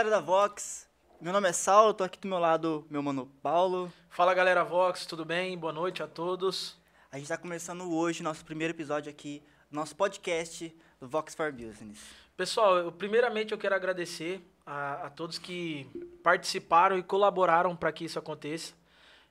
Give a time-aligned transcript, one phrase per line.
[0.00, 0.88] galera da Vox.
[1.20, 3.92] Meu nome é Saulo, tô aqui do meu lado, meu mano Paulo.
[4.08, 5.58] Fala galera Vox, tudo bem?
[5.58, 6.78] Boa noite a todos.
[7.12, 11.98] A gente tá começando hoje nosso primeiro episódio aqui, nosso podcast do Vox for Business.
[12.34, 15.86] Pessoal, eu, primeiramente eu quero agradecer a, a todos que
[16.22, 18.72] participaram e colaboraram para que isso aconteça.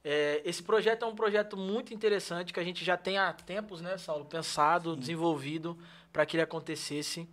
[0.04, 3.82] É, esse projeto é um projeto muito interessante que a gente já tem há tempos,
[3.82, 5.00] né, Saulo, pensado, Sim.
[5.00, 5.76] desenvolvido
[6.14, 7.28] para que ele acontecesse.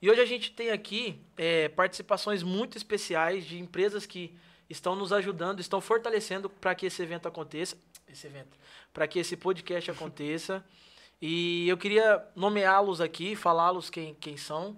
[0.00, 4.32] E hoje a gente tem aqui é, participações muito especiais de empresas que
[4.70, 7.76] estão nos ajudando, estão fortalecendo para que esse evento aconteça,
[8.08, 8.56] esse evento,
[8.92, 10.64] para que esse podcast aconteça.
[11.20, 14.76] E eu queria nomeá-los aqui, falá-los quem, quem são.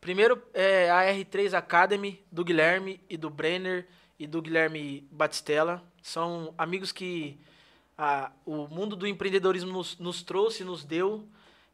[0.00, 3.86] Primeiro é a R3 Academy do Guilherme e do Brenner
[4.18, 5.80] e do Guilherme Batistella.
[6.02, 7.38] São amigos que
[7.96, 11.24] a, o mundo do empreendedorismo nos, nos trouxe, nos deu.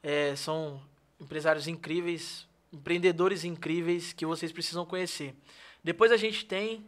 [0.03, 0.79] É, são
[1.20, 5.34] empresários incríveis, empreendedores incríveis que vocês precisam conhecer.
[5.83, 6.86] Depois a gente tem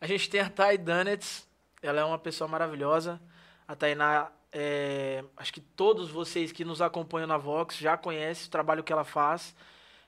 [0.00, 1.48] A gente tem a Thay Dunnets,
[1.80, 3.18] ela é uma pessoa maravilhosa.
[3.66, 8.50] A Tainá, é, acho que todos vocês que nos acompanham na Vox já conhecem o
[8.50, 9.56] trabalho que ela faz.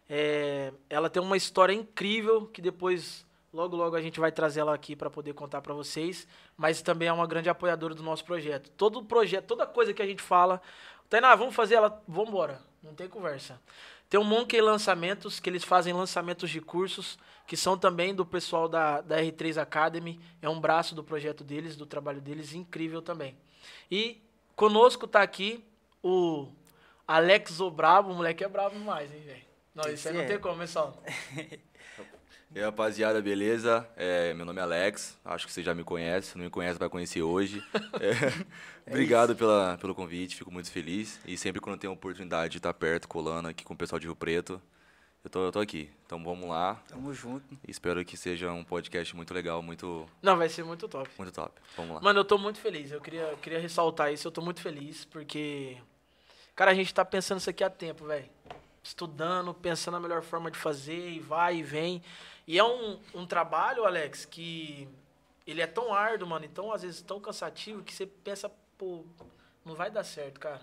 [0.09, 4.75] É, ela tem uma história incrível que depois Logo, logo a gente vai trazer ela
[4.75, 8.71] aqui para poder contar para vocês, mas também é uma grande apoiadora do nosso projeto.
[8.77, 10.61] Todo projeto, toda coisa que a gente fala,
[11.09, 13.61] Tainá, vamos fazer ela, vamos embora, não tem conversa.
[14.09, 18.69] Tem o Monkey Lançamentos, que eles fazem lançamentos de cursos, que são também do pessoal
[18.69, 23.37] da, da R3 Academy, é um braço do projeto deles, do trabalho deles, incrível também.
[23.91, 24.23] E
[24.55, 25.65] conosco tá aqui
[26.03, 26.49] o
[27.07, 29.47] Alex o Bravo, o moleque é bravo demais, hein, velho?
[29.75, 30.27] Não, isso aí não é.
[30.27, 31.03] tem como, pessoal.
[32.57, 33.87] E aí, rapaziada, beleza?
[33.95, 36.79] É, meu nome é Alex, acho que você já me conhece, se não me conhece
[36.79, 37.63] vai conhecer hoje.
[38.01, 41.21] É, é obrigado pela, pelo convite, fico muito feliz.
[41.27, 44.07] E sempre quando tenho a oportunidade de estar perto, colando aqui com o pessoal de
[44.07, 44.59] Rio Preto,
[45.23, 45.91] eu tô, eu tô aqui.
[46.07, 46.81] Então vamos lá.
[46.89, 47.45] Tamo junto.
[47.69, 50.07] Espero que seja um podcast muito legal, muito...
[50.23, 51.11] Não, vai ser muito top.
[51.19, 52.01] Muito top, vamos lá.
[52.01, 55.05] Mano, eu tô muito feliz, eu queria, eu queria ressaltar isso, eu tô muito feliz,
[55.05, 55.77] porque...
[56.55, 58.25] Cara, a gente tá pensando isso aqui há tempo, velho.
[58.83, 62.03] Estudando, pensando na melhor forma de fazer, e vai e vem...
[62.47, 64.89] E é um, um trabalho, Alex, que
[65.47, 69.05] ele é tão árduo, mano, então às vezes tão cansativo que você pensa, pô,
[69.65, 70.61] não vai dar certo, cara.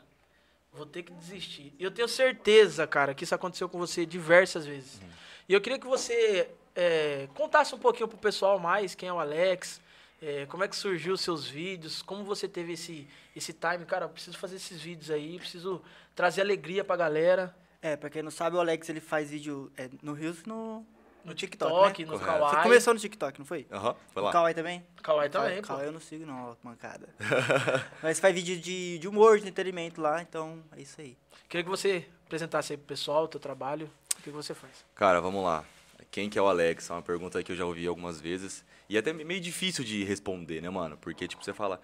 [0.71, 1.73] Vou ter que desistir.
[1.77, 4.99] E eu tenho certeza, cara, que isso aconteceu com você diversas vezes.
[4.99, 5.09] Uhum.
[5.49, 9.19] E eu queria que você é, contasse um pouquinho pro pessoal mais quem é o
[9.19, 9.79] Alex,
[10.21, 14.05] é, como é que surgiu os seus vídeos, como você teve esse, esse time, cara,
[14.05, 15.81] eu preciso fazer esses vídeos aí, preciso
[16.15, 17.55] trazer alegria pra galera.
[17.81, 20.85] É, pra quem não sabe, o Alex ele faz vídeo é, no Rios no
[21.23, 22.11] no TikTok, né?
[22.11, 22.56] no Kawaii.
[22.56, 23.66] Você começou no TikTok, não foi?
[23.72, 24.29] Aham, foi lá.
[24.29, 24.85] No Kawaii também?
[25.01, 25.67] Kawaii também, pô.
[25.67, 27.07] Kawaii eu não sigo não, mancada.
[28.01, 31.17] Mas faz vídeo de, de humor, de entretenimento lá, então é isso aí.
[31.47, 33.89] Queria que você apresentasse aí pro pessoal o teu trabalho,
[34.19, 34.85] o que você faz.
[34.95, 35.63] Cara, vamos lá.
[36.12, 36.89] Quem que é o Alex?
[36.89, 38.63] É uma pergunta que eu já ouvi algumas vezes.
[38.89, 40.97] E é até meio difícil de responder, né, mano?
[40.97, 41.81] Porque, tipo, você fala,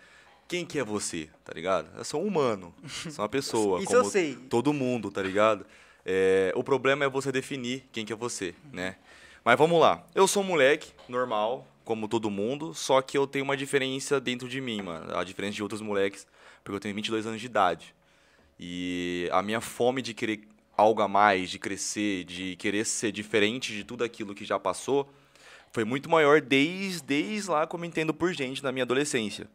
[0.47, 1.89] quem que é você, tá ligado?
[1.97, 2.73] Eu sou um humano,
[3.11, 3.81] sou uma pessoa.
[3.81, 4.35] Isso eu sei.
[4.35, 5.65] Todo mundo, tá ligado?
[6.05, 8.95] É, o problema é você definir quem que é você, né?
[9.49, 10.05] Mas vamos lá.
[10.13, 14.47] Eu sou um moleque normal, como todo mundo, só que eu tenho uma diferença dentro
[14.47, 15.17] de mim, mano.
[15.17, 16.27] A diferença de outros moleques,
[16.63, 17.95] porque eu tenho 22 anos de idade.
[18.59, 23.73] E a minha fome de querer algo a mais, de crescer, de querer ser diferente
[23.73, 25.11] de tudo aquilo que já passou,
[25.71, 29.47] foi muito maior desde, desde lá como entendo por gente na minha adolescência.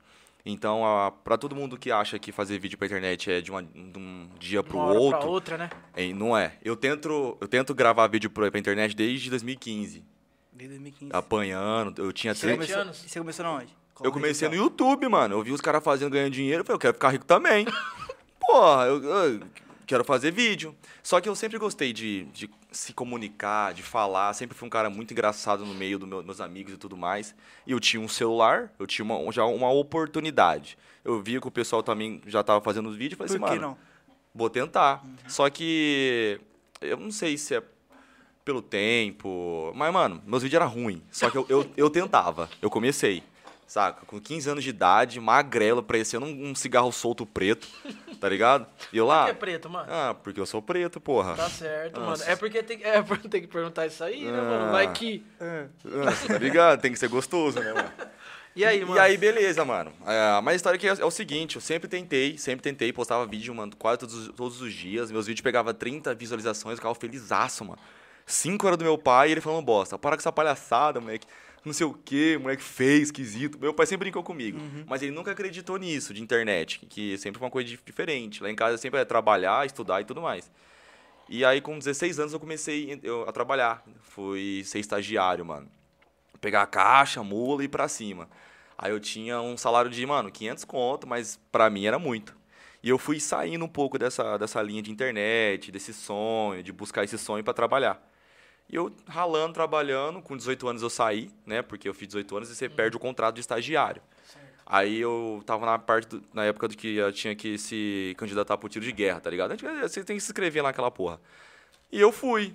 [0.47, 0.83] Então,
[1.25, 4.29] para todo mundo que acha que fazer vídeo pra internet é de, uma, de um
[4.39, 5.19] dia pro uma outro.
[5.21, 5.71] Pra outra, né?
[5.97, 6.53] É, não é.
[6.63, 10.05] Eu tento, eu tento gravar vídeo pra, pra internet desde 2015.
[10.53, 11.13] Desde 2015.
[11.15, 12.03] Apanhando.
[12.03, 12.57] Eu tinha três.
[12.57, 13.05] Começou, anos.
[13.05, 13.75] E você começou onde?
[13.95, 15.37] Qual eu comecei no YouTube, mano.
[15.37, 16.61] Eu vi os caras fazendo, ganhando dinheiro.
[16.61, 17.67] Eu falei, eu quero ficar rico também.
[18.39, 19.41] Porra, eu, eu
[19.87, 20.75] quero fazer vídeo.
[21.03, 24.33] Só que eu sempre gostei de, de se comunicar, de falar.
[24.35, 27.35] Sempre fui um cara muito engraçado no meio dos meu, meus amigos e tudo mais.
[27.67, 30.79] E eu tinha um celular, eu tinha uma, já uma oportunidade.
[31.05, 33.19] Eu via que o pessoal também já estava fazendo os vídeos.
[33.19, 33.79] Falei Por assim, que mano, não?
[34.35, 35.05] vou tentar.
[35.05, 35.17] Uhum.
[35.29, 36.41] Só que
[36.81, 37.63] eu não sei se é
[38.45, 39.73] pelo tempo.
[39.75, 41.03] Mas, mano, meus vídeos eram ruins.
[41.11, 42.49] Só que eu, eu, eu tentava.
[42.61, 43.23] Eu comecei
[43.67, 44.07] saca?
[44.07, 47.69] Com 15 anos de idade, magrelo, parecendo um, um cigarro solto preto,
[48.25, 48.67] tá ligado?
[48.91, 49.19] E eu lá...
[49.19, 49.87] Por que é preto, mano?
[49.87, 51.35] Ah, porque eu sou preto, porra.
[51.35, 52.25] Tá certo, Nossa.
[52.25, 52.33] mano.
[52.33, 54.73] É porque tem, é, tem que perguntar isso aí, né, mano?
[54.73, 55.23] Vai que...
[55.39, 55.67] Ah,
[56.27, 56.81] tá ligado?
[56.81, 57.93] Tem que ser gostoso, né, mano?
[58.57, 58.95] E aí, mano?
[58.95, 59.93] E aí, beleza, mano.
[60.07, 63.27] É, mas a história aqui é, é, o seguinte, eu sempre tentei, sempre tentei, postava
[63.27, 65.11] vídeo, mano, quase todos, todos os dias.
[65.11, 67.81] Meus vídeos pegavam 30 visualizações, eu ficava felizaço, mano.
[68.25, 69.99] Cinco era do meu pai e ele falando bosta.
[69.99, 71.27] Para com essa palhaçada, moleque.
[71.65, 73.59] Não sei o quê, moleque feio, esquisito.
[73.59, 74.85] Meu pai sempre brincou comigo, Uhum.
[74.87, 78.43] mas ele nunca acreditou nisso, de internet, que sempre foi uma coisa dif- diferente.
[78.43, 80.51] Lá em casa sempre é trabalhar, estudar e tudo mais.
[81.29, 83.83] E aí, com 16 anos, eu comecei eu- a trabalhar.
[84.03, 85.69] Fui ser estagiário, mano.
[86.41, 88.29] Pegar a caixa, mula e ir pra cima.
[88.77, 92.37] Aí eu tinha um salário de, mano, 500 conto, mas pra mim era muito.
[92.83, 97.03] E eu fui saindo um pouco dessa, dessa linha de internet, desse sonho, de buscar
[97.05, 97.99] esse sonho pra trabalhar.
[98.69, 101.63] E eu ralando, trabalhando, com 18 anos eu saí, né?
[101.63, 104.01] Porque eu fiz 18 anos e você perde o contrato de estagiário.
[104.67, 108.57] Aí eu tava na parte, do- na época do que eu tinha que se candidatar
[108.57, 109.55] pro tiro de guerra, tá ligado?
[109.83, 111.21] Você tem que se inscrever lá naquela porra.
[111.93, 112.55] E eu fui.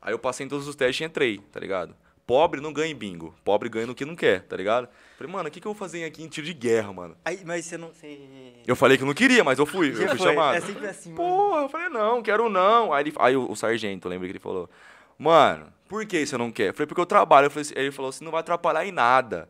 [0.00, 1.94] Aí eu passei em todos os testes e entrei, tá ligado?
[2.24, 3.34] Pobre não ganha em bingo.
[3.42, 4.88] Pobre ganha no que não quer, tá ligado?
[5.16, 7.16] Falei, mano, o que, que eu vou fazer aqui em tiro de guerra, mano?
[7.24, 7.88] Aí, mas você não.
[7.88, 8.20] Você...
[8.64, 10.28] Eu falei que eu não queria, mas eu fui, Já eu fui foi.
[10.28, 10.54] chamado.
[10.56, 11.16] É sempre assim, mano.
[11.16, 12.92] Porra, eu falei, não, quero não.
[12.92, 14.70] Aí, ele, aí o, o sargento, lembra que ele falou,
[15.18, 16.68] mano, por que você não quer?
[16.68, 17.46] Eu falei, porque eu trabalho.
[17.46, 19.48] Eu falei, assim- ele falou assim, não vai atrapalhar em nada.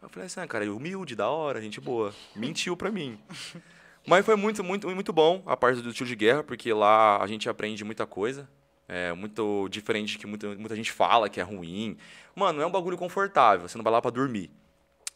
[0.00, 2.14] Eu falei assim, ah, cara, humilde, da hora, gente boa.
[2.34, 3.18] Mentiu pra mim.
[4.06, 7.26] Mas foi muito, muito, muito bom a parte do tiro de guerra, porque lá a
[7.26, 8.48] gente aprende muita coisa.
[8.88, 11.96] É muito diferente que muita, muita gente fala que é ruim.
[12.34, 14.50] Mano, não é um bagulho confortável, você não vai lá pra dormir.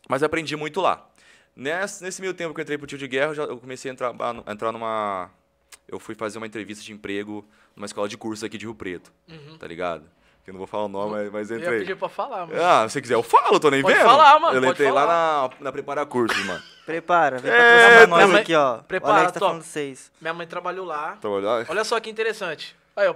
[0.08, 1.04] Mas aprendi muito lá.
[1.54, 3.90] Nesse, nesse meio tempo que eu entrei pro tiro de guerra, eu, já, eu comecei
[3.90, 4.14] a entrar,
[4.46, 5.30] a entrar numa.
[5.88, 7.44] Eu fui fazer uma entrevista de emprego
[7.74, 9.12] numa escola de curso aqui de Rio Preto,
[9.58, 10.04] tá ligado?
[10.44, 11.78] Que eu não vou falar o nome, mas, mas Eu ia entrei.
[11.80, 12.60] pedir pra falar, mano.
[12.62, 14.04] Ah, se você quiser, eu falo, tô nem Pode vendo.
[14.04, 15.04] falar, mano, Eu pode entrei falar.
[15.04, 16.62] lá na, na Prepara Cursos, mano.
[16.84, 18.78] Prepara, vem É, patrocinar nós também- aqui, ó.
[18.78, 19.50] Prepara, o Alex tá top.
[19.50, 20.12] falando vocês.
[20.20, 21.16] Minha mãe trabalhou lá.
[21.20, 21.66] Trabalhar.
[21.68, 22.76] Olha só que interessante.
[22.94, 23.14] Aí, ó.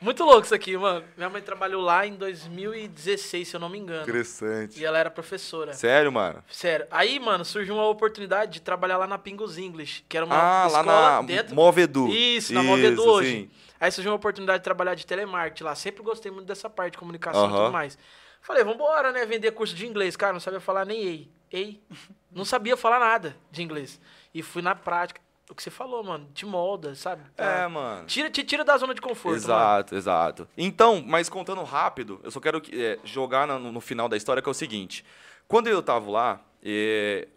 [0.00, 1.04] Muito louco isso aqui, mano.
[1.16, 4.02] Minha mãe trabalhou lá em 2016, se eu não me engano.
[4.02, 4.78] Interessante.
[4.78, 5.72] E ela era professora.
[5.72, 6.44] Sério, mano?
[6.50, 6.86] Sério.
[6.90, 10.66] Aí, mano, surgiu uma oportunidade de trabalhar lá na Pingos English, que era uma Ah,
[10.68, 11.54] lá escola na dentro...
[11.54, 12.08] Movedu.
[12.08, 13.30] Isso, na Movedu Isso, hoje.
[13.30, 13.50] sim.
[13.80, 15.74] Aí surgiu uma oportunidade de trabalhar de telemarketing lá.
[15.74, 17.98] Sempre gostei muito dessa parte de comunicação e tudo mais.
[18.42, 19.24] Falei, vambora, né?
[19.26, 20.14] Vender curso de inglês.
[20.16, 21.30] Cara, não sabia falar nem ei.
[21.50, 21.82] Ei.
[22.30, 24.00] Não sabia falar nada de inglês.
[24.34, 25.20] E fui na prática.
[25.48, 27.22] O que você falou, mano, te molda, sabe?
[27.36, 28.06] É, mano.
[28.06, 29.36] Tira, te tira da zona de conforto, mano.
[29.36, 30.48] Exato, exato.
[30.58, 34.42] Então, mas contando rápido, eu só quero que- é, jogar no, no final da história
[34.42, 35.04] que é o seguinte.
[35.46, 37.28] Quando eu tava lá, é,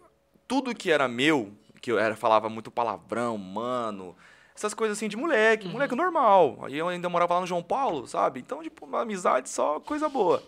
[0.48, 4.16] tudo que era meu, que eu era, falava muito palavrão, mano,
[4.60, 5.72] essas coisas assim de moleque, Uhum.
[5.72, 6.58] moleque normal.
[6.62, 8.40] Aí eu ainda morava lá no João Paulo, sabe?
[8.40, 10.42] Então, tipo, uma amizade só coisa boa.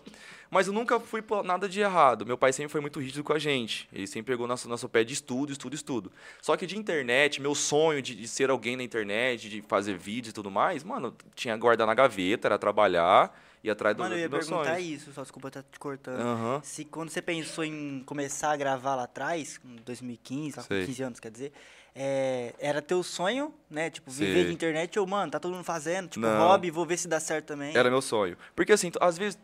[0.51, 2.27] Mas eu nunca fui por nada de errado.
[2.27, 3.89] Meu pai sempre foi muito rígido com a gente.
[3.91, 6.11] Ele sempre pegou nosso, nosso pé de estudo, estudo, estudo.
[6.39, 10.29] Só que de internet, meu sonho de, de ser alguém na internet, de fazer vídeos
[10.29, 14.19] e tudo mais, mano, tinha guardar na gaveta, era trabalhar e atrás do, Mano, eu
[14.19, 14.85] ia perguntar sonhos.
[14.87, 16.19] isso, só desculpa estar te cortando.
[16.19, 16.61] Aham.
[16.63, 20.85] Se quando você pensou em começar a gravar lá atrás, em 2015, lá com Sei.
[20.85, 21.51] 15 anos, quer dizer,
[21.95, 23.89] é, era teu sonho, né?
[23.89, 24.45] Tipo, viver Sei.
[24.45, 26.39] de internet ou, mano, tá todo mundo fazendo, tipo, Não.
[26.39, 27.75] hobby, vou ver se dá certo também.
[27.75, 28.37] Era meu sonho.
[28.55, 29.37] Porque assim, às vezes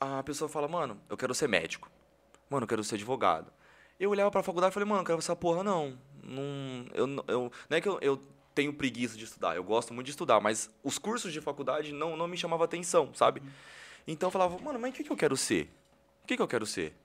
[0.00, 1.90] a pessoa fala, mano, eu quero ser médico.
[2.48, 3.52] Mano, eu quero ser advogado.
[3.98, 5.98] Eu olhava pra faculdade e falei, mano, eu quero essa porra não.
[6.22, 8.20] Não, eu, eu, não é que eu, eu
[8.54, 12.16] tenho preguiça de estudar, eu gosto muito de estudar, mas os cursos de faculdade não,
[12.16, 13.42] não me chamavam atenção, sabe?
[14.06, 15.70] Então eu falava, mano, mas o que, que eu quero ser?
[16.24, 16.96] O que, que eu quero ser?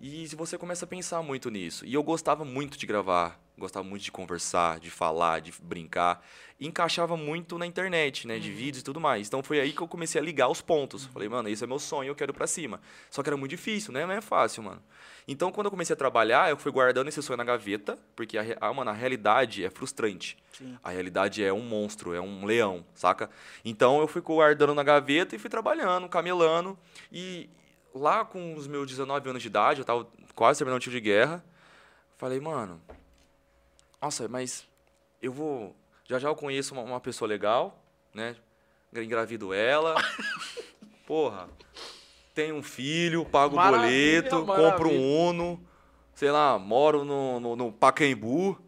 [0.00, 1.84] E se você começa a pensar muito nisso.
[1.84, 6.24] E eu gostava muito de gravar, gostava muito de conversar, de falar, de brincar.
[6.58, 8.38] E encaixava muito na internet, né?
[8.38, 9.26] De vídeos e tudo mais.
[9.26, 11.06] Então foi aí que eu comecei a ligar os pontos.
[11.06, 12.80] Falei, mano, esse é meu sonho, eu quero ir pra cima.
[13.10, 14.04] Só que era muito difícil, né?
[14.06, 14.82] Não é fácil, mano.
[15.26, 18.44] Então quando eu comecei a trabalhar, eu fui guardando esse sonho na gaveta, porque a,
[18.60, 20.36] a, mano, a realidade é frustrante.
[20.52, 20.76] Sim.
[20.82, 23.30] A realidade é um monstro, é um leão, saca?
[23.64, 26.78] Então eu fui guardando na gaveta e fui trabalhando, camelando.
[27.10, 27.48] E
[27.94, 31.00] lá com os meus 19 anos de idade, eu tava quase terminando o tiro de
[31.00, 31.44] guerra.
[32.16, 32.80] Falei, mano,
[34.00, 34.66] nossa, mas
[35.22, 35.74] eu vou.
[36.06, 37.82] Já já eu conheço uma, uma pessoa legal,
[38.12, 38.36] né?
[38.94, 39.94] Engravido ela.
[41.06, 41.48] Porra.
[42.34, 44.58] Tenho um filho, pago o Maravilha, boleto, compro
[44.90, 45.00] maravilha.
[45.00, 45.66] um Uno,
[46.14, 48.58] sei lá, moro no, no, no Pacaembu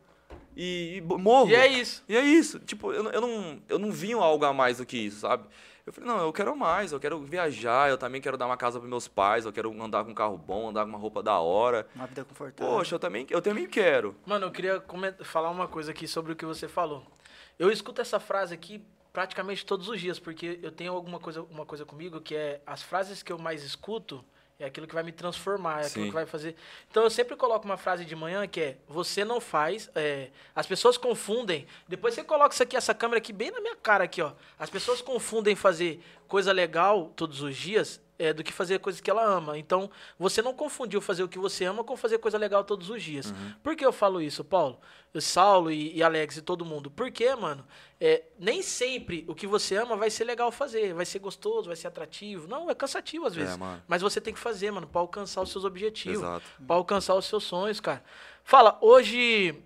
[0.56, 1.50] e, e morro.
[1.50, 2.04] E é isso.
[2.08, 2.60] E é isso.
[2.60, 5.44] Tipo, eu, não- eu, não, eu não vinha algo a mais do que isso, sabe?
[5.86, 8.80] Eu falei, não, eu quero mais, eu quero viajar, eu também quero dar uma casa
[8.80, 11.38] para meus pais, eu quero andar com um carro bom, andar com uma roupa da
[11.38, 11.86] hora.
[11.94, 12.74] Uma vida confortável.
[12.74, 14.16] Poxa, eu também, eu também quero.
[14.26, 14.82] Mano, eu queria
[15.22, 17.06] falar uma coisa aqui sobre o que você falou.
[17.56, 21.64] Eu escuto essa frase aqui praticamente todos os dias, porque eu tenho alguma coisa, uma
[21.64, 24.24] coisa comigo que é as frases que eu mais escuto
[24.58, 26.10] é aquilo que vai me transformar, é aquilo Sim.
[26.10, 26.56] que vai fazer.
[26.90, 29.90] Então eu sempre coloco uma frase de manhã que é: você não faz.
[29.94, 31.66] é, as pessoas confundem.
[31.86, 34.32] Depois você coloca isso aqui, essa câmera aqui bem na minha cara aqui, ó.
[34.58, 39.10] As pessoas confundem fazer coisa legal todos os dias é, do que fazer coisas que
[39.10, 39.58] ela ama.
[39.58, 43.02] Então, você não confundiu fazer o que você ama com fazer coisa legal todos os
[43.02, 43.30] dias.
[43.30, 43.52] Uhum.
[43.62, 44.78] Por que eu falo isso, Paulo?
[45.12, 46.90] Eu, Saulo e, e Alex e todo mundo.
[46.90, 47.66] Porque, mano,
[48.00, 51.76] é, nem sempre o que você ama vai ser legal fazer, vai ser gostoso, vai
[51.76, 52.46] ser atrativo.
[52.48, 53.54] Não, é cansativo às vezes.
[53.54, 53.80] É.
[53.86, 56.22] Mas você tem que fazer, mano, pra alcançar os seus objetivos.
[56.66, 58.02] Pra alcançar os seus sonhos, cara.
[58.44, 59.62] Fala, hoje.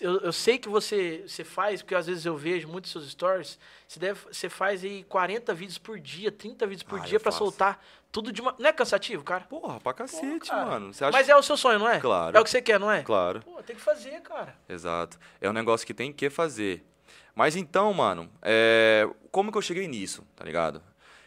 [0.00, 3.58] Eu, eu sei que você, você faz, porque às vezes eu vejo muitos seus stories.
[3.88, 7.32] Você, deve, você faz aí 40 vídeos por dia, 30 vídeos por Ah, dia pra
[7.32, 7.38] faço.
[7.44, 8.54] soltar tudo de uma.
[8.58, 9.42] Não é cansativo, cara?
[9.44, 10.90] Porra, pra cacete, mano.
[10.90, 11.98] Acha Mas é o seu sonho, não é?
[11.98, 12.36] Claro.
[12.36, 13.02] É o que você quer, não é?
[13.02, 13.40] Claro.
[13.40, 14.56] Pô, tem que fazer, cara.
[14.68, 15.18] Exato.
[15.40, 16.84] É um negócio que tem que fazer.
[17.34, 20.80] Mas então, mano, é, como que eu cheguei nisso, tá ligado?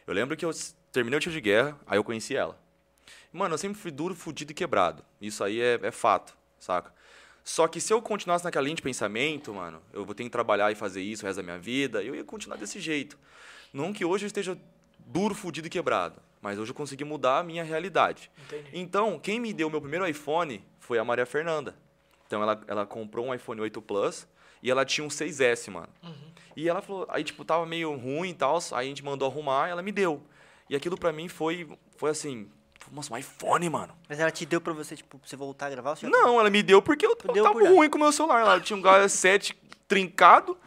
[0.07, 0.51] Eu lembro que eu
[0.93, 2.57] terminei o tiro de guerra, aí eu conheci ela.
[3.33, 5.03] Mano, eu sempre fui duro, fudido e quebrado.
[5.19, 6.93] Isso aí é, é fato, saca?
[7.45, 10.71] Só que se eu continuasse naquela linha de pensamento, mano, eu vou ter que trabalhar
[10.71, 13.19] e fazer isso o resto da minha vida, eu ia continuar desse jeito.
[13.71, 14.57] Não que hoje eu esteja
[14.97, 18.31] duro, fudido e quebrado, mas hoje eu consegui mudar a minha realidade.
[18.47, 18.69] Entendi.
[18.73, 21.75] Então, quem me deu meu primeiro iPhone foi a Maria Fernanda.
[22.25, 24.27] Então, ela, ela comprou um iPhone 8 Plus
[24.63, 25.89] e ela tinha um 6S, mano.
[26.55, 29.67] E ela falou, aí, tipo, tava meio ruim e tal, aí a gente mandou arrumar
[29.67, 30.19] ela me deu.
[30.67, 32.49] E aquilo pra mim foi, foi assim,
[32.91, 33.93] nossa, um iPhone, mano.
[34.09, 35.95] Mas ela te deu pra você, tipo, pra você voltar a gravar?
[35.95, 38.41] você Não, ela me deu porque eu, eu Deu tava ruim com o meu celular.
[38.41, 40.57] Ela tinha um Galaxy 7 trincado,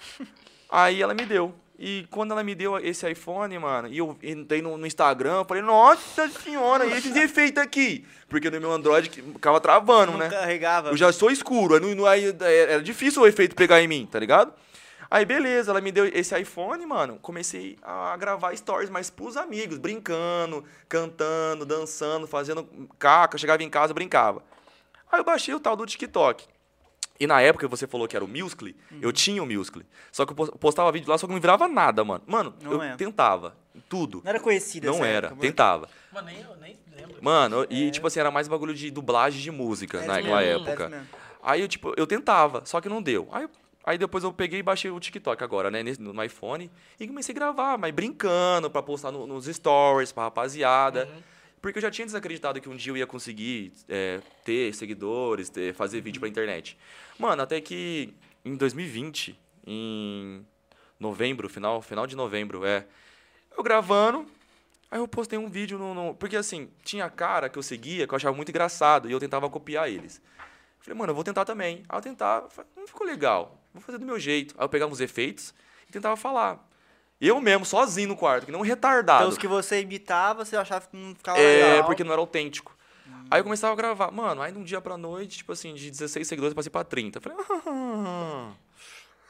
[0.70, 1.54] aí ela me deu.
[1.80, 5.62] E quando ela me deu esse iPhone, mano, e eu entrei no, no Instagram, falei,
[5.62, 8.04] nossa senhora, e esses efeitos aqui?
[8.28, 10.28] Porque no meu Android ficava travando, Não né?
[10.28, 10.88] carregava.
[10.90, 14.08] Eu já sou escuro, aí, não- não- aí era difícil o efeito pegar em mim,
[14.10, 14.52] tá ligado?
[15.10, 17.18] Aí beleza, ela me deu esse iPhone, mano.
[17.22, 23.38] Comecei a gravar stories, mas pros amigos, brincando, cantando, dançando, fazendo caca.
[23.38, 24.42] Chegava em casa, brincava.
[25.10, 26.44] Aí eu baixei o tal do TikTok.
[27.20, 28.98] E na época que você falou que era o Musical.ly, Uhum.
[29.02, 29.84] eu tinha o Musical.ly.
[30.12, 32.22] Só que eu pos- postava vídeo lá, só que não virava nada, mano.
[32.26, 32.94] Mano, Não eu é.
[32.96, 33.56] tentava.
[33.88, 34.20] Tudo.
[34.22, 35.88] Não era conhecida Não essa era, época, tentava.
[36.12, 37.16] Mano, nem, eu nem lembro.
[37.22, 41.06] Mano, e tipo assim, era mais bagulho de dublagem de música É naquela é época.
[41.42, 43.28] Aí eu, tipo, eu tentava, só que não deu.
[43.32, 43.48] Aí,
[43.88, 47.38] aí depois eu peguei e baixei o TikTok agora, né, no iPhone, e comecei a
[47.38, 51.08] gravar, mas brincando, pra postar no- nos stories, pra rapaziada.
[51.60, 55.74] Porque eu já tinha desacreditado que um dia eu ia conseguir é, ter seguidores, ter,
[55.74, 56.78] fazer vídeo pra internet.
[57.18, 58.14] Mano, até que
[58.44, 60.46] em 2020, em
[61.00, 62.86] novembro, final, final de novembro, é.
[63.56, 64.24] Eu gravando,
[64.88, 68.14] aí eu postei um vídeo no, no- Porque assim, tinha cara que eu seguia que
[68.14, 70.22] eu achava muito engraçado e eu tentava copiar eles.
[70.78, 71.82] Falei, mano, eu vou tentar também.
[71.88, 74.54] Aí eu tentava, falei, não ficou legal, vou fazer do meu jeito.
[74.58, 75.54] Aí eu pegava uns efeitos
[75.88, 76.66] e tentava falar.
[77.20, 79.20] Eu mesmo, sozinho no quarto, que não retardado.
[79.22, 81.84] Então os que você imitava, você achava que não ficava É, legal.
[81.86, 82.76] porque não era autêntico.
[83.30, 84.10] Aí eu começava a gravar.
[84.10, 86.84] Mano, aí de um dia pra noite, tipo assim, de 16 seguidores eu passei pra
[86.84, 87.18] 30.
[87.18, 88.52] Eu Falei, ah.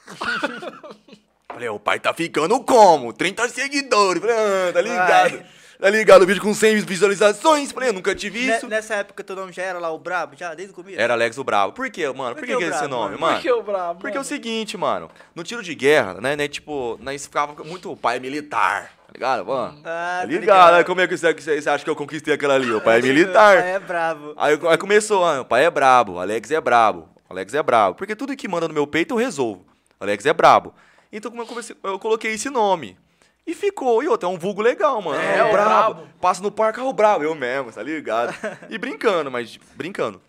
[1.50, 3.12] Falei, o pai tá ficando como?
[3.12, 4.21] 30 seguidores.
[4.21, 5.30] Falei, ah, tá ligado?
[5.38, 5.47] Vai.
[5.81, 6.23] Tá ligado?
[6.23, 7.71] O vídeo com 100 visualizações.
[7.71, 8.67] Falei, eu nunca tive Ne- isso.
[8.67, 11.01] Nessa época teu nome já era lá o Brabo, já, desde o começo?
[11.01, 11.73] Era Alex o Bravo.
[11.73, 12.35] Por quê, mano?
[12.35, 13.21] Por, Por que, que o é esse nome, mano?
[13.21, 13.35] mano?
[13.37, 14.01] Por que o brabo?
[14.01, 14.25] Porque é o mano?
[14.25, 15.09] seguinte, mano.
[15.35, 18.91] No tiro de guerra, né, né tipo, nós ficava muito o pai militar.
[19.07, 19.79] Tá ligado, mano?
[19.85, 20.41] Ah, tá tô ligado?
[20.41, 20.75] ligado.
[20.75, 22.73] Aí Como é que você, acha que eu conquistei aquela ali?
[22.73, 23.57] O pai é militar.
[23.65, 24.35] É bravo.
[24.37, 27.63] Aí, aí começou, ah, o pai é brabo, o Alex é brabo, o Alex é
[27.63, 27.95] brabo.
[27.95, 29.65] Porque tudo que manda no meu peito eu resolvo.
[30.01, 30.75] O Alex é brabo.
[31.13, 32.99] Então como eu, comecei, eu coloquei esse nome.
[33.49, 34.02] E ficou.
[34.02, 35.19] E outro, é um vulgo legal, mano.
[35.19, 35.95] É, É, o brabo.
[35.95, 36.09] brabo.
[36.21, 37.25] Passa no parque, ah, o brabo.
[37.25, 38.35] Eu mesmo, tá ligado?
[38.69, 40.21] e brincando, mas brincando.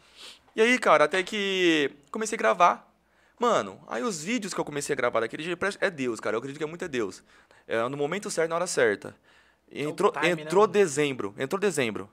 [0.55, 2.89] E aí, cara, até que comecei a gravar.
[3.38, 6.35] Mano, aí os vídeos que eu comecei a gravar daquele dia, é Deus, cara.
[6.35, 7.21] Eu acredito que é muito é Deus.
[7.67, 9.13] É no momento certo, na hora certa.
[9.69, 10.71] Entrou, time, né, entrou mano?
[10.73, 11.35] dezembro.
[11.38, 12.09] Entrou dezembro.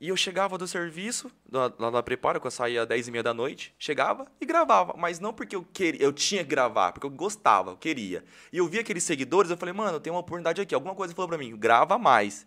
[0.00, 3.22] E eu chegava do serviço, lá da preparo, que eu saía às 10 e meia
[3.22, 4.94] da noite, chegava e gravava.
[4.96, 8.22] Mas não porque eu queria, eu tinha que gravar, porque eu gostava, eu queria.
[8.52, 10.72] E eu vi aqueles seguidores, eu falei, mano, tem uma oportunidade aqui.
[10.72, 12.46] Alguma coisa falou pra mim, grava mais.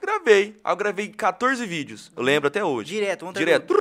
[0.00, 0.60] Gravei.
[0.62, 2.10] Aí eu gravei 14 vídeos.
[2.16, 2.94] Eu lembro até hoje.
[2.94, 3.74] Direto, do Direto.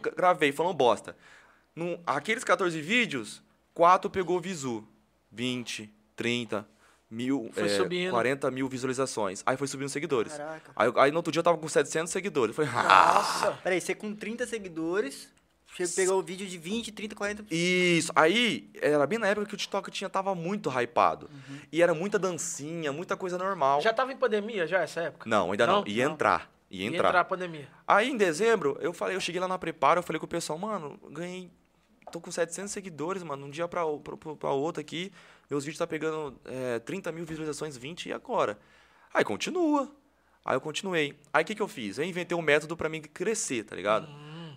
[0.00, 1.16] Gra- Gravei, falando bosta.
[1.74, 3.42] Num, aqueles 14 vídeos,
[3.74, 4.86] 4 pegou visu.
[5.32, 6.66] 20, 30,
[7.10, 8.10] mil, Foi é, subindo.
[8.10, 9.42] 40 mil visualizações.
[9.46, 10.32] Aí foi subindo seguidores.
[10.32, 10.72] Caraca.
[10.74, 12.54] Aí, aí no outro dia eu tava com 700 seguidores.
[12.56, 13.52] Falei, ah, Nossa.
[13.62, 15.32] Peraí, você com 30 seguidores,
[15.76, 17.44] você pegou o vídeo de 20, 30, 40...
[17.50, 18.10] Isso.
[18.14, 21.30] Aí, era bem na época que o TikTok tinha, tava muito hypado.
[21.70, 23.80] E era muita dancinha, muita coisa normal.
[23.80, 25.28] Já tava em pandemia já essa época?
[25.28, 25.80] Não, ainda não.
[25.80, 25.88] Não?
[25.88, 26.14] Ia Não.
[26.14, 26.50] entrar.
[26.70, 27.08] Ia Ia entrar.
[27.08, 27.68] entrar a pandemia.
[27.86, 30.58] Aí em dezembro, eu falei, eu cheguei lá na preparo, eu falei com o pessoal,
[30.58, 31.50] mano, ganhei.
[32.12, 33.46] Tô com 700 seguidores, mano.
[33.46, 35.12] Um dia pra, o- pra, pra outro aqui.
[35.50, 38.58] Meus vídeos tá pegando é, 30 mil visualizações, 20 e agora?
[39.12, 39.90] Aí continua.
[40.44, 41.18] Aí eu continuei.
[41.32, 41.98] Aí o que, que eu fiz?
[41.98, 44.08] Eu inventei um método pra mim crescer, tá ligado?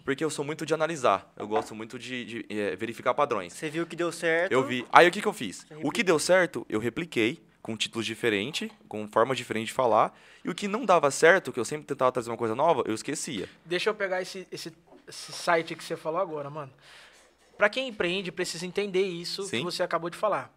[0.05, 1.31] Porque eu sou muito de analisar.
[1.35, 3.53] Eu gosto muito de, de, é, verificar padrões.
[3.53, 4.51] Você viu que deu certo.
[4.51, 4.85] Eu vi.
[4.91, 5.65] Aí o que, que eu fiz?
[5.83, 7.41] O que deu certo, eu repliquei.
[7.61, 10.17] com títulos diferentes, com formas diferentes de falar.
[10.43, 12.93] E o que não dava certo, que eu sempre tentava trazer uma coisa nova, eu
[12.95, 13.47] esquecia.
[13.65, 14.71] Deixa eu pegar esse, esse,
[15.07, 16.71] esse site que você falou agora, mano.
[17.59, 19.57] Pra quem empreende, precisa entender isso Sim.
[19.57, 20.49] que você acabou de falar.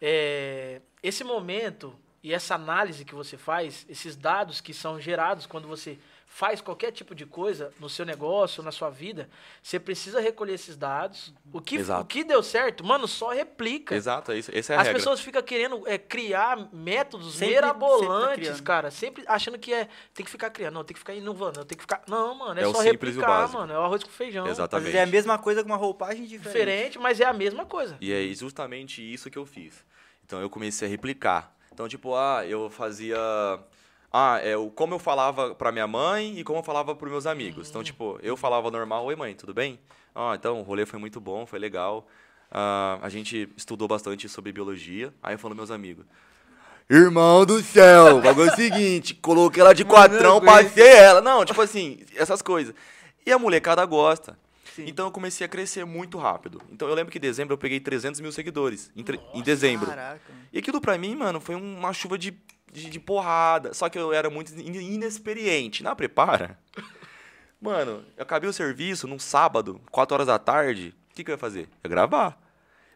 [0.00, 5.68] É, esse momento e essa análise que você faz, esses dados que são gerados quando
[5.68, 5.98] você
[6.30, 9.28] faz qualquer tipo de coisa no seu negócio, na sua vida,
[9.62, 11.32] você precisa recolher esses dados.
[11.52, 12.02] O que, Exato.
[12.02, 13.94] o que deu certo, mano, só replica.
[13.96, 15.00] Exato, é isso, essa é a As regra.
[15.00, 18.62] pessoas ficam querendo é, criar métodos Sempre- sempre tá mirabolantes, criando.
[18.62, 18.90] cara.
[18.90, 19.88] Sempre achando que é.
[20.14, 22.02] Tem que ficar criando, não, tem que ficar inovando, tem que ficar.
[22.06, 23.72] Não, mano, é, É o só replicar, mano.
[23.72, 24.46] É o arroz com feijão.
[24.46, 24.84] Exatamente.
[24.84, 26.46] vezes é a mesma coisa com uma roupagem diferente.
[26.58, 27.96] Diferente, mas é a mesma coisa.
[28.00, 29.84] E é justamente isso que eu fiz.
[30.24, 31.52] Então eu comecei a replicar.
[31.72, 33.16] Então, tipo, ah, eu fazia.
[34.12, 37.26] Ah, é o como eu falava pra minha mãe e como eu falava pros meus
[37.26, 37.68] amigos.
[37.68, 39.78] Então, tipo, eu falava normal, oi mãe, tudo bem?
[40.14, 42.06] Ah, então o rolê foi muito bom, foi legal.
[42.50, 45.12] Ah, a gente estudou bastante sobre biologia.
[45.22, 46.06] Aí eu falo meus amigos.
[46.90, 51.20] Irmão do céu, o bagulho é o seguinte, coloquei ela de quatrão, passei ela.
[51.20, 52.74] Não, tipo assim, essas coisas.
[53.26, 54.38] E a molecada gosta.
[54.74, 54.86] Sim.
[54.86, 56.62] Então eu comecei a crescer muito rápido.
[56.72, 58.90] Então eu lembro que em dezembro eu peguei 300 mil seguidores.
[58.96, 59.86] Em, tre- em dezembro.
[59.86, 60.20] Caraca.
[60.50, 62.32] E aquilo pra mim, mano, foi uma chuva de,
[62.72, 63.72] de, de porrada.
[63.74, 65.82] Só que eu era muito in- inexperiente.
[65.82, 66.58] Na prepara.
[67.60, 70.94] Mano, eu acabei o serviço num sábado, 4 horas da tarde.
[71.10, 71.62] O que, que eu ia fazer?
[71.82, 72.40] Eu ia gravar.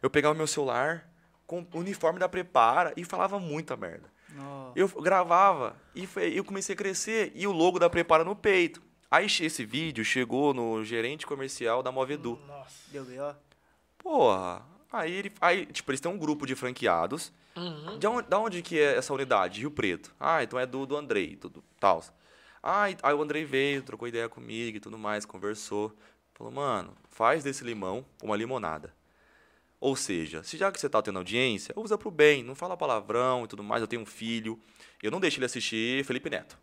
[0.01, 1.09] Eu pegava meu celular
[1.45, 4.09] com o uniforme da prepara e falava muita merda.
[4.29, 4.71] Nossa.
[4.79, 8.81] Eu gravava e foi- eu comecei a crescer e o logo da prepara no peito.
[9.11, 12.39] Aí esse vídeo chegou no gerente comercial da Movedu.
[12.47, 12.73] Nossa.
[12.91, 13.35] Deu B.O.?
[13.99, 14.61] Porra.
[14.93, 15.31] Aí ele.
[15.41, 17.33] Aí, tipo, eles têm um grupo de franqueados.
[17.55, 17.97] Uhum.
[17.99, 19.59] De onde, da onde que é essa unidade?
[19.59, 20.13] Rio Preto.
[20.19, 22.03] Ah, então é do, do Andrei, tudo tal.
[22.61, 25.91] Ah, e- aí o Andrei veio, trocou ideia comigo e tudo mais, conversou.
[26.33, 28.93] Falou, mano, faz desse limão uma limonada.
[29.79, 33.43] Ou seja, se já que você tá tendo audiência, usa pro bem, não fala palavrão
[33.43, 33.81] e tudo mais.
[33.81, 34.57] Eu tenho um filho,
[35.01, 36.57] eu não deixo ele assistir Felipe Neto.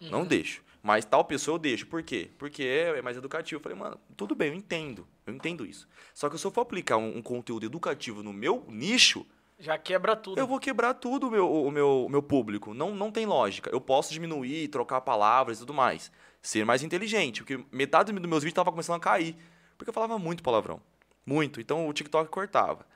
[0.00, 0.62] Não deixo.
[0.86, 1.84] Mas tal pessoa eu deixo.
[1.88, 2.30] Por quê?
[2.38, 3.58] Porque é é mais educativo.
[3.58, 5.04] Eu falei, mano, tudo bem, eu entendo.
[5.26, 5.88] Eu entendo isso.
[6.14, 9.26] Só que se eu for aplicar um, um conteúdo educativo no meu nicho,
[9.58, 10.38] Já quebra tudo.
[10.38, 12.72] eu vou quebrar tudo o meu, o meu, o meu público.
[12.72, 13.68] Não, não tem lógica.
[13.68, 16.12] Eu posso diminuir, trocar palavras e tudo mais.
[16.40, 17.42] Ser mais inteligente.
[17.42, 19.34] Porque metade dos meus vídeos tava começando a cair.
[19.76, 20.80] Porque eu falava muito palavrão.
[21.26, 21.60] Muito.
[21.60, 22.86] Então o TikTok cortava.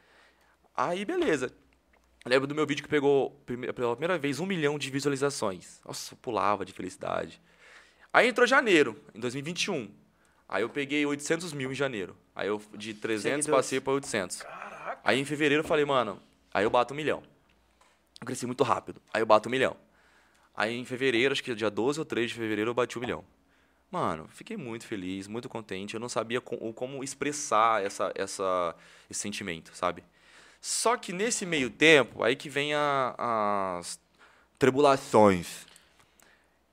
[0.77, 1.53] Aí, beleza.
[2.25, 3.31] Eu lembro do meu vídeo que pegou
[3.75, 5.81] pela primeira vez um milhão de visualizações.
[5.85, 7.43] Nossa, eu pulava de felicidade.
[8.13, 9.91] Aí entrou janeiro, em 2021.
[10.49, 12.17] Aí eu peguei 800 mil em janeiro.
[12.35, 13.47] Aí eu de 300 Seguidores.
[13.67, 14.43] passei para 800.
[14.43, 15.01] Caraca.
[15.05, 16.21] Aí em fevereiro eu falei, mano,
[16.53, 17.23] aí eu bato um milhão.
[18.21, 19.01] Eu cresci muito rápido.
[19.15, 19.77] Aí eu bato um milhão.
[20.55, 23.25] Aí em fevereiro, acho que dia 12 ou 13 de fevereiro, eu bati um milhão.
[23.91, 25.95] Mano, fiquei muito feliz, muito contente.
[25.95, 28.75] Eu não sabia com- como expressar essa, essa,
[29.09, 30.05] esse sentimento, sabe?
[30.61, 33.15] Só que nesse meio tempo, aí que vem a-
[33.79, 33.99] as
[34.59, 35.67] tribulações.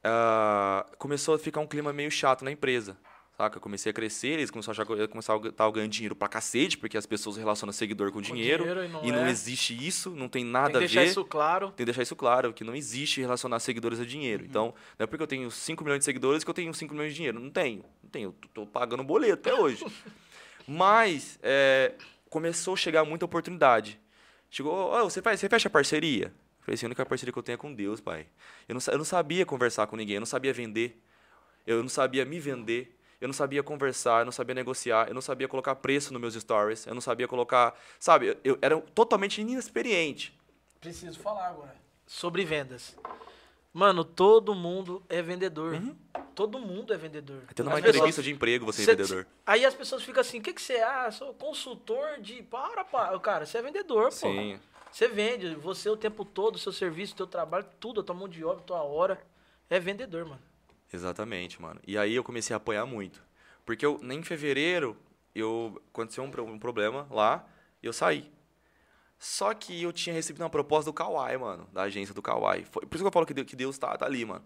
[0.03, 2.97] Ah, começou a ficar um clima meio chato na empresa.
[3.37, 3.57] Saca?
[3.57, 6.27] Eu comecei a crescer, eles começaram a achar que eu a estar ganhando dinheiro pra
[6.27, 8.63] cacete, porque as pessoas relacionam seguidor com, dinheiro.
[8.63, 9.29] dinheiro e não e não é.
[9.29, 11.07] existe isso, não tem Tem nada que a deixar ver.
[11.11, 11.67] isso claro.
[11.67, 14.43] Tem que deixar isso claro, que não existe relacionar seguidores a dinheiro.
[14.43, 17.11] Então, não é porque eu tenho 5 milhões de seguidores que eu tenho 5 milhões
[17.11, 17.39] de dinheiro.
[17.39, 17.85] Não tenho.
[18.01, 18.35] Não tenho.
[18.41, 19.85] Eu tô pagando boleto até hoje.
[20.67, 21.93] Mas é,
[22.31, 23.99] começou a chegar muita oportunidade.
[24.49, 26.33] Chegou, "Ô, você, faz, você fecha parceria?
[26.67, 28.27] Falei assim, a única parceria que eu tenho é com Deus, pai.
[28.67, 31.01] Eu não, eu não sabia conversar com ninguém, eu não sabia vender.
[31.65, 32.93] Eu não sabia me vender.
[33.21, 36.33] Eu não sabia conversar, eu não sabia negociar, eu não sabia colocar preço nos meus
[36.33, 37.73] stories, eu não sabia colocar.
[37.97, 40.37] Sabe, eu, eu era totalmente inexperiente.
[40.81, 41.73] Preciso falar agora.
[42.05, 42.97] Sobre vendas.
[43.77, 45.79] Mano, todo mundo é vendedor.
[46.33, 47.43] Todo mundo é vendedor.
[47.53, 49.27] Tendo As uma pessoas- entrevista de emprego, você é Cê- vendedor.
[49.45, 50.83] Aí as pessoas ficam assim, o que, que você é?
[50.83, 52.41] Ah, sou consultor de.
[52.41, 53.19] Para, para.
[53.19, 54.11] Cara, você é vendedor, pô.
[54.11, 54.59] Sim.
[54.91, 58.43] Você vende, você o tempo todo, seu serviço, teu trabalho, tudo, a tua mão de
[58.43, 59.21] obra, tua hora.
[59.69, 60.41] É vendedor, mano.
[60.91, 61.79] Exatamente, mano.
[61.85, 63.21] E aí eu comecei a apanhar muito.
[63.63, 64.97] Porque eu, em fevereiro,
[65.35, 67.45] eu aconteceu um, um problema lá
[67.83, 68.31] e eu saí.
[69.19, 72.65] Só que eu tinha recebido uma proposta do Kawai, mano, da agência do Kawai.
[72.65, 74.45] Foi, por isso que eu falo que Deus, que Deus tá, tá ali, mano.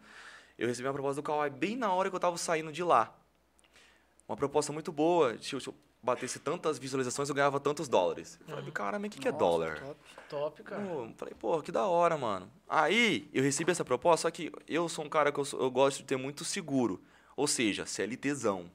[0.57, 3.13] Eu recebi uma proposta do Kawai bem na hora que eu tava saindo de lá.
[4.27, 5.37] Uma proposta muito boa.
[5.41, 8.39] Se eu, se eu batesse tantas visualizações, eu ganhava tantos dólares.
[8.47, 9.79] Eu falei, cara, mas o que, que é Nossa, dólar?
[9.79, 9.99] top.
[10.29, 10.81] Top, cara.
[10.81, 12.49] Pô, falei, pô, que da hora, mano.
[12.67, 15.97] Aí eu recebi essa proposta, só que eu sou um cara que eu, eu gosto
[15.97, 17.01] de ter muito seguro.
[17.35, 18.71] Ou seja, CLTzão.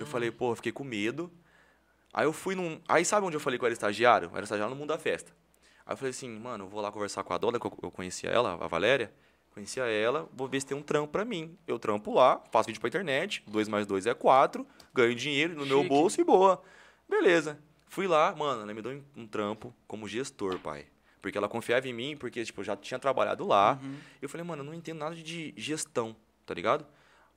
[0.00, 1.30] Eu falei, pô, eu fiquei com medo.
[2.12, 2.80] Aí eu fui num.
[2.88, 4.28] Aí sabe onde eu falei que eu era estagiário?
[4.30, 5.32] Eu era estagiário no mundo da festa.
[5.84, 8.30] Aí eu falei assim, mano, eu vou lá conversar com a dona, que eu, conhecia
[8.30, 9.12] ela, a Valéria.
[9.54, 11.56] Conhecia ela, vou ver se tem um trampo pra mim.
[11.66, 15.66] Eu trampo lá, faço vídeo pra internet, 2 mais 2 é 4, ganho dinheiro no
[15.66, 15.88] meu Chique.
[15.88, 16.62] bolso e boa.
[17.08, 17.58] Beleza.
[17.88, 20.86] Fui lá, mano, ela me deu um, trampo como gestor, pai.
[21.20, 23.80] Porque ela confiava em mim, porque, tipo, eu já tinha trabalhado lá.
[24.20, 26.14] Eu falei, mano, eu não entendo nada de gestão,
[26.46, 26.86] tá ligado?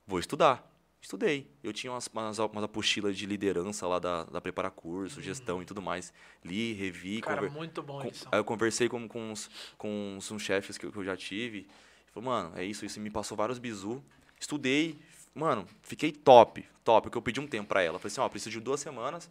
[0.06, 0.71] Vou estudar.
[1.02, 1.50] Estudei.
[1.64, 5.64] Eu tinha umas, umas, umas apostilas de liderança lá da, da Prepara Curso, gestão e
[5.64, 6.12] tudo mais.
[6.44, 7.20] Li, revi.
[7.20, 8.26] Cara, conver- muito bom com- isso.
[8.30, 11.16] Aí eu conversei com, com, uns, com uns, uns chefes que, eu- que eu já
[11.16, 11.66] tive.
[12.14, 13.00] Falou, mano, é isso, isso.
[13.00, 14.02] Me passou vários bizu.
[14.38, 14.96] Estudei.
[15.34, 17.06] Mano, fiquei top, top.
[17.06, 17.98] Porque eu pedi um tempo pra ela.
[17.98, 19.28] Falei assim, ó, preciso de duas semanas.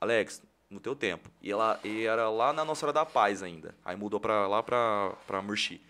[0.00, 1.30] Alex, no teu tempo.
[1.40, 3.74] E ela e era lá na Nossa Hora da Paz ainda.
[3.82, 5.80] Aí mudou pra lá pra, pra Murchi.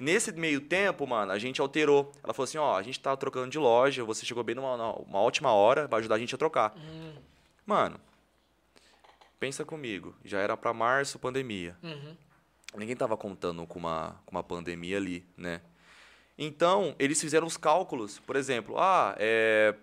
[0.00, 2.10] E nesse meio tempo, mano, a gente alterou.
[2.24, 5.18] Ela falou assim, ó, a gente tá trocando de loja, você chegou bem numa, numa
[5.20, 6.74] ótima hora, vai ajudar a gente a trocar.
[6.74, 7.12] Hum,
[7.66, 8.00] Mano,
[9.38, 10.16] pensa comigo.
[10.24, 11.76] Já era pra março, pandemia.
[11.82, 12.16] uhum.
[12.78, 15.60] Ninguém tava contando com uma, com uma pandemia ali, né?
[16.38, 18.18] Então, eles fizeram os cálculos.
[18.20, 19.74] Por exemplo, ah, é,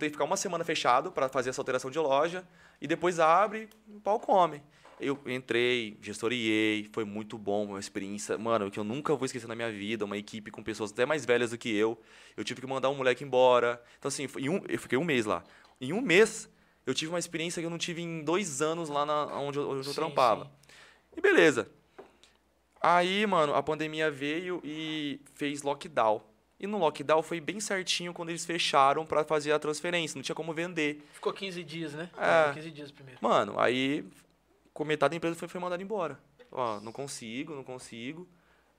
[0.00, 2.44] ter que ficar uma semana fechado para fazer essa alteração de loja
[2.80, 4.60] e depois abre, o pau come.
[5.00, 9.54] Eu entrei, gestoriei, foi muito bom, uma experiência, mano, que eu nunca vou esquecer na
[9.54, 11.98] minha vida, uma equipe com pessoas até mais velhas do que eu.
[12.36, 13.82] Eu tive que mandar um moleque embora.
[13.98, 15.42] Então, assim, um, eu fiquei um mês lá.
[15.80, 16.48] Em um mês,
[16.86, 19.70] eu tive uma experiência que eu não tive em dois anos lá na, onde eu,
[19.70, 20.44] onde eu Sim, trampava.
[20.44, 20.50] sim.
[21.16, 21.70] E beleza.
[22.80, 26.22] Aí, mano, a pandemia veio e fez lockdown.
[26.58, 30.16] E no lockdown foi bem certinho quando eles fecharam pra fazer a transferência.
[30.16, 31.02] Não tinha como vender.
[31.14, 32.10] Ficou 15 dias, né?
[32.18, 32.48] É.
[32.48, 33.18] Ficou 15 dias primeiro.
[33.22, 34.04] Mano, aí
[34.72, 36.18] com metade da empresa foi, foi mandada embora.
[36.50, 38.28] Ó, não consigo, não consigo.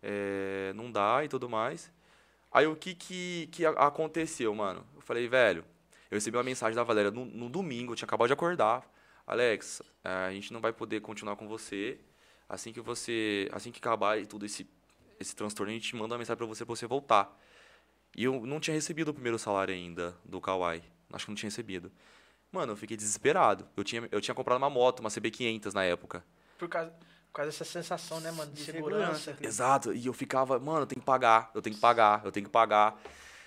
[0.01, 1.91] é, não dá e tudo mais.
[2.51, 4.85] Aí o que que, que aconteceu, mano?
[4.95, 5.63] Eu falei, velho,
[6.09, 8.83] eu recebi uma mensagem da Valéria no, no domingo, eu tinha acabado de acordar.
[9.25, 11.99] Alex, a gente não vai poder continuar com você.
[12.49, 14.67] Assim que você, assim que acabar e tudo esse
[15.19, 17.37] esse transtorno, a gente manda uma mensagem pra você pra você voltar.
[18.15, 20.83] E eu não tinha recebido o primeiro salário ainda do Kawaii.
[21.13, 21.91] Acho que não tinha recebido.
[22.51, 23.67] Mano, eu fiquei desesperado.
[23.77, 26.23] Eu tinha, eu tinha comprado uma moto, uma CB500 na época.
[26.57, 26.91] Por causa,
[27.31, 28.51] por causa dessa sensação, né, mano?
[28.51, 29.15] De, De segurança.
[29.15, 29.47] segurança.
[29.47, 29.93] Exato.
[29.93, 32.51] E eu ficava, mano, eu tenho que pagar, eu tenho que pagar, eu tenho que
[32.51, 33.01] pagar.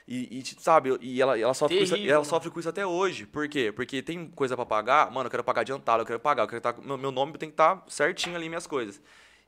[0.07, 2.87] E, e, sabe, e ela, ela, sofre com isso, Terrível, ela sofre com isso até
[2.87, 3.27] hoje.
[3.27, 3.73] Por quê?
[3.73, 6.61] Porque tem coisa pra pagar, mano, eu quero pagar adiantado, eu quero pagar, eu quero
[6.61, 9.01] tá, meu, meu nome tem que estar certinho ali, minhas coisas.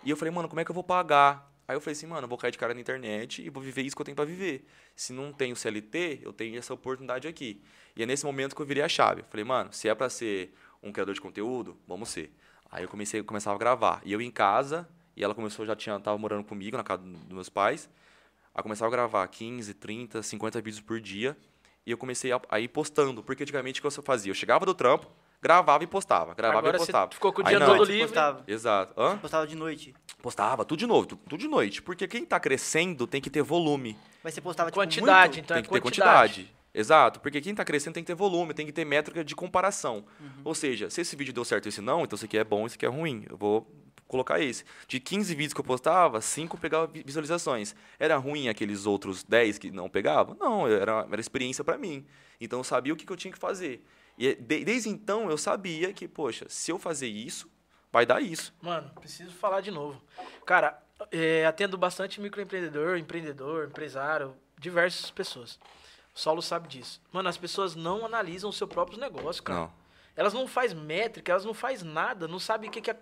[0.04, 1.52] E eu falei, mano, como é que eu vou pagar?
[1.68, 3.82] Aí eu falei assim, mano, eu vou cair de cara na internet e vou viver
[3.82, 4.66] isso que eu tenho pra viver.
[4.94, 7.62] Se não tenho CLT, eu tenho essa oportunidade aqui.
[7.96, 9.22] E é nesse momento que eu virei a chave.
[9.22, 12.30] Eu falei, mano, se é pra ser um criador de conteúdo, vamos ser.
[12.70, 14.00] Aí eu comecei, começava a gravar.
[14.04, 17.32] E eu em casa, e ela começou, já tinha, tava morando comigo na casa dos
[17.32, 17.88] meus pais.
[18.54, 21.36] Aí eu começava a gravar 15, 30, 50 vídeos por dia.
[21.86, 23.22] E eu comecei a, a ir postando.
[23.22, 24.30] Porque antigamente o que eu fazia?
[24.30, 25.06] Eu chegava do trampo,
[25.40, 26.34] gravava e postava.
[26.34, 27.12] Gravava Agora e você postava.
[27.12, 27.66] ficou com o Aí dia não.
[27.68, 28.08] todo Você livre.
[28.08, 29.00] Postava, Exato.
[29.00, 29.16] Hã?
[29.18, 29.94] postava de noite.
[30.20, 31.80] Postava, tudo de novo, tu- tudo de noite.
[31.80, 33.96] Porque quem tá crescendo tem que ter volume.
[34.24, 35.44] Mas você postava tipo, Quantidade, muito?
[35.44, 36.55] então tem é que ter quantidade.
[36.78, 40.04] Exato, porque quem tá crescendo tem que ter volume, tem que ter métrica de comparação.
[40.20, 40.42] Uhum.
[40.44, 42.66] Ou seja, se esse vídeo deu certo e esse não, então esse aqui é bom,
[42.66, 43.24] esse aqui é ruim.
[43.30, 43.66] Eu vou
[44.06, 44.62] colocar esse.
[44.86, 47.74] De 15 vídeos que eu postava, 5 pegava vi- visualizações.
[47.98, 50.36] Era ruim aqueles outros 10 que não pegavam?
[50.38, 52.06] Não, era, era experiência pra mim.
[52.40, 53.82] Então eu sabia o que, que eu tinha que fazer.
[54.18, 57.50] E de- desde então eu sabia que, poxa, se eu fazer isso,
[57.90, 58.54] vai dar isso.
[58.60, 60.00] Mano, preciso falar de novo.
[60.44, 60.78] Cara,
[61.10, 65.58] é, atendo bastante microempreendedor, empreendedor, empresário, diversas pessoas.
[66.16, 66.98] O Saulo sabe disso.
[67.12, 69.60] Mano, as pessoas não analisam o seu próprio negócio, cara.
[69.60, 69.72] Não.
[70.16, 72.96] Elas não faz métrica, elas não faz nada, não sabem o que que, o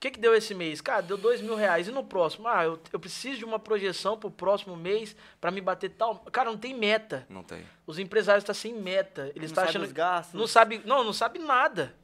[0.00, 0.80] que que deu esse mês.
[0.80, 1.86] Cara, deu dois mil reais.
[1.86, 2.48] E no próximo?
[2.48, 6.16] Ah, eu, eu preciso de uma projeção pro próximo mês pra me bater tal.
[6.32, 7.24] Cara, não tem meta.
[7.28, 7.64] Não tem.
[7.86, 9.30] Os empresários estão sem meta.
[9.36, 9.84] Eles Não estão sabe achando.
[9.84, 10.34] os gastos.
[10.34, 11.94] Não sabe, não, não sabe nada.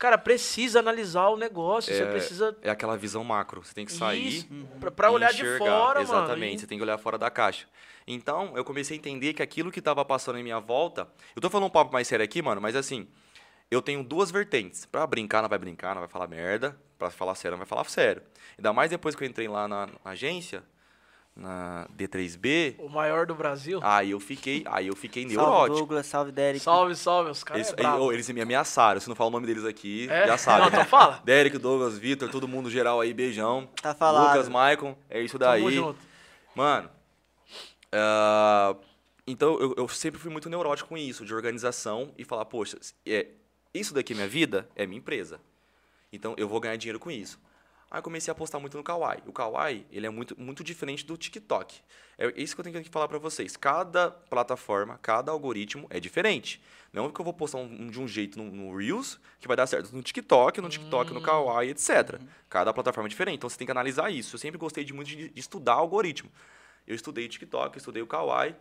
[0.00, 1.94] Cara, precisa analisar o negócio.
[1.94, 3.62] Você precisa É aquela visão macro.
[3.62, 4.28] Você tem que sair.
[4.28, 4.48] Isso,
[4.80, 5.58] pra, pra e olhar de enxergar.
[5.58, 6.58] fora, Exatamente, mano.
[6.58, 7.66] você tem que olhar fora da caixa.
[8.06, 11.06] Então, eu comecei a entender que aquilo que estava passando em minha volta.
[11.36, 13.06] Eu tô falando um papo mais sério aqui, mano, mas assim,
[13.70, 14.86] eu tenho duas vertentes.
[14.86, 16.74] Pra brincar, não vai brincar, não vai falar merda.
[16.98, 18.22] Pra falar sério, não vai falar sério.
[18.56, 20.64] Ainda mais depois que eu entrei lá na, na agência,
[21.36, 23.80] na D3B, E o maior do Brasil.
[23.82, 25.78] aí eu fiquei, aí eu fiquei Salve neurótico.
[25.78, 26.60] Douglas, salve Derek.
[26.60, 29.00] Salve, salve, os caras Eles, é oh, eles me ameaçaram.
[29.00, 30.26] Se não falar o nome deles aqui, É?
[30.26, 30.60] já sabe.
[30.60, 31.20] Não, então fala.
[31.24, 33.68] Derek, Douglas, Vitor, todo mundo geral aí, beijão.
[33.80, 34.28] Tá falado.
[34.34, 35.62] Lucas, Maicon, é isso daí.
[35.62, 35.98] Tamo junto.
[36.54, 36.90] Mano,
[37.92, 38.74] ah,
[39.26, 43.28] então eu, eu sempre fui muito neurótico com isso, de organização e falar, poxa, é,
[43.72, 45.40] isso daqui é minha vida, é minha empresa.
[46.12, 47.38] Então eu vou ganhar dinheiro com isso.
[47.90, 49.20] Aí eu comecei a apostar muito no Kawaii.
[49.26, 51.80] O Kawaii, ele é muito, muito diferente do TikTok.
[52.16, 53.56] É isso que eu tenho que falar pra vocês.
[53.56, 56.62] Cada plataforma, cada algoritmo é diferente.
[56.92, 59.56] Não é que eu vou postar um, de um jeito no, no Reels, que vai
[59.56, 62.20] dar certo no TikTok, no TikTok, no Kawaii, etc.
[62.48, 63.36] Cada plataforma é diferente.
[63.38, 64.36] Então você tem que analisar isso.
[64.36, 66.30] Eu sempre gostei de muito de, de estudar algoritmo.
[66.86, 68.54] Eu estudei o TikTok, eu estudei o Kawaii,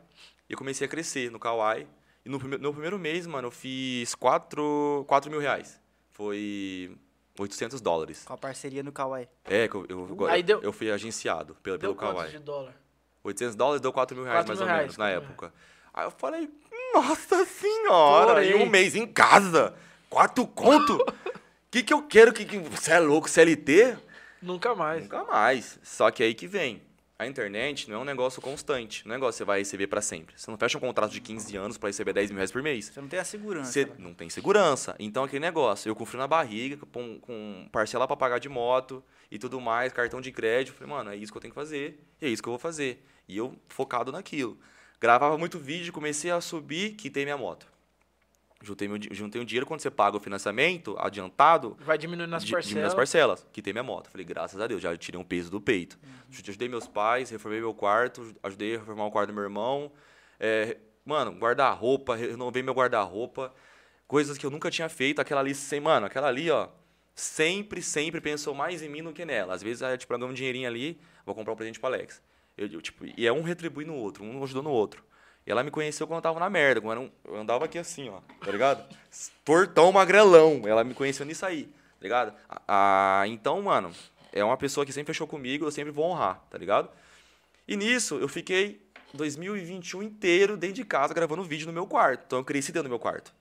[0.47, 1.87] e eu comecei a crescer no Kawaii.
[2.25, 5.79] E no, no primeiro mês, mano, eu fiz 4, 4 mil reais.
[6.09, 6.97] Foi
[7.39, 8.23] 800 dólares.
[8.25, 9.27] Com a parceria no Kawaii.
[9.45, 12.31] É, que eu, eu, Aí eu, deu- eu fui agenciado pelo, Deu pelo Kawaii.
[12.31, 12.75] de dólar?
[13.23, 15.29] 800 dólares deu 4 mil reais 4 mais mil ou reais, menos na 4 mil
[15.29, 15.53] época.
[15.93, 16.49] Aí eu falei,
[16.93, 18.51] nossa senhora, Torei.
[18.51, 19.73] e um mês em casa,
[20.09, 20.97] quatro conto.
[21.71, 22.31] que que eu quero?
[22.33, 23.97] que que Você é louco, CLT?
[24.41, 25.03] Nunca mais.
[25.03, 25.79] Nunca mais.
[25.83, 26.81] Só que aí que vem.
[27.19, 29.05] A internet não é um negócio constante.
[29.05, 30.33] Não é um negócio que você vai receber pra sempre.
[30.37, 32.85] Você não fecha um contrato de 15 anos pra receber 10 mil reais por mês.
[32.85, 33.71] Você não tem a segurança.
[33.73, 33.91] Você né?
[33.99, 34.95] não tem segurança.
[34.97, 39.03] Então, aquele negócio, eu com frio na barriga, com, com parcela pra pagar de moto
[39.29, 40.73] e tudo mais, cartão de crédito.
[40.75, 41.99] Falei, mano, é isso que eu tenho que fazer.
[42.21, 43.05] E é isso que eu vou fazer.
[43.27, 44.57] E eu focado naquilo.
[44.97, 47.67] Gravava muito vídeo, comecei a subir, quitei minha moto.
[48.61, 52.65] Juntei, meu, juntei um dinheiro quando você paga o financiamento adiantado, Vai diminuindo as parcelas.
[52.67, 53.47] diminuiu as parcelas.
[53.53, 54.09] Quitei minha moto.
[54.09, 55.97] Falei, graças a Deus, já tirei um peso do peito.
[56.29, 59.91] Ajudei meus pais, reformei meu quarto, ajudei a reformar o quarto do meu irmão.
[60.37, 63.53] É, mano, guarda-roupa, renovei meu guarda-roupa.
[64.07, 65.21] Coisas que eu nunca tinha feito.
[65.21, 66.67] Aquela ali, sem, mano, aquela ali, ó.
[67.15, 69.53] Sempre, sempre pensou mais em mim do que nela.
[69.53, 72.21] Às vezes, é, tipo, eu ganho um dinheirinho ali, vou comprar um presente pro Alex.
[72.57, 75.03] Eu, eu, tipo, e é um retribuindo o outro, um ajudando o outro.
[75.49, 76.79] E ela me conheceu quando eu tava na merda.
[76.79, 78.83] Quando eu, eu andava aqui assim, ó, tá ligado?
[79.43, 80.61] Tortão, magrelão.
[80.63, 82.33] Ela me conheceu nisso aí, tá ligado?
[82.67, 83.91] Ah, então, mano,
[84.31, 86.87] é uma pessoa que sempre fechou comigo, eu sempre vou honrar, tá ligado?
[87.67, 88.79] E nisso, eu fiquei
[89.15, 92.25] 2021 inteiro dentro de casa gravando vídeo no meu quarto.
[92.27, 93.33] Então eu cresci dentro do meu quarto.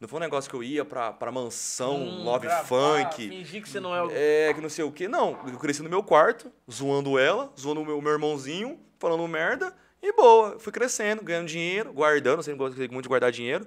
[0.00, 3.28] Não foi um negócio que eu ia pra, pra mansão, Hum, love gravar, funk.
[3.28, 4.10] Fingir que você não é o.
[4.12, 5.06] É, que não sei o quê.
[5.06, 9.72] Não, eu cresci no meu quarto, zoando ela, zoando o meu, meu irmãozinho, falando merda,
[10.08, 10.58] e boa.
[10.58, 13.66] Fui crescendo, ganhando dinheiro, guardando, sempre gostei muito de guardar dinheiro.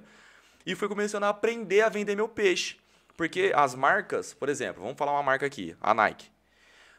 [0.64, 2.76] E fui começando a aprender a vender meu peixe.
[3.16, 6.30] Porque as marcas, por exemplo, vamos falar uma marca aqui, a Nike.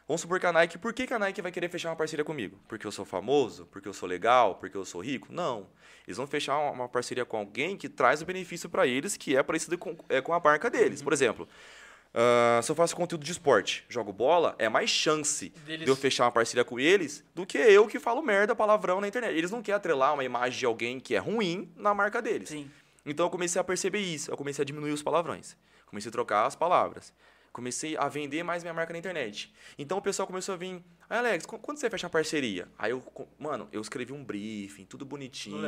[0.06, 2.24] Vamos supor que a Nike, por que, que a Nike vai querer fechar uma parceria
[2.24, 2.58] comigo?
[2.68, 3.66] Porque eu sou famoso?
[3.66, 4.56] Porque eu sou legal?
[4.56, 5.32] Porque eu sou rico?
[5.32, 5.68] Não.
[6.06, 9.42] Eles vão fechar uma, parceria com alguém que traz o benefício para eles, que é
[9.42, 11.00] parecido com, é, com a marca deles.
[11.00, 11.48] Por exemplo,
[12.14, 15.96] ah, se eu faço conteúdo de esporte, jogo bola, é mais chance Deles- de eu
[15.96, 19.36] fechar uma parceria com eles do que eu que falo merda, palavrão na internet.
[19.36, 22.48] Eles não querem atrelar uma imagem de alguém que é ruim na marca deles.
[22.50, 22.70] Sim.
[23.04, 24.30] Então eu comecei a perceber isso.
[24.30, 25.56] Eu comecei a diminuir os palavrões.
[25.86, 27.12] Comecei a trocar as palavras.
[27.52, 29.52] Comecei a vender mais minha marca na internet.
[29.78, 30.82] Então o pessoal começou a vir.
[31.10, 32.66] Aí, Alex, qu- quando você fecha uma parceria?
[32.78, 33.02] Aí eu,
[33.38, 35.58] mano, eu escrevi um briefing, tudo bonitinho.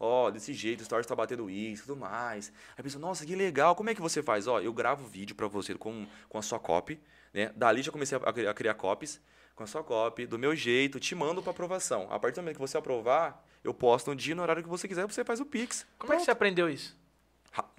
[0.00, 2.48] Ó, desse jeito, o Stories tá batendo isso, tudo mais.
[2.70, 4.48] Aí a pessoa, nossa, que legal, como é que você faz?
[4.48, 7.00] Ó, eu gravo vídeo pra você com, com a sua copy,
[7.32, 7.52] né?
[7.54, 9.20] Dali já comecei a, a criar copies
[9.54, 12.08] com a sua copy, do meu jeito, te mando pra aprovação.
[12.10, 14.88] A partir do momento que você aprovar, eu posto no dia, no horário que você
[14.88, 15.86] quiser, você faz o Pix.
[15.98, 17.00] Como é que você aprendeu isso?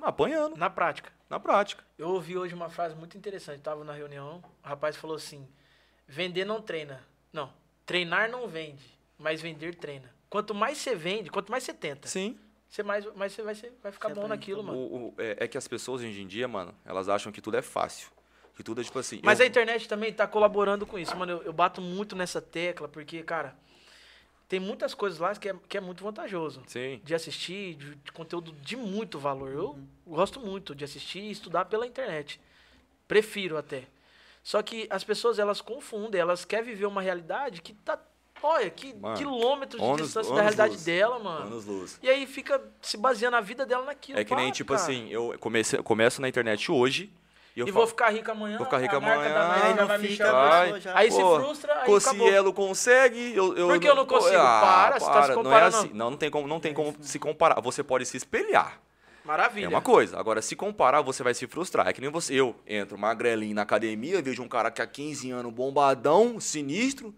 [0.02, 1.12] Apanhando, Na prática.
[1.30, 1.84] na prática.
[1.98, 3.62] Eu ouvi hoje uma frase muito interessante.
[3.62, 5.48] Tava na reunião, o rapaz falou assim:
[6.08, 7.02] vender não treina.
[7.32, 7.52] Não,
[7.86, 8.86] treinar não vende,
[9.18, 10.14] mas vender treina.
[10.30, 12.38] Quanto mais você vende, quanto mais você tenta, Sim.
[12.70, 14.78] você mais, mais você vai, ser- vai ficar Você bom naquilo, O, mano.
[14.80, 17.62] o- é, é que as pessoas hoje em dia, mano, elas acham que tudo é
[17.62, 18.10] fácil.
[18.56, 19.20] Que tudo é tipo assim.
[19.24, 21.32] Mas eu- a internet também tá colaborando com isso, mano.
[21.34, 23.56] Eu, eu bato muito nessa tecla, porque, cara,
[24.54, 26.62] tem muitas coisas lá que é, que é muito vantajoso.
[26.68, 27.02] Sim.
[27.04, 29.50] De assistir, de, de conteúdo de muito valor.
[29.52, 32.40] Eu gosto muito de assistir e estudar pela internet.
[33.08, 33.86] Prefiro até.
[34.44, 38.00] Só que as pessoas, elas confundem, elas querem viver uma realidade que tá,
[38.44, 40.86] olha, que Mano, quilômetros de anos- distância anos da realidade luz.
[40.86, 41.46] dela, mano.
[41.48, 42.00] Anos luz.
[42.04, 44.20] E aí fica se baseando a vida dela naquilo.
[44.20, 44.84] É que nem, Para, tipo cara.
[44.86, 47.12] assim, eu comecei, começo na internet hoje
[47.56, 48.58] e eu E falo, vou ficar rica amanhã.
[48.58, 50.82] Vou ficar marca amanhã, Aí não vai fica, Vai.
[50.94, 51.86] Aí se Pô, frustra, aí.
[51.86, 54.36] Cocielo consegue, eu, eu Por que eu não consigo?
[54.36, 55.78] Para, você tá se não é comparando.
[55.78, 55.92] assim.
[55.94, 57.62] Não, não tem como, não tem como se comparar.
[57.62, 58.80] Você pode se espelhar.
[59.24, 59.66] Maravilha.
[59.66, 60.20] É uma coisa.
[60.20, 61.88] Agora, se comparar, você vai se frustrar.
[61.88, 62.34] É que nem você.
[62.34, 67.14] Eu entro magrelinho na academia, vejo um cara que há 15 anos, bombadão, sinistro.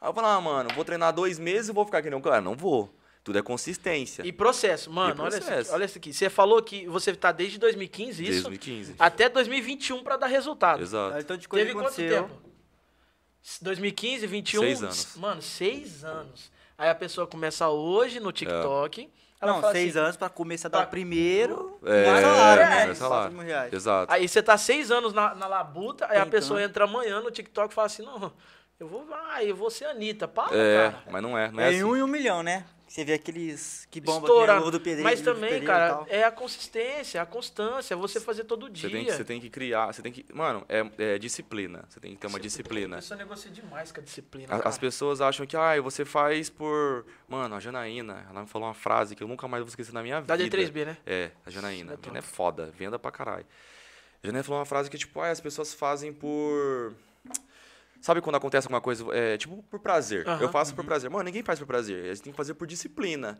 [0.00, 2.22] Aí eu falo, ah, mano, vou treinar dois meses e vou ficar que nem um
[2.22, 2.40] cara.
[2.40, 2.88] Não vou.
[3.22, 4.22] Tudo é consistência.
[4.26, 5.72] E processo, mano, E olha isso aqui, processo.
[5.74, 6.12] olha isso aqui.
[6.12, 8.94] Você falou que você tá desde 2015, isso, 2015.
[8.98, 10.82] até 2021 pra dar resultado.
[10.82, 11.12] Exato.
[11.14, 12.30] Olha o tanto de coisa Teve quanto tempo?
[13.62, 14.60] 2015, 21?
[14.62, 15.16] Seis anos.
[15.16, 16.50] Mano, seis anos.
[16.76, 19.10] Aí a pessoa começa hoje no TikTok.
[19.40, 22.68] Ela Não, seis assim, anos pra começar a dar pra- o primeiro É, salário, é,
[22.86, 22.90] né?
[22.90, 23.38] é salário.
[23.38, 23.72] Reais.
[23.72, 24.12] Exato.
[24.12, 26.30] Aí você tá seis anos na, na labuta, aí a Tentando.
[26.30, 28.30] pessoa entra amanhã no TikTok e fala assim, não,
[28.78, 30.28] eu vou, ah, eu vou ser Anitta.
[30.28, 31.02] Para, É, cara.
[31.10, 31.50] mas não é.
[31.50, 31.78] Não é, É assim.
[31.78, 32.66] em um e um milhão, né?
[32.90, 34.60] Você vê aqueles que bombam Estoura.
[34.60, 35.04] que do Pedreiro.
[35.04, 38.88] Mas também, cara, é a consistência, a constância, você fazer todo dia.
[38.88, 40.26] Você tem, que, você tem que criar, você tem que.
[40.34, 41.84] Mano, é, é disciplina.
[41.88, 42.96] Você tem que ter uma disciplina.
[42.96, 44.46] A pessoa negocia demais com a disciplina.
[44.52, 44.68] A- cara.
[44.68, 47.06] As pessoas acham que, ah, você faz por.
[47.28, 50.02] Mano, a Janaína, ela me falou uma frase que eu nunca mais vou esquecer na
[50.02, 50.56] minha Da vida.
[50.58, 50.96] D3B, né?
[51.06, 51.92] É, a Janaína.
[51.92, 53.46] Isso é A Janaína é foda, venda pra caralho.
[54.20, 56.92] A Janaína falou uma frase que, tipo, ah, as pessoas fazem por.
[58.00, 60.26] Sabe quando acontece alguma coisa, é, tipo, por prazer.
[60.26, 61.10] Aham, eu faço por prazer.
[61.10, 62.04] Mano, ninguém faz por prazer.
[62.04, 63.38] A gente tem que fazer por disciplina.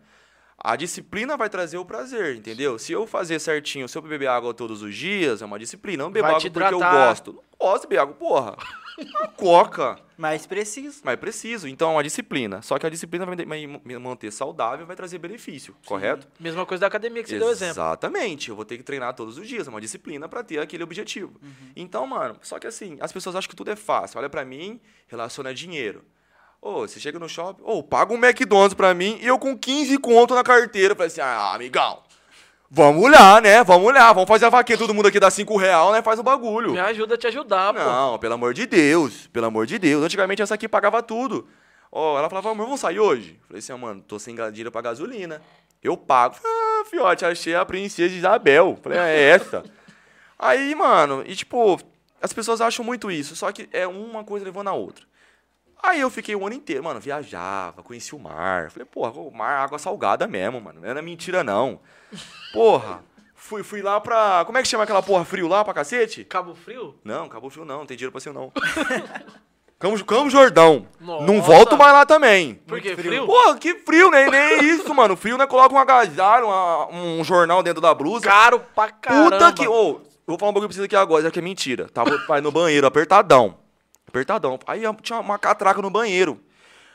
[0.63, 2.79] A disciplina vai trazer o prazer, entendeu?
[2.79, 6.03] Se eu fazer certinho, se eu beber água todos os dias, é uma disciplina.
[6.03, 7.33] Não bebo Vai água porque eu gosto.
[7.33, 8.57] Não gosto de beber água, porra.
[9.01, 9.99] Uma coca.
[10.19, 11.01] Mas preciso.
[11.03, 11.67] Mas preciso.
[11.67, 12.61] Então é uma disciplina.
[12.61, 16.29] Só que a disciplina vai me manter saudável vai trazer benefício, correto?
[16.39, 17.73] Mesma coisa da academia que você deu exemplo.
[17.73, 18.51] Exatamente.
[18.51, 19.67] Eu vou ter que treinar todos os dias.
[19.67, 21.41] É uma disciplina pra ter aquele objetivo.
[21.75, 24.19] Então, mano, só que assim, as pessoas acham que tudo é fácil.
[24.19, 26.05] Olha pra mim, relaciona dinheiro.
[26.63, 29.97] Ô, você chega no shopping, ô, paga um McDonald's pra mim e eu com 15
[29.99, 30.95] conto na carteira.
[30.95, 32.01] Falei assim, ah, amigão,
[32.71, 33.65] vamos olhar, né?
[33.65, 36.03] Vamos olhar, vamos fazer a vaquinha, todo mundo aqui dá 5 real, né?
[36.03, 36.73] Faz o bagulho.
[36.73, 37.81] Me ajuda a te ajudar, pô.
[37.81, 40.05] Não, pelo amor de Deus, pelo amor de Deus.
[40.05, 41.49] Antigamente essa aqui pagava tudo.
[41.91, 43.41] Ó, ela falava, amor, vamos sair hoje?
[43.49, 45.41] Falei assim, ah, mano, tô sem dinheiro pra gasolina.
[45.83, 46.37] Eu pago.
[46.45, 48.79] Ah, fiote, achei a princesa Isabel.
[48.83, 49.65] Falei, ah, é essa.
[50.39, 51.81] Aí, mano, e tipo,
[52.21, 55.10] as pessoas acham muito isso, só que é uma coisa levando a outra.
[55.83, 58.71] Aí eu fiquei o ano inteiro, mano, viajava, conheci o mar.
[58.71, 60.81] Falei, porra, o mar, água salgada mesmo, mano.
[60.81, 61.81] Não era mentira, não.
[62.53, 63.03] Porra,
[63.35, 64.43] fui, fui lá pra.
[64.45, 66.25] Como é que chama aquela porra frio lá pra cacete?
[66.25, 66.97] Cabo Frio?
[67.05, 68.53] Não, Cabo Frio não, não tem dinheiro pra ser não.
[69.79, 70.87] Campo, Campo Jordão.
[71.01, 71.25] Nossa.
[71.25, 72.57] Não volto mais lá também.
[72.67, 72.95] Por quê?
[72.95, 73.11] frio.
[73.11, 73.27] Frio?
[73.27, 75.17] Porra, que frio, nem, nem isso, mano.
[75.17, 75.47] Frio, né?
[75.47, 78.27] Coloca um agasalho, uma- um jornal dentro da blusa.
[78.29, 79.31] Caro pra caramba.
[79.39, 79.67] Puta que.
[79.67, 81.89] Ô, eu vou falar um bagulho pra vocês aqui agora, já que é mentira.
[81.89, 83.57] Tava pai no banheiro, apertadão.
[84.11, 84.59] Apertadão.
[84.67, 86.41] Aí tinha uma catraca no banheiro.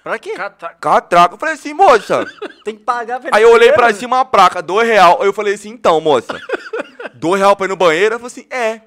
[0.04, 0.34] Pra quê?
[0.34, 1.34] Cata- Catraca.
[1.34, 2.25] Eu falei assim, moça.
[2.63, 5.19] Tem que pagar pra Aí eu olhei pra cima uma placa, dois real.
[5.21, 6.39] Aí eu falei assim, então, moça.
[7.15, 8.13] Dois real pra ir no banheiro?
[8.13, 8.82] Ela falou assim, é.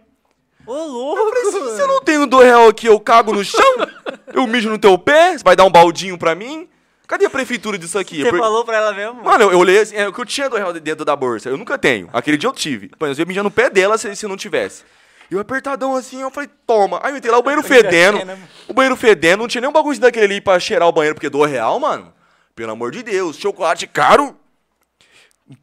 [0.67, 1.35] Ô, louco!
[1.75, 3.75] Se eu não tenho dois real aqui, eu cago no chão?
[4.33, 5.33] Eu mijo no teu pé?
[5.37, 6.69] Você vai dar um baldinho pra mim?
[7.07, 8.23] Cadê a prefeitura disso aqui?
[8.23, 9.25] Você falou pra ela mesmo?
[9.25, 11.49] Mano, eu, eu olhei assim, é que eu tinha dois reais dentro da bolsa.
[11.49, 12.11] Eu nunca tenho.
[12.13, 12.91] Aquele dia eu tive.
[13.01, 14.85] Mas eu ia mijar no pé dela se, se eu não tivesse.
[15.31, 17.01] E eu apertadão assim, eu falei, toma.
[17.03, 18.19] Aí eu entrei lá, o banheiro fedendo.
[18.67, 21.29] O banheiro fedendo, não tinha nem um bagulho daquele ali pra cheirar o banheiro, porque
[21.29, 22.13] dois real, mano.
[22.55, 24.37] Pelo amor de Deus, chocolate caro.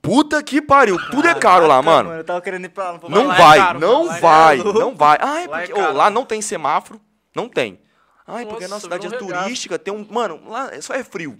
[0.02, 2.12] Puta que pariu, tudo é caro lá, Caraca, mano.
[2.18, 3.00] Eu tava querendo ir pra lá.
[3.08, 5.18] Não, lá é vai, caro, não lá é vai, não vai.
[5.22, 5.94] Ai, Lá é porque ô, caro.
[5.96, 7.00] lá não tem semáforo,
[7.36, 7.80] não tem.
[8.28, 11.04] Ai, porque a Nossa, nossa cidade é turística, tem um, mano, lá é- só é
[11.04, 11.40] frio.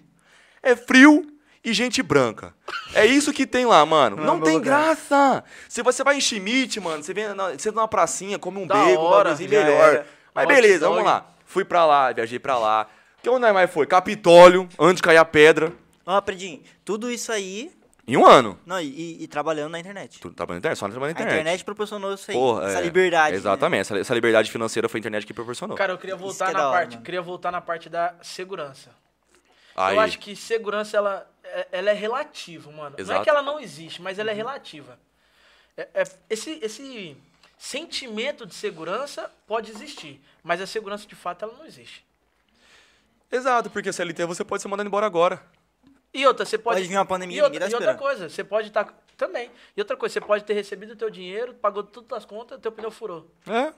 [0.62, 1.26] É frio
[1.66, 2.54] e gente branca.
[2.94, 4.16] É isso que tem lá, mano.
[4.18, 4.84] Não é Não, tem lugar.
[4.86, 5.44] graça.
[5.68, 8.76] Se você vai em Schmidt, mano, você vem na, você numa pracinha, come um Da
[8.76, 9.64] bacon, um hora, melhor.
[9.66, 10.08] era.
[10.34, 11.26] Mas beleza, vamos lá.
[11.46, 12.88] Fui pra lá, viajei pra lá.
[13.22, 13.88] Que onde mais foi?
[13.88, 15.74] Capitólio, antes de cair a pedra.
[16.06, 17.72] Ó, Predinho, tudo isso aí.
[18.08, 18.60] Em um ano.
[18.68, 20.20] Não, e, e- trabalhando na internet.
[20.20, 20.78] Tu trabalha na internet?
[20.78, 21.42] Só trabalha na A internet.
[21.42, 22.38] internet proporcionou isso aí.
[22.38, 23.32] Porra, essa é, liberdade.
[23.32, 23.38] né?
[23.38, 25.76] Exatamente, essa, essa liberdade financeira foi a internet que proporcionou.
[25.76, 28.92] Cara, eu queria voltar que é na parte, queria voltar na parte da segurança.
[29.76, 31.28] Aí, Eu acho que segurança ela,
[31.72, 32.92] ela é relativa, mano.
[32.92, 33.24] Não é Exato.
[33.24, 35.00] que ela não existe, mas ela é relativa.
[35.78, 37.18] É- é- esse, esse
[37.58, 42.06] sentimento de segurança pode existir, mas a segurança de fato ela não existe.
[43.32, 45.42] Exato, porque CLT você pode ser mandado embora agora.
[46.14, 46.78] E outra, você pode.
[46.78, 48.86] Pode vir uma pandemia, e outra, tá e outra coisa, você pode estar.
[49.18, 49.52] também.
[49.76, 52.72] E outra coisa, você pode ter recebido o teu dinheiro, pagou todas as contas, teu
[52.72, 53.30] pneu furou.
[53.48, 53.74] É.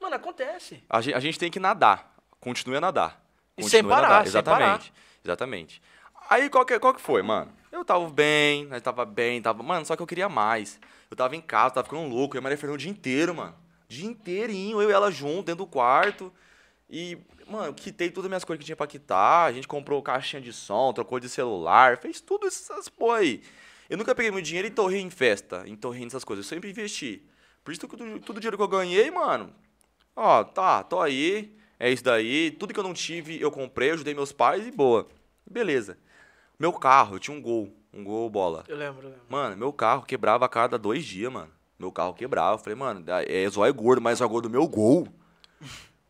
[0.00, 0.82] Mano, acontece.
[0.88, 2.14] A gente, a gente tem que nadar.
[2.40, 3.22] Continue a nadar.
[3.56, 4.22] E Continue sem a parar, nadar.
[4.22, 4.92] sem Exatamente.
[5.24, 5.82] Exatamente.
[6.30, 7.50] Aí qual que, qual que foi, mano?
[7.72, 9.64] Eu tava bem, nós tava bem, tava.
[9.64, 10.78] Mano, só que eu queria mais.
[11.10, 12.36] Eu tava em casa, tava ficando louco.
[12.36, 13.52] Eu e a Maria Fernanda o dia inteiro, mano.
[13.88, 16.32] Dia inteirinho, eu e ela junto, dentro do quarto.
[16.88, 19.48] E, mano, eu quitei todas as minhas coisas que tinha pra quitar.
[19.48, 23.42] A gente comprou caixinha de som, trocou de celular, fez tudo essas porra aí.
[23.88, 26.46] Eu nunca peguei meu dinheiro e torrei em festa, em torrei nessas coisas.
[26.46, 27.22] Eu sempre investi.
[27.64, 29.52] Por isso tudo, tudo o dinheiro que eu ganhei, mano,
[30.14, 32.52] Ó, tá, tô aí, é isso daí.
[32.52, 35.08] Tudo que eu não tive, eu comprei, ajudei meus pais e boa.
[35.50, 35.98] Beleza.
[36.60, 38.62] Meu carro, eu tinha um gol, um gol bola.
[38.68, 39.24] Eu lembro, eu lembro.
[39.28, 41.48] Mano, meu carro quebrava a cada dois dias, mano.
[41.78, 42.54] Meu carro quebrava.
[42.54, 45.08] Eu Falei, mano, é zóio gordo, mas zóio gordo do meu gol.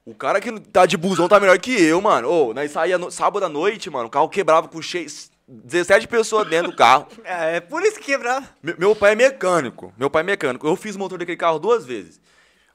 [0.04, 2.28] O cara que tá de busão tá melhor que eu, mano.
[2.28, 5.06] Ô, nós saía no, sábado à noite, mano, o carro quebrava com cheio,
[5.46, 7.06] 17 pessoas dentro do carro.
[7.24, 8.48] É, é por isso que quebrava.
[8.60, 9.92] Me- Meu pai é mecânico.
[9.96, 10.66] Meu pai é mecânico.
[10.66, 12.20] Eu fiz o motor daquele carro duas vezes.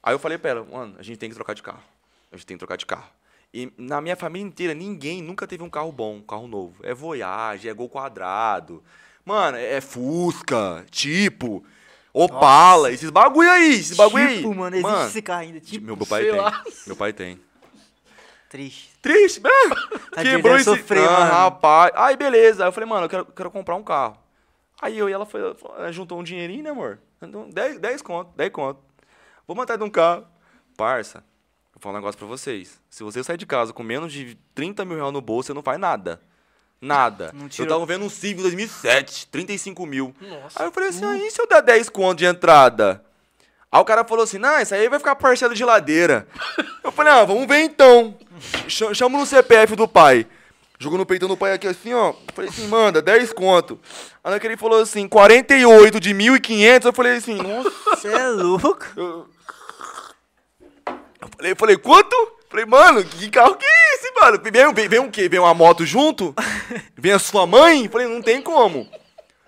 [0.02, 1.84] Aí eu falei pra ela, mano, a gente tem que trocar de carro.
[2.32, 3.10] A gente tem que trocar de carro.
[3.56, 6.76] E na minha família inteira, ninguém nunca teve um carro bom, um carro novo.
[6.84, 8.84] É Voyage, é Gol Quadrado.
[9.24, 11.64] Mano, é Fusca, tipo,
[12.18, 14.38] Opala, esses bagulho aí, esses bagulho aí.
[14.38, 15.60] Tipo, mano, existe esse carro ainda.
[15.62, 16.32] Tipo, meu, meu pai tem.
[16.32, 16.64] lá.
[16.86, 17.40] Meu pai tem.
[18.50, 18.92] triste.
[19.02, 19.50] Triste, né?
[20.12, 20.66] Tadinho, Quebrou esse...
[20.66, 21.32] sofrer, ah, mano.
[21.32, 21.92] rapaz.
[21.96, 22.64] Aí, beleza.
[22.64, 24.18] Aí eu falei, mano, eu quero, quero comprar um carro.
[24.82, 25.42] Aí eu e ela foi,
[25.78, 27.00] ela juntou um dinheirinho, né, amor?
[27.22, 28.80] Então, 10, 10 conto, 10 conto.
[29.48, 30.26] Vamos atrás de um carro.
[30.78, 31.35] Parça, vou
[31.86, 32.80] falar um negócio pra vocês.
[32.90, 35.62] Se você sair de casa com menos de 30 mil reais no bolso, você não
[35.64, 36.20] faz nada.
[36.82, 37.34] Nada.
[37.58, 40.14] Eu tava vendo um Civic 2007, 35 mil.
[40.22, 40.62] Nossa.
[40.62, 43.04] Aí eu falei assim, aí se eu der 10 conto de entrada?
[43.72, 46.28] Aí o cara falou assim, não, isso aí vai ficar parcela de ladeira.
[46.84, 48.18] eu falei, ah, vamos ver então.
[48.68, 50.28] Ch- Chama no CPF do pai.
[50.78, 52.14] Jogou no peitão do pai aqui assim, ó.
[52.34, 53.80] Falei assim, manda, 10 conto.
[54.24, 57.72] Aí na que ele falou assim, 48 de 1.500, eu falei assim, nossa.
[57.96, 58.86] Você é louco?
[58.98, 59.28] Eu,
[61.26, 62.16] eu falei, eu falei, quanto?
[62.50, 64.40] Falei, mano, que carro que é esse, mano?
[64.42, 65.28] Vem, vem, vem o quê?
[65.28, 66.34] Vem uma moto junto?
[66.98, 67.88] Vem a sua mãe?
[67.90, 68.88] Falei, não tem como.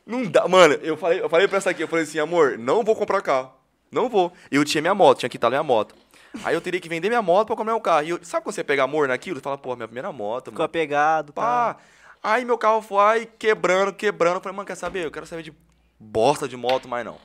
[0.05, 0.47] Não dá.
[0.47, 3.21] Mano, eu falei, eu falei pra essa aqui, eu falei assim, amor, não vou comprar
[3.21, 3.53] carro.
[3.91, 4.31] Não vou.
[4.51, 5.95] Eu tinha minha moto, tinha quitado minha moto.
[6.43, 8.03] Aí eu teria que vender minha moto pra comprar um carro.
[8.05, 9.37] E eu, sabe quando você pega amor naquilo?
[9.37, 10.65] Você fala, pô, minha primeira moto, Ficou mano.
[10.65, 11.73] apegado, Pá.
[11.75, 11.79] tá?
[12.21, 14.35] Aí meu carro foi quebrando, quebrando.
[14.35, 15.05] Eu falei, mano, quer saber?
[15.05, 15.53] Eu quero saber de
[15.99, 17.17] bosta de moto, mas não.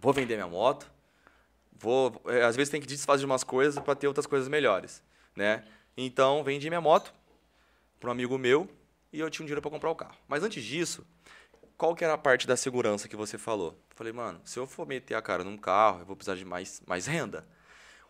[0.00, 0.86] Vou vender minha moto.
[1.78, 5.02] Vou, é, às vezes tem que desfazer de umas coisas para ter outras coisas melhores,
[5.34, 5.64] né?
[5.96, 7.12] Então, vendi minha moto
[8.00, 8.68] para um amigo meu
[9.12, 10.16] e eu tinha um dinheiro para comprar o carro.
[10.28, 11.06] Mas antes disso,
[11.76, 13.78] qual que era a parte da segurança que você falou?
[13.94, 16.82] Falei, mano, se eu for meter a cara num carro, eu vou precisar de mais,
[16.86, 17.46] mais renda.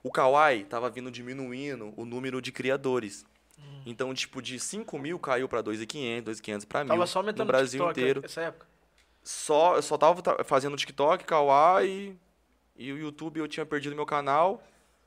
[0.02, 3.24] O Kawaii tava vindo diminuindo o número de criadores.
[3.84, 7.52] Então, tipo, de 5 mil caiu para 2.500, 2.500 para mil Tava só aumentando no
[7.52, 8.20] Brasil TikTok inteiro.
[8.20, 8.66] nessa época.
[9.22, 12.16] Só, eu só tava fazendo TikTok, Kawaii
[12.78, 14.62] e o YouTube eu tinha perdido meu canal.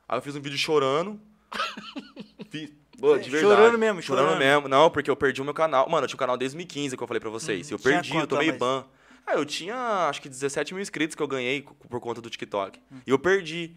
[0.08, 1.20] Aí eu fiz um vídeo chorando.
[2.50, 3.56] Fiz- Pô, de verdade.
[3.56, 4.40] Chorando mesmo, Chorando chorando.
[4.40, 4.68] mesmo.
[4.68, 5.88] Não, porque eu perdi o meu canal.
[5.90, 7.70] Mano, eu tinha um canal desde 2015 que eu falei pra vocês.
[7.72, 8.60] eu Tinha perdi, eu tomei mais?
[8.60, 8.86] ban.
[9.26, 12.80] Ah, eu tinha acho que 17 mil inscritos que eu ganhei por conta do TikTok.
[12.92, 12.98] Hum.
[13.08, 13.74] E eu perdi.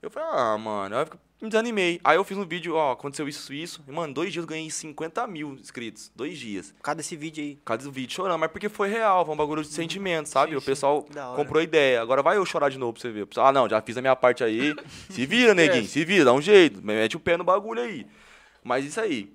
[0.00, 2.00] Eu falei, ah, mano, eu fico- me desanimei.
[2.04, 3.82] Aí eu fiz um vídeo, ó, aconteceu isso, isso.
[3.86, 6.10] E, mano, dois dias eu ganhei 50 mil inscritos.
[6.14, 6.72] Dois dias.
[6.72, 7.58] Por causa desse vídeo aí.
[7.64, 10.52] Causa do vídeo chorando, mas porque foi real, foi um bagulho de sentimento, sabe?
[10.52, 12.00] Sim, o pessoal comprou ideia.
[12.02, 13.26] Agora vai eu chorar de novo pra você ver.
[13.36, 14.74] Ah, não, já fiz a minha parte aí.
[15.10, 16.80] Se vira, neguinho, se vira, dá um jeito.
[16.84, 18.06] Mete o pé no bagulho aí.
[18.62, 19.32] Mas isso aí.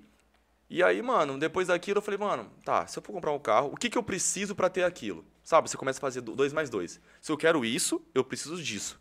[0.68, 3.70] E aí, mano, depois daquilo eu falei, mano, tá, se eu for comprar um carro,
[3.72, 5.24] o que, que eu preciso pra ter aquilo?
[5.44, 7.00] Sabe, você começa a fazer do- dois mais dois.
[7.20, 9.00] Se eu quero isso, eu preciso disso.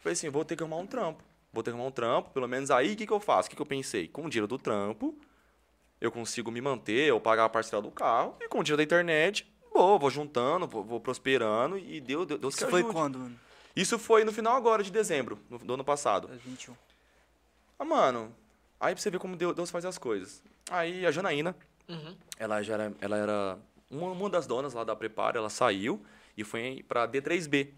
[0.00, 1.24] Falei assim, vou ter que arrumar um trampo.
[1.52, 3.46] Vou ter que arrumar um trampo, pelo menos aí o que, que eu faço?
[3.46, 4.06] O que, que eu pensei?
[4.08, 5.16] Com o dinheiro do trampo,
[6.00, 8.82] eu consigo me manter, eu pagar a parcela do carro, e com o dinheiro da
[8.84, 12.94] internet, vou, vou juntando, vou, vou prosperando, e Deus, Deus, Deus que Isso foi ajude.
[12.94, 13.40] quando, mano?
[13.74, 16.28] Isso foi no final agora de dezembro, no- do ano passado.
[16.44, 16.74] 21.
[17.78, 18.34] Ah, mano,
[18.78, 20.42] aí pra você ver como Deus, faz as coisas.
[20.70, 21.56] Aí a Janaína,
[21.88, 22.14] Uhum.
[22.38, 23.58] ela já era, ela era
[23.90, 26.04] uma, uma das donas lá da Preparo, ela saiu
[26.36, 27.72] e foi pra D3B.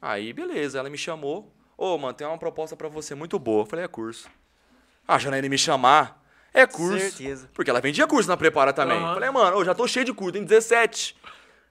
[0.00, 1.50] Aí, beleza, ela me chamou.
[1.76, 3.62] Ô, mano, tem uma proposta pra você muito boa.
[3.62, 4.28] Eu falei, é curso.
[5.06, 6.22] Ah, a Janaína me chamar,
[6.52, 6.98] é curso.
[6.98, 7.50] Certeza.
[7.52, 8.98] Porque ela vendia curso na Prepara também.
[8.98, 9.14] Aham.
[9.14, 11.16] Falei, mano, eu já tô cheio de curso, tem 17.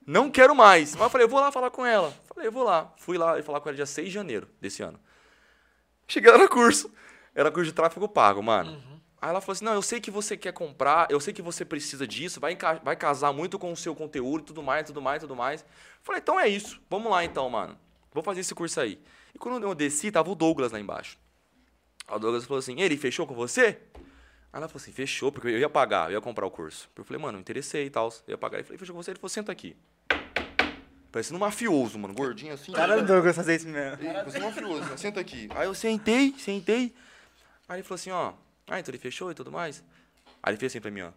[0.05, 0.93] Não quero mais.
[0.93, 2.13] Mas eu falei, eu vou lá falar com ela.
[2.25, 2.93] Falei, eu vou lá.
[2.97, 4.99] Fui lá e falar com ela dia 6 de janeiro desse ano.
[6.07, 6.91] Cheguei lá no curso.
[7.33, 8.81] Era curso de tráfego pago, mano.
[9.19, 11.65] Aí ela falou assim: não, eu sei que você quer comprar, eu sei que você
[11.65, 15.21] precisa disso, vai, vai casar muito com o seu conteúdo e tudo mais, tudo mais,
[15.21, 15.65] tudo mais.
[16.03, 16.79] Falei, então é isso.
[16.89, 17.75] Vamos lá então, mano.
[18.13, 19.01] Vou fazer esse curso aí.
[19.35, 21.19] E quando eu desci, tava o Douglas lá embaixo.
[22.07, 23.77] Aí o Douglas falou assim: ele fechou com você?
[23.93, 26.89] Aí ela falou assim: fechou, porque eu ia pagar, eu ia comprar o curso.
[26.95, 28.07] Eu falei, mano, eu interessei e tal.
[28.25, 28.59] Eu ia pagar.
[28.59, 29.11] Ele falou, fechou com você?
[29.11, 29.75] Ele falou, senta aqui.
[31.11, 32.71] Parecendo um mafioso, mano, gordinho assim.
[32.71, 33.97] Cara do Douglas fazer isso mesmo.
[34.23, 35.49] Você é mafioso, senta aqui.
[35.53, 36.95] Aí eu sentei, sentei.
[37.67, 38.33] Aí ele falou assim, ó.
[38.67, 39.83] Ah, então ele fechou e tudo mais.
[40.41, 41.11] Aí ele fez assim pra mim, ó.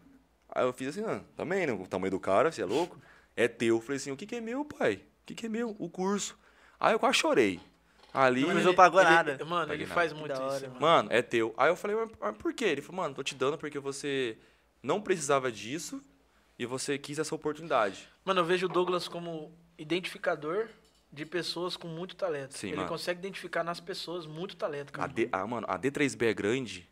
[0.50, 1.72] Aí eu fiz assim, ah, também, né?
[1.72, 2.98] O tamanho do cara, você é louco?
[3.36, 3.76] É teu.
[3.76, 4.94] Eu falei assim, o que, que é meu, pai?
[5.22, 5.76] O que, que é meu?
[5.78, 6.36] O curso.
[6.80, 7.60] Aí eu quase chorei.
[8.12, 8.44] Ali.
[8.46, 9.44] Mas não pagou ele- nada.
[9.44, 9.94] Mano, Paguei ele nada.
[9.94, 10.80] faz muito hora, isso, mano.
[10.80, 11.08] mano.
[11.12, 11.54] É teu.
[11.56, 12.64] Aí eu falei, mas, por quê?
[12.64, 14.36] Ele falou, mano, tô te dando porque você
[14.82, 16.02] não precisava disso
[16.58, 18.08] e você quis essa oportunidade.
[18.24, 20.68] Mano, eu vejo o Douglas como identificador
[21.12, 22.52] de pessoas com muito talento.
[22.56, 22.88] Sim, ele mano.
[22.88, 25.12] consegue identificar nas pessoas muito talento, A cara.
[25.12, 26.88] D, ah, mano, a D3B é grande.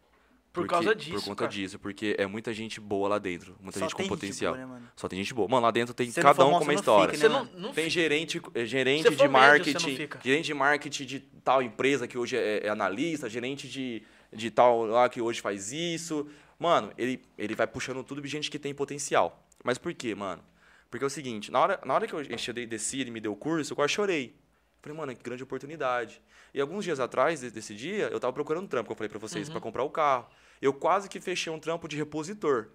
[0.57, 1.50] Por porque- causa disso, Por conta cara.
[1.52, 3.54] disso, porque é muita gente boa lá dentro.
[3.61, 4.54] Muita Só gente com potencial.
[4.54, 4.88] boa, né, mano?
[4.96, 5.46] Só tem gente boa.
[5.48, 7.14] Mano, lá dentro tem Se cada um com uma história.
[7.14, 7.90] fica, Você né, não, não Tem fica.
[7.90, 10.20] gerente, gerente de médio, marketing, não fica.
[10.24, 14.02] gerente de marketing de tal empresa que hoje é, é analista, gerente de,
[14.32, 16.26] de tal lá que hoje faz isso.
[16.59, 19.46] Mano, ele, ele vai puxando tudo de gente que tem potencial.
[19.62, 20.42] Mas por quê, mano?
[20.90, 22.22] Porque é o seguinte, na hora, na hora que eu
[22.66, 24.34] desci, ele me deu o curso, eu quase chorei.
[24.80, 26.22] Falei, mano, que grande oportunidade.
[26.54, 29.09] E alguns dias atrás, de- desse dia, eu tava procurando um trampo, que eu falei
[29.09, 29.20] pra Uhum.
[29.28, 30.26] vocês, pra comprar o carro.
[30.61, 32.68] Eu quase que fechei um trampo de repositor.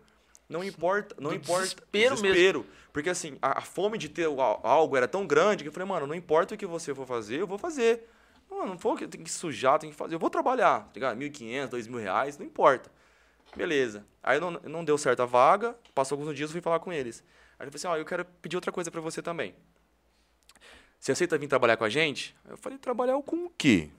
[0.47, 1.61] Não importa, não Do importa.
[1.63, 2.65] desespero mesmo.
[2.91, 4.25] Porque assim, a, a fome de ter
[4.63, 7.39] algo era tão grande que eu falei, mano, não importa o que você for fazer,
[7.39, 8.07] eu vou fazer.
[8.49, 10.15] Mano, não for que tem que sujar, tem que fazer.
[10.15, 11.17] Eu vou trabalhar, tá ligado?
[11.17, 12.91] 1.500, 2.000 reais, não importa.
[13.55, 14.05] Beleza.
[14.21, 17.23] Aí não, não deu certo a vaga, passou alguns dias, eu fui falar com eles.
[17.57, 19.55] Aí ele falou assim, ó, eu quero pedir outra coisa pra você também.
[20.99, 22.35] Você aceita vir trabalhar com a gente?
[22.47, 23.89] Eu falei, trabalhar com o quê?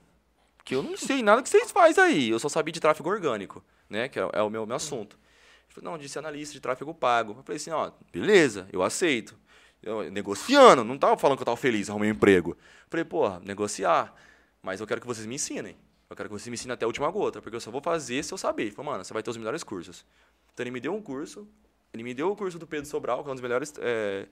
[0.63, 2.29] Porque eu não sei nada que vocês fazem aí.
[2.29, 4.07] Eu só sabia de tráfego orgânico, né?
[4.07, 5.17] Que é, é o meu, meu assunto.
[5.65, 7.35] Ele falou, não, disse analista de tráfego pago.
[7.37, 9.37] Eu falei assim, ó, beleza, eu aceito.
[9.81, 12.51] Eu, negociando, não tava falando que eu tava feliz, arrumei um emprego.
[12.51, 14.15] Eu falei, porra, negociar.
[14.61, 15.75] Mas eu quero que vocês me ensinem.
[16.09, 18.23] Eu quero que vocês me ensinem até a última gota, porque eu só vou fazer
[18.23, 18.63] se eu saber.
[18.63, 20.05] Ele falou, mano, você vai ter os melhores cursos.
[20.53, 21.45] Então ele me deu um curso,
[21.93, 24.27] Ele me deu o curso do Pedro Sobral, que é um dos melhores é,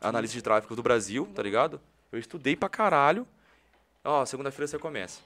[0.00, 1.78] analistas de tráfego do Brasil, tá ligado?
[2.10, 3.26] Eu estudei pra caralho.
[4.02, 5.20] Ó, segunda-feira você começa.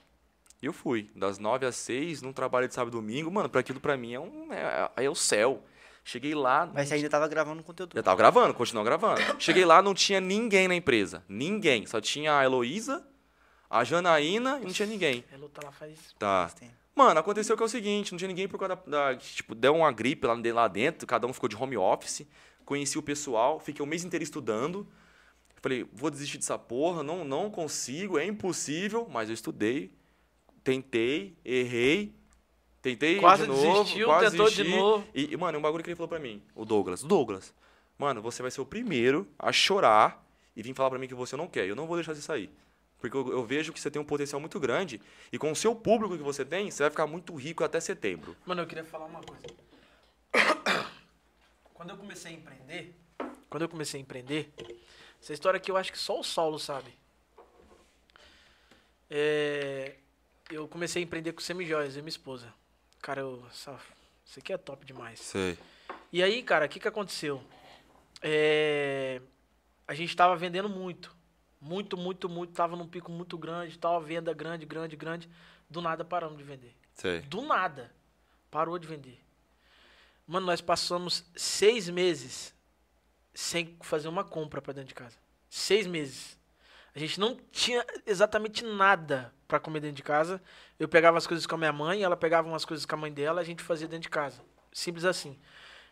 [0.62, 3.30] E eu fui, das nove às seis, num trabalho de sábado e domingo.
[3.30, 5.62] Mano, pra aquilo pra mim é, um, é, é o céu.
[6.04, 6.68] Cheguei lá.
[6.72, 7.94] Mas você ainda tava gravando conteúdo.
[7.94, 9.20] Já tava gravando, continuou gravando.
[9.38, 11.22] Cheguei lá, não tinha ninguém na empresa.
[11.28, 11.86] Ninguém.
[11.86, 13.06] Só tinha a Heloísa,
[13.70, 15.24] a Janaína e não tinha ninguém.
[15.30, 16.14] Ela tá lá faz.
[16.18, 16.50] Tá.
[16.96, 19.76] Mano, aconteceu que é o seguinte, não tinha ninguém por causa da, da- Tipo, deu
[19.76, 22.26] uma gripe lá, lá dentro, cada um ficou de home office.
[22.64, 24.86] Conheci o pessoal, fiquei o mês inteiro estudando.
[25.62, 29.92] Falei, vou desistir dessa porra, não, não consigo, é impossível, mas eu estudei,
[30.68, 32.14] tentei, errei,
[32.82, 34.78] tentei Quase de novo, desistiu, quase tentou de desisti.
[34.78, 35.06] novo.
[35.14, 37.54] E, e, mano, um bagulho que ele falou pra mim, o Douglas, Douglas,
[37.96, 40.22] mano, você vai ser o primeiro a chorar
[40.54, 41.66] e vir falar pra mim que você não quer.
[41.66, 42.50] Eu não vou deixar você sair.
[42.98, 45.00] Porque eu, eu vejo que você tem um potencial muito grande
[45.32, 48.36] e com o seu público que você tem, você vai ficar muito rico até setembro.
[48.44, 49.46] Mano, eu queria falar uma coisa.
[51.72, 52.94] Quando eu comecei a empreender,
[53.48, 54.52] quando eu comecei a empreender,
[55.22, 56.92] essa história aqui eu acho que só o Saulo sabe.
[59.08, 59.94] É,
[60.50, 62.52] eu comecei a empreender com semijóias, eu e minha esposa.
[63.00, 63.78] Cara, eu, essa,
[64.24, 65.20] isso aqui é top demais.
[65.20, 65.58] Sei.
[66.12, 67.42] E aí, cara, o que, que aconteceu?
[68.22, 69.20] É,
[69.86, 71.16] a gente tava vendendo muito.
[71.60, 72.52] Muito, muito, muito.
[72.52, 75.28] Tava num pico muito grande, tava venda grande, grande, grande.
[75.68, 76.74] Do nada paramos de vender.
[76.94, 77.20] Sei.
[77.22, 77.92] Do nada.
[78.50, 79.20] Parou de vender.
[80.26, 82.54] Mano, nós passamos seis meses
[83.34, 85.16] sem fazer uma compra pra dentro de casa.
[85.48, 86.37] Seis meses.
[86.98, 90.42] A gente não tinha exatamente nada pra comer dentro de casa.
[90.80, 93.12] Eu pegava as coisas com a minha mãe, ela pegava umas coisas com a mãe
[93.12, 94.42] dela, a gente fazia dentro de casa.
[94.72, 95.38] Simples assim.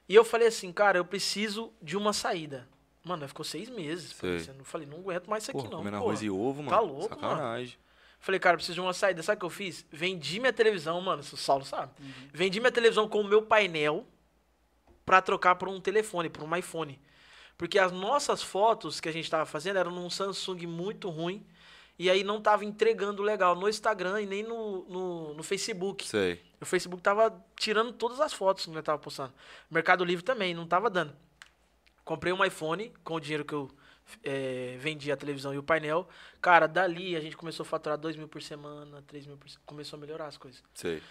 [0.09, 2.69] E eu falei assim, cara, eu preciso de uma saída.
[3.05, 4.13] Mano, ficou seis meses.
[4.15, 4.59] Pensando.
[4.59, 5.79] Eu falei, não aguento mais isso aqui Porra, não.
[5.79, 6.09] comendo porra.
[6.09, 6.71] arroz e ovo, mano.
[6.71, 7.37] Tá louco, mano.
[7.37, 7.79] Sacanagem.
[8.19, 9.23] Falei, cara, eu preciso de uma saída.
[9.23, 9.87] Sabe o que eu fiz?
[9.93, 11.93] Vendi minha televisão, mano, o Saulo sabe.
[12.01, 12.13] Uhum.
[12.33, 14.05] Vendi minha televisão com o meu painel
[15.05, 17.01] pra trocar por um telefone, por um iPhone.
[17.57, 21.47] Porque as nossas fotos que a gente tava fazendo eram num Samsung muito ruim.
[21.99, 26.07] E aí não tava entregando legal no Instagram e nem no, no, no Facebook.
[26.07, 26.43] Sei.
[26.61, 29.33] O Facebook tava tirando todas as fotos que nós tava postando.
[29.71, 31.17] Mercado Livre também, não tava dando.
[32.05, 33.71] Comprei um iPhone com o dinheiro que eu
[34.23, 36.07] eh, vendi a televisão e o painel.
[36.41, 39.65] Cara, dali a gente começou a faturar 2 mil por semana, 3 mil por semana.
[39.65, 40.63] Começou a melhorar as coisas.
[40.75, 41.03] Sei.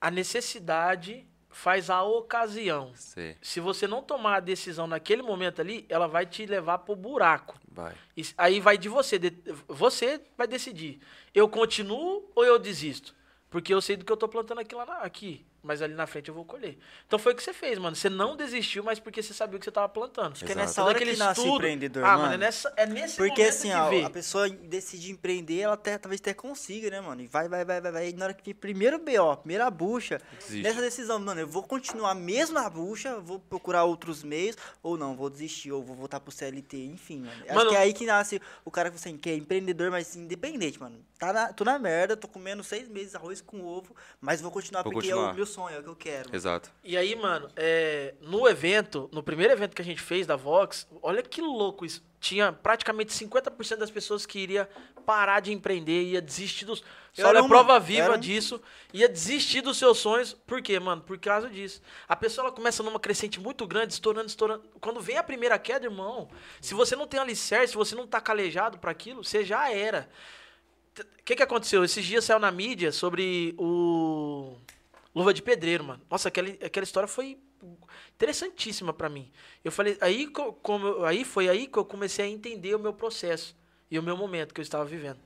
[0.00, 2.92] A necessidade faz a ocasião.
[2.94, 3.36] Sei.
[3.40, 7.58] Se você não tomar a decisão naquele momento ali, ela vai te levar pro buraco.
[7.70, 7.94] Vai.
[8.16, 9.18] E aí vai de você.
[9.18, 9.30] de-
[9.68, 11.00] você vai decidir.
[11.34, 13.14] Eu continuo ou eu desisto?
[13.48, 15.46] Porque eu sei do que eu tô plantando aqui, lá na- aqui.
[15.64, 16.76] Mas ali na frente eu vou colher.
[17.06, 17.96] Então foi o que você fez, mano.
[17.96, 20.32] Você não desistiu, mas porque você sabia o que você tava plantando.
[20.32, 20.66] Acho que é Exato.
[20.66, 22.22] nessa Todo hora que nasce o estudo- empreendedor, Ah, mano.
[22.22, 25.96] mano, é, nessa, é nesse Porque momento assim, ó, a pessoa decide empreender, ela até,
[25.96, 27.22] talvez até consiga, né, mano?
[27.22, 28.08] E vai, vai, vai, vai, vai.
[28.10, 30.62] E na hora que vem primeiro BO, primeira bucha, Desiste.
[30.62, 35.16] nessa decisão, mano, eu vou continuar mesmo na bucha, vou procurar outros meios, ou não,
[35.16, 37.42] vou desistir, ou vou voltar pro CLT, enfim, mano.
[37.46, 40.14] Acho Mano- que é aí que nasce o cara que, assim, que é empreendedor, mas
[40.14, 40.98] independente, mano.
[41.24, 44.82] Tá na, tô na merda, tô comendo seis meses arroz com ovo, mas vou continuar
[44.82, 45.32] Vou porque é continuar.
[45.32, 46.36] o meu sonho, é o que eu quero.
[46.36, 46.70] Exato.
[46.84, 50.86] E aí, mano, é, no evento, no primeiro evento que a gente fez da Vox,
[51.00, 52.02] olha que louco isso.
[52.20, 54.68] Tinha praticamente 50% das pessoas que iria
[55.06, 56.84] parar de empreender, ia desistir dos.
[57.12, 57.48] Só é uma.
[57.48, 58.60] prova viva Era disso,
[58.92, 60.34] ia desistir dos seus sonhos.
[60.34, 61.00] Por quê, mano?
[61.00, 61.80] Por causa disso.
[62.06, 64.64] A pessoa ela começa numa crescente muito grande, estourando, estourando.
[64.78, 66.28] Quando vem a primeira queda, irmão,
[66.60, 70.08] se você não tem alicerce, se você não tá calejado para aquilo, você já era.
[71.00, 71.82] O que, que aconteceu?
[71.84, 74.56] Esses dias saiu na mídia sobre o
[75.14, 76.02] Luva de Pedreiro, mano.
[76.10, 77.38] Nossa, aquela, aquela história foi
[78.14, 79.30] interessantíssima pra mim.
[79.64, 82.92] Eu falei, aí, co- como, aí foi aí que eu comecei a entender o meu
[82.92, 83.56] processo
[83.90, 85.18] e o meu momento que eu estava vivendo.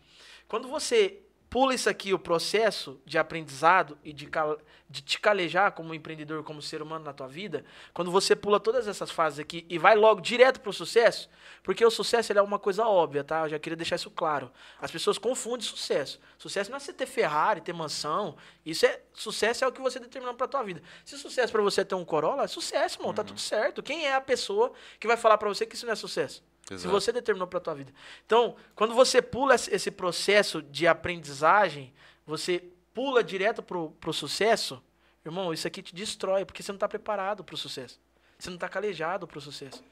[0.46, 5.72] Quando você pula isso aqui, o processo de aprendizado e de, cal- de te calejar
[5.72, 9.64] como empreendedor, como ser humano na tua vida, quando você pula todas essas fases aqui
[9.68, 11.28] e vai logo direto pro sucesso,
[11.62, 13.40] porque o sucesso é uma coisa óbvia, tá?
[13.44, 14.50] Eu já queria deixar isso claro.
[14.80, 16.20] As pessoas confundem sucesso.
[16.38, 18.36] Sucesso não é você ter Ferrari, ter mansão.
[18.64, 20.82] Isso é sucesso é o que você determinou pra tua vida.
[21.04, 23.82] Se sucesso pra você é ter um Corolla, é sucesso, irmão, tá tudo certo.
[23.82, 26.42] Quem é a pessoa que vai falar pra você que isso não é sucesso?
[26.68, 26.90] Se Exato.
[26.90, 27.92] você determinou pra tua vida.
[28.26, 31.92] Então, quando você pula esse processo de aprendizagem,
[32.26, 32.62] você
[32.92, 34.82] pula direto pro, pro sucesso,
[35.24, 37.98] irmão, isso aqui te destrói, porque você não tá preparado pro sucesso.
[38.38, 39.82] Você não tá calejado pro sucesso.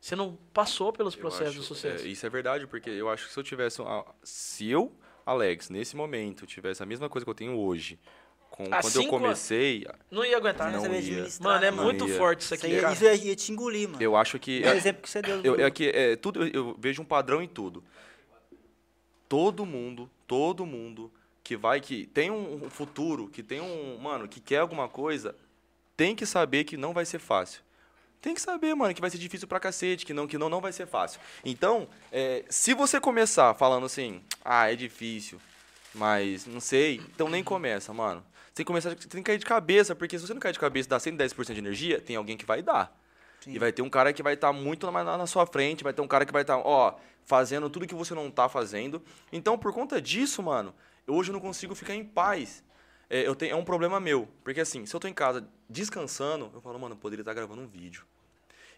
[0.00, 2.04] Você não passou pelos Eu processos acho- do sucesso.
[2.04, 3.78] é, isso é verdade, porque eu acho que se eu tivesse.
[4.22, 4.92] se eu,
[5.24, 7.98] Alex, nesse momento, tivesse a mesma coisa que eu tenho hoje,
[8.54, 10.70] com, quando eu comecei, Não ia aguentar.
[10.70, 11.26] Não ia.
[11.40, 12.16] Mano, é Não muito ia.
[12.16, 12.92] forte isso aqui, cara.
[12.92, 14.00] isso ia, ia te engolir, mano.
[14.00, 14.62] eu acho que.
[14.62, 15.40] É o exemplo que você deu.
[15.42, 17.82] Eu, é que é, tudo, eu vejo um padrão em tudo.
[19.28, 21.10] Todo mundo, todo mundo
[21.42, 25.34] que vai, que tem um futuro, que tem um, mano, que quer alguma coisa,
[25.96, 27.60] tem que saber que não vai ser fácil.
[28.22, 30.60] Tem que saber, mano, que vai ser difícil pra cacete, que não, que não, não
[30.60, 31.20] vai ser fácil.
[31.44, 35.40] Então, é, se você começar falando assim, ah, é difícil,
[35.92, 38.24] mas não sei, então nem começa, mano.
[38.54, 40.52] Você tem que começar, você tem que cair de cabeça, porque se você não cair
[40.52, 42.96] de cabeça e dar 110% de energia, tem alguém que vai dar.
[43.40, 43.52] Sim.
[43.52, 46.00] E vai ter um cara que vai estar muito na, na sua frente, vai ter
[46.00, 49.02] um cara que vai estar, ó, fazendo tudo que você não tá fazendo.
[49.32, 50.72] Então, por conta disso, mano,
[51.04, 52.62] hoje eu não consigo ficar em paz.
[53.10, 54.28] É, eu tenho, é um problema meu.
[54.44, 57.60] Porque assim, se eu tô em casa descansando, eu falo, mano, eu poderia estar gravando
[57.60, 58.06] um vídeo.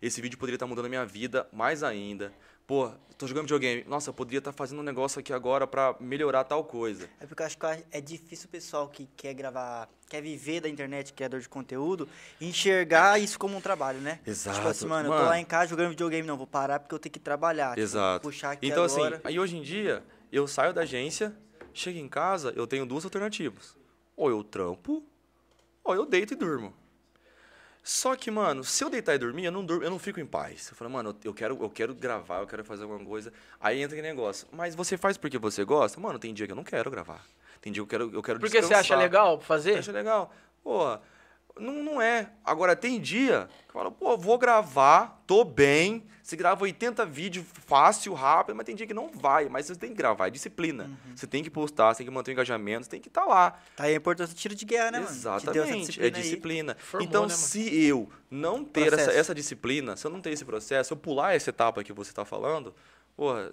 [0.00, 2.32] Esse vídeo poderia estar mudando a minha vida mais ainda.
[2.66, 3.84] Pô, tô jogando videogame.
[3.86, 7.08] Nossa, eu poderia estar fazendo um negócio aqui agora pra melhorar tal coisa.
[7.20, 10.68] É porque eu acho que é difícil o pessoal que quer gravar, quer viver da
[10.68, 12.08] internet, criador de conteúdo,
[12.40, 14.18] enxergar isso como um trabalho, né?
[14.26, 14.56] Exato.
[14.56, 15.28] Tipo assim, mano, eu tô Mano.
[15.30, 17.70] lá em casa jogando videogame, não, vou parar porque eu tenho que trabalhar.
[17.70, 18.22] tipo, Exato.
[18.22, 19.16] puxar aqui Então, agora.
[19.16, 20.02] assim, aí hoje em dia,
[20.32, 21.32] eu saio da agência,
[21.72, 23.76] chego em casa, eu tenho duas alternativas.
[24.16, 25.04] Ou eu trampo,
[25.84, 26.74] ou eu deito e durmo.
[27.88, 30.26] Só que, mano, se eu deitar e dormir, eu não, durmo, eu não fico em
[30.26, 30.70] paz.
[30.70, 33.32] Eu falo, mano, eu quero, eu quero gravar, eu quero fazer alguma coisa.
[33.60, 34.48] Aí entra aquele negócio.
[34.50, 36.00] Mas você faz porque você gosta?
[36.00, 37.24] Mano, tem dia que eu não quero gravar.
[37.60, 38.98] Tem dia que eu quero, eu quero Porque você acha descansar.
[38.98, 39.78] legal fazer?
[39.78, 40.34] Acha legal.
[40.64, 41.00] Porra,
[41.58, 42.30] não, não é.
[42.44, 46.04] Agora, tem dia que eu falo, pô, vou gravar, tô bem.
[46.22, 49.48] Você grava 80 vídeos fácil, rápido, mas tem dia que não vai.
[49.48, 50.84] Mas você tem que gravar, é disciplina.
[50.84, 51.16] Uhum.
[51.16, 53.58] Você tem que postar, você tem que manter o engajamento, você tem que estar lá.
[53.76, 55.10] Tá aí a importância do tiro de guerra, né, mano?
[55.10, 56.76] Exatamente, é disciplina.
[56.78, 60.44] Formou, então, né, se eu não ter essa, essa disciplina, se eu não ter esse
[60.44, 62.74] processo, se eu pular essa etapa que você está falando,
[63.16, 63.52] porra,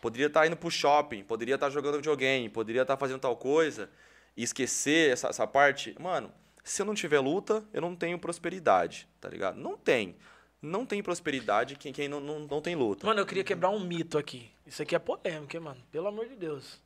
[0.00, 3.88] poderia estar indo pro shopping, poderia estar jogando videogame, poderia estar fazendo tal coisa
[4.36, 5.94] e esquecer essa, essa parte.
[6.00, 6.32] Mano,
[6.62, 9.58] se eu não tiver luta, eu não tenho prosperidade, tá ligado?
[9.58, 10.16] Não tem.
[10.62, 13.06] Não tem prosperidade quem, quem não, não, não tem luta.
[13.06, 14.50] Mano, eu queria quebrar um mito aqui.
[14.66, 15.82] Isso aqui é polêmico, hein, mano?
[15.90, 16.80] Pelo amor de Deus.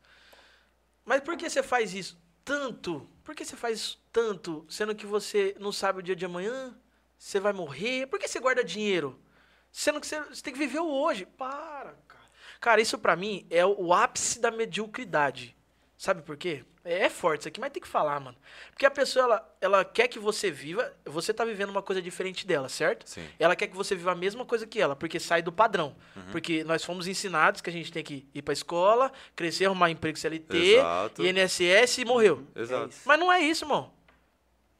[1.04, 3.08] Mas por que você faz isso tanto?
[3.24, 6.74] Por que você faz isso tanto, sendo que você não sabe o dia de amanhã?
[7.18, 8.06] Você vai morrer?
[8.06, 9.18] Por que você guarda dinheiro?
[9.72, 11.26] Sendo que você, você tem que viver o hoje.
[11.26, 12.24] Para, cara.
[12.60, 15.56] Cara, isso pra mim é o ápice da mediocridade.
[15.98, 16.64] Sabe por quê?
[16.84, 18.36] É, é forte isso aqui, mas tem que falar, mano.
[18.70, 22.46] Porque a pessoa, ela, ela quer que você viva, você tá vivendo uma coisa diferente
[22.46, 23.08] dela, certo?
[23.08, 23.26] Sim.
[23.38, 25.96] Ela quer que você viva a mesma coisa que ela, porque sai do padrão.
[26.30, 30.18] Porque nós fomos ensinados que a gente tem que ir pra escola, crescer, arrumar emprego
[30.18, 31.22] CLT, Exato.
[31.24, 32.46] INSS e morreu.
[32.54, 32.90] Exato.
[32.90, 33.00] isso.
[33.06, 33.92] Mas não é isso, irmão.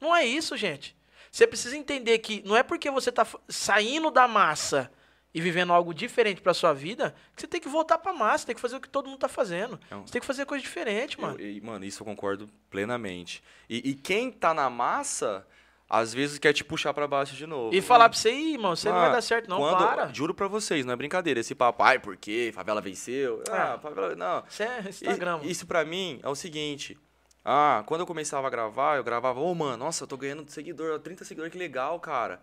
[0.00, 0.94] Não é isso, gente.
[1.30, 4.90] Você precisa entender que não é porque você tá saindo da massa
[5.34, 8.54] e vivendo algo diferente pra sua vida que você tem que voltar pra massa, tem
[8.54, 9.78] que fazer o que todo mundo tá fazendo.
[9.90, 11.38] É Você tem que fazer coisa diferente, mano.
[11.40, 13.42] Eu- e, mano, isso eu concordo plenamente.
[13.68, 15.46] E, e quem tá na massa,
[15.90, 17.74] às vezes quer te puxar pra baixo de novo.
[17.74, 20.12] E falar pra você, "Ih, irmão, você não vai Mano, dar certo, não, quando- para.
[20.12, 21.40] Juro pra vocês, não é brincadeira.
[21.40, 22.52] Esse papai, por quê?
[22.54, 23.42] Favela venceu.
[23.50, 23.78] Ah, Ah.
[23.78, 24.14] favela.
[24.14, 24.44] Não.
[24.48, 25.38] Isso é Instagram.
[25.38, 25.50] mano.
[25.50, 26.96] Isso pra mim é o seguinte.
[27.44, 30.98] Ah, quando eu começava a gravar, eu gravava, ô, mano, nossa, eu tô ganhando seguidor,
[31.00, 32.40] 30 seguidores, que legal, cara.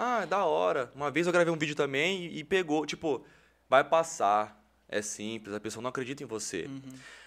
[0.00, 0.92] Ah, da hora.
[0.94, 3.26] Uma vez eu gravei um vídeo também e, pegou, tipo,
[3.68, 4.56] vai passar.
[4.88, 6.66] É simples, a pessoa não acredita em você.
[6.66, 6.80] Uhum.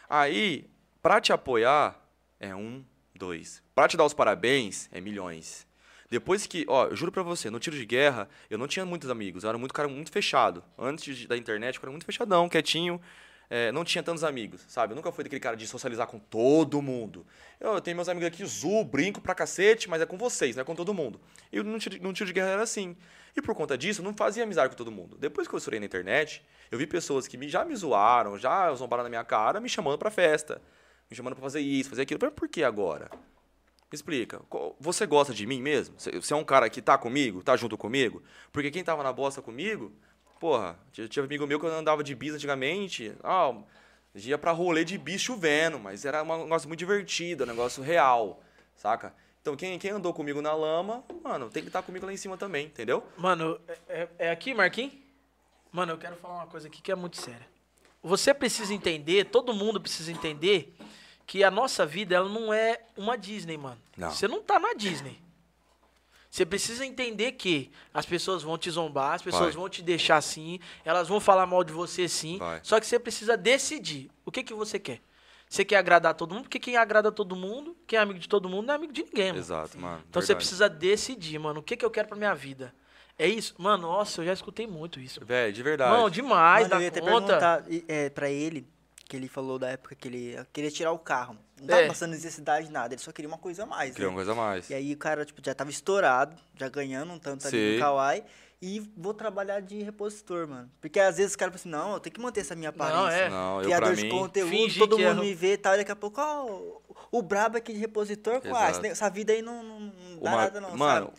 [0.09, 0.69] Aí,
[1.01, 1.99] pra te apoiar,
[2.39, 2.81] é um,
[3.13, 3.61] dois.
[3.75, 5.67] Pra te dar os parabéns, é milhões.
[6.09, 9.09] Depois que, ó, eu juro pra você, no tiro de guerra, eu não tinha muitos
[9.09, 10.63] amigos, eu era muito cara muito fechado.
[10.79, 13.01] Antes da internet, eu era muito fechadão, quietinho,
[13.53, 14.93] é, não tinha tantos amigos, sabe?
[14.93, 17.27] Eu nunca fui daquele cara de socializar com todo mundo.
[17.59, 20.63] Eu, tenho meus amigos aqui, zoo, brinco pra cacete, mas é com vocês, não é
[20.63, 21.19] com todo mundo.
[21.51, 22.95] E no tiro, no tiro de guerra era assim.
[23.35, 25.17] E por conta disso, eu não fazia amizade com todo mundo.
[25.17, 26.41] Depois que eu estourei na internet,
[26.71, 29.97] eu vi pessoas que me, já me zoaram, já zombaram na minha cara, me chamando
[29.97, 30.61] pra festa.
[31.09, 32.21] Me chamando pra fazer isso, fazer aquilo.
[32.23, 33.09] Mas por que agora?
[33.11, 34.41] Me explica.
[34.79, 35.95] Você gosta de mim mesmo?
[35.97, 38.23] Você é um cara que tá comigo, tá junto comigo?
[38.49, 39.91] Porque quem tava na bosta comigo,
[40.41, 43.53] porra, tinha, tinha amigo meu que eu andava de bis antigamente, ah,
[44.15, 48.41] ia pra rolê de bis chovendo, mas era um negócio muito divertido, um negócio real,
[48.75, 49.13] saca?
[49.39, 52.37] Então quem, quem andou comigo na lama, mano, tem que estar comigo lá em cima
[52.37, 53.03] também, entendeu?
[53.17, 54.93] Mano, é, é- é aqui, Marquinhos?
[55.71, 57.47] Mano, eu quero falar uma coisa aqui que é muito séria.
[58.03, 60.75] Você precisa entender, todo mundo precisa entender,
[61.27, 63.79] que a nossa vida, ela não é uma Disney, mano.
[63.95, 64.09] Não.
[64.09, 65.21] Você não tá na Disney.
[66.31, 69.61] Você precisa entender que as pessoas vão te zombar, as pessoas Vai.
[69.61, 72.37] vão te deixar assim, elas vão falar mal de você sim.
[72.37, 72.61] Vai.
[72.63, 75.01] Só que você precisa decidir o que, que você quer.
[75.49, 78.47] Você quer agradar todo mundo, porque quem agrada todo mundo, quem é amigo de todo
[78.47, 79.39] mundo, não é amigo de ninguém, mano.
[79.39, 80.01] Exato, mano.
[80.09, 80.37] Então você verdade.
[80.45, 82.73] precisa decidir, mano, o que, que eu quero pra minha vida.
[83.19, 83.53] É isso?
[83.57, 85.19] Mano, nossa, eu já escutei muito isso.
[85.25, 85.97] Velho, de verdade.
[85.97, 87.27] Não, demais, Mano, eu ia da até conta.
[87.27, 88.65] perguntar é, pra ele,
[89.11, 91.35] que ele falou da época que ele queria tirar o carro.
[91.59, 91.87] Não tava É.
[91.87, 93.93] passando necessidade de nada, ele só queria uma coisa a mais.
[93.93, 94.13] Criou né?
[94.15, 94.69] uma coisa a mais.
[94.69, 98.23] E aí o cara, tipo, já tava estourado, já ganhando um tanto ali no Kawaii.
[98.61, 100.71] E vou trabalhar de repositor, mano.
[100.79, 103.25] Porque às vezes os caras falam assim, não, eu tenho que manter essa minha aparência.
[103.25, 103.29] é.
[103.29, 104.09] Não, eu Criador pra de mim...
[104.09, 105.73] conteúdo, todo que mundo é- me vê e tal.
[105.73, 106.81] E daqui a pouco, ó, o,
[107.11, 109.91] o brabo aqui de repositor, com ah, ne- essa vida aí não, não, não
[110.21, 111.11] dá Uma- nada não, mano,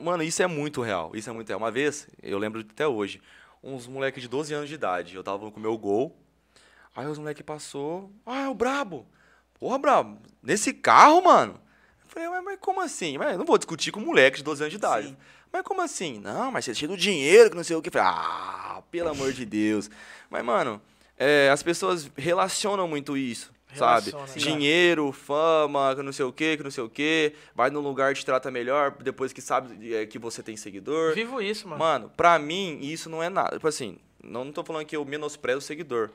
[0.00, 1.10] mano, isso é muito real.
[1.14, 1.58] Isso é muito real.
[1.58, 3.20] Uma vez, eu lembro até hoje,
[3.62, 5.16] uns moleques de 12 anos de idade.
[5.16, 6.14] Eu tava com o meu gol.
[6.94, 8.10] Aí os moleques passou.
[8.24, 9.06] Ah, é o Brabo.
[9.58, 11.60] Porra, Brabo, nesse carro, mano?
[12.02, 13.18] Eu falei, mas, mas como assim?
[13.18, 15.08] Mas eu não vou discutir com um moleque de 12 anos de idade.
[15.08, 15.16] Sim.
[15.52, 16.18] Mas como assim?
[16.18, 17.88] Não, mas você é cheio do dinheiro, que não sei o que.
[17.88, 19.88] Eu falei, ah, pelo amor de Deus.
[20.28, 20.82] Mas, mano,
[21.16, 24.12] é, as pessoas relacionam muito isso, sabe?
[24.26, 24.38] Sim.
[24.40, 27.34] Dinheiro, fama, que não sei o que, que não sei o que.
[27.54, 31.14] Vai num lugar te trata melhor depois que sabe é, que você tem seguidor.
[31.14, 31.78] Vivo isso, mano.
[31.78, 33.52] Mano, pra mim, isso não é nada.
[33.52, 36.10] Tipo assim, não, não tô falando que eu menosprezo o seguidor.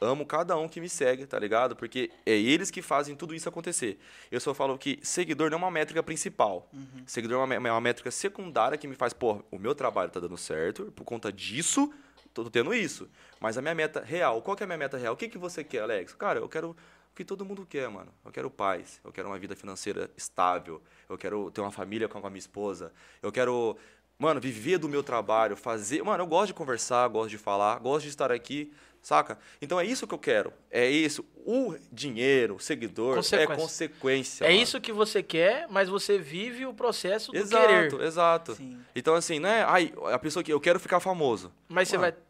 [0.00, 1.74] Amo cada um que me segue, tá ligado?
[1.74, 3.98] Porque é eles que fazem tudo isso acontecer.
[4.30, 6.70] Eu só falo que seguidor não é uma métrica principal.
[7.06, 10.20] Seguidor é uma, é uma métrica secundária que me faz, pô, o meu trabalho tá
[10.20, 11.92] dando certo, por conta disso,
[12.32, 13.08] tô tendo isso.
[13.40, 15.14] Mas a minha meta real, qual que é a minha meta real?
[15.14, 16.14] O que, que você quer, Alex?
[16.14, 18.12] Cara, eu quero o que todo mundo quer, mano.
[18.24, 22.24] Eu quero paz, eu quero uma vida financeira estável, eu quero ter uma família com
[22.24, 23.76] a minha esposa, eu quero,
[24.18, 26.02] mano, viver do meu trabalho, fazer.
[26.04, 28.72] Mano, eu gosto de conversar, gosto de falar, gosto de estar aqui,
[29.02, 29.38] saca?
[29.62, 30.52] Então é isso que eu quero.
[30.70, 31.24] É isso.
[31.46, 33.52] O dinheiro, o seguidor, Consequência.
[33.52, 34.44] é consequência.
[34.44, 34.62] é mano.
[34.62, 38.00] isso que você quer, mas você vive o processo do Exato, querer.
[38.06, 38.54] exato.
[38.54, 38.78] Sim.
[38.94, 39.62] Então, assim, não é.
[39.62, 41.52] Ai, a pessoa que eu quero ficar famoso.
[41.68, 42.20] Mas você Mano, vai.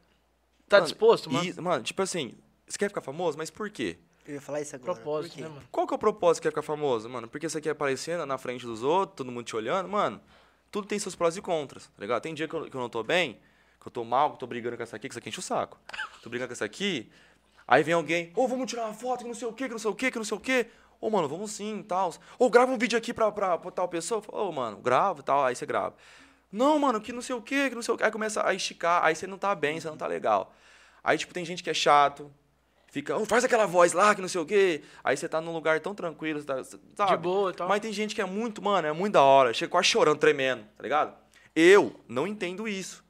[0.69, 1.45] Tá Mano, disposto, mano?
[1.49, 2.35] E, mano, tipo assim,
[2.67, 3.97] você quer ficar famoso, mas por quê?
[4.27, 4.93] Eu ia falar isso agora.
[4.95, 5.63] Propósito, né, mano?
[5.73, 7.27] Qual que é o propósito que quer ficar famoso, mano?
[7.27, 10.21] Porque você quer aparecer na- na frente dos outros, todo mundo te olhando, mano.
[10.71, 12.21] Tudo tem seus prós e contras, tá ligado?
[12.23, 13.41] Tem dia que eu, que eu não tô bem,
[13.81, 15.39] que eu tô mal, que eu tô brigando com essa aqui, que essa aqui enche
[15.39, 15.79] o saco.
[16.23, 17.11] Tô brigando com essa aqui,
[17.67, 19.79] aí vem alguém, ô, vamos tirar uma foto, que não sei o quê, que não
[19.79, 20.67] sei o quê, que não sei o quê.
[21.01, 22.13] Ô, mano, vamos sim, tal.
[22.39, 24.21] Ou grava um vídeo aqui pra, pra, pra tal pessoa.
[24.29, 25.95] Ô, mano, grava e tal, aí você grava.
[26.51, 28.05] Não, mano, que não sei o quê, que não sei o quê.
[28.05, 30.53] Aí começa a esticar, aí você não tá bem, você não tá legal.
[31.05, 32.33] Aí, tipo, tem gente que é chato,
[32.89, 34.83] fica, "Ô, faz aquela voz lá, que não sei o quê.
[35.05, 36.65] Aí você tá num lugar tão tranquilo, você tá,
[36.97, 37.13] sabe?
[37.13, 37.69] De boa e tal.
[37.69, 39.55] Mas tem gente que é muito, mano, é muito da hora.
[39.55, 41.15] Chega quase chorando, tremendo, tá ligado?
[41.55, 43.05] Eu não entendo isso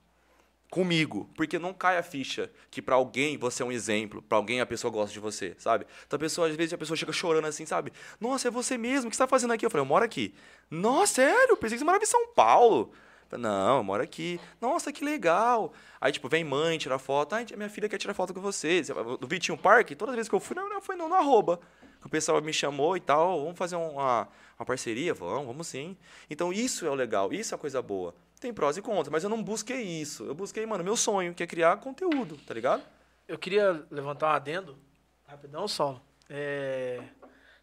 [0.71, 4.61] comigo, porque não cai a ficha que pra alguém você é um exemplo, pra alguém
[4.61, 5.87] a pessoa gosta de você, sabe?
[6.07, 7.93] Então a pessoa, às vezes a pessoa chega chorando assim, sabe?
[8.21, 9.65] Nossa, é você mesmo, o que você tá fazendo aqui?
[9.65, 10.35] Eu falei, eu moro aqui.
[10.71, 11.57] Nossa, sério?
[11.57, 12.93] Pensei que você morava em São Paulo.
[13.37, 14.41] Não, eu moro aqui.
[14.61, 15.73] Nossa, que legal.
[16.01, 17.35] Aí, tipo, vem mãe tirar foto.
[17.35, 18.81] Ai, minha filha quer tirar foto com você.
[19.21, 21.61] No Vitinho Parque, todas as vezes que eu fui, não, não foi no, no arroba.
[22.05, 24.29] O pessoal me chamou e tal, vamos fazer uma,
[24.59, 25.15] uma parceria?
[25.15, 25.97] Vamos, vamos sim.
[26.29, 28.15] Então, isso é o legal, isso é a coisa boa.
[28.41, 30.25] Tem prós e contras, mas eu não busquei isso.
[30.25, 32.83] Eu busquei, mano, meu sonho, que é criar conteúdo, tá ligado?
[33.27, 34.79] Eu queria levantar um adendo,
[35.27, 36.01] rapidão, Saulo.
[36.31, 37.03] É,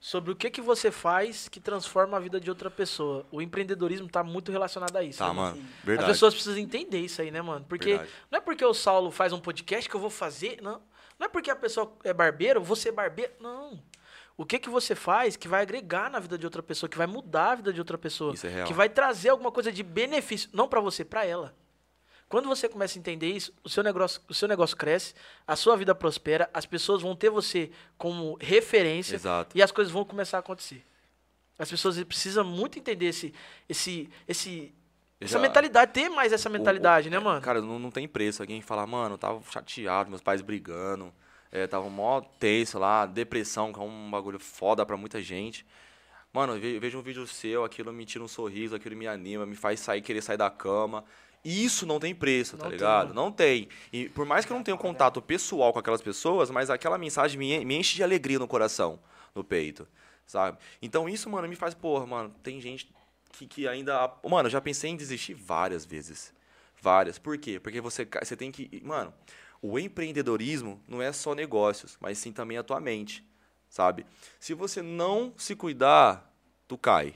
[0.05, 3.25] sobre o que, que você faz que transforma a vida de outra pessoa.
[3.31, 5.17] O empreendedorismo tá muito relacionado a isso.
[5.17, 5.55] Tá, né, mano.
[5.55, 5.65] Sim.
[5.79, 6.11] As Verdade.
[6.11, 7.65] pessoas precisam entender isso aí, né, mano?
[7.67, 8.11] Porque Verdade.
[8.29, 10.81] não é porque o Saulo faz um podcast que eu vou fazer, não.
[11.17, 13.81] Não é porque a pessoa é barbeiro, você é barbeiro, não.
[14.37, 17.07] O que que você faz que vai agregar na vida de outra pessoa, que vai
[17.07, 18.67] mudar a vida de outra pessoa, Isso é real.
[18.67, 21.55] que vai trazer alguma coisa de benefício, não pra você, pra ela.
[22.27, 25.13] Quando você começa a entender isso, o seu negócio, o seu negócio cresce,
[25.47, 29.57] a sua vida prospera, as pessoas vão ter você como referência Exato.
[29.57, 30.83] e as coisas vão começar a acontecer.
[31.57, 33.33] As pessoas precisam muito entender esse,
[33.69, 34.73] esse, esse,
[35.21, 37.41] essa mentalidade, ter mais essa mentalidade, O- né, o- mano?
[37.41, 38.41] Cara, não, não tem preço.
[38.43, 41.13] Alguém fala, mano, eu tava chateado, meus pais brigando.
[41.55, 45.65] É, tava mó tenso lá, depressão, que é um bagulho foda pra muita gente.
[46.33, 49.45] Mano, eu ve- vejo um vídeo seu, aquilo me tira um sorriso, aquilo me anima,
[49.45, 51.05] me faz sair, querer sair da cama.
[51.45, 53.07] Isso não tem preço, tá Não tem, ligado?
[53.09, 53.13] mano.
[53.21, 53.69] Não tem.
[53.93, 56.97] E por mais que eu não tenha um contato pessoal com aquelas pessoas, mas aquela
[56.97, 58.99] mensagem me, en- me enche de alegria no coração,
[59.33, 59.87] no peito,
[60.25, 60.57] sabe?
[60.81, 62.91] Então isso, mano, me faz, porra, mano, tem gente
[63.31, 64.11] que, que ainda.
[64.27, 66.33] Mano, eu já pensei em desistir várias vezes.
[66.81, 67.17] Várias.
[67.17, 67.59] Por quê?
[67.61, 68.81] Porque você, você tem que.
[68.83, 69.13] Mano,
[69.71, 73.25] o empreendedorismo não é só negócios, mas sim também a tua mente,
[73.69, 74.05] sabe?
[74.39, 76.31] Se você não se cuidar,
[76.67, 77.13] tu cai.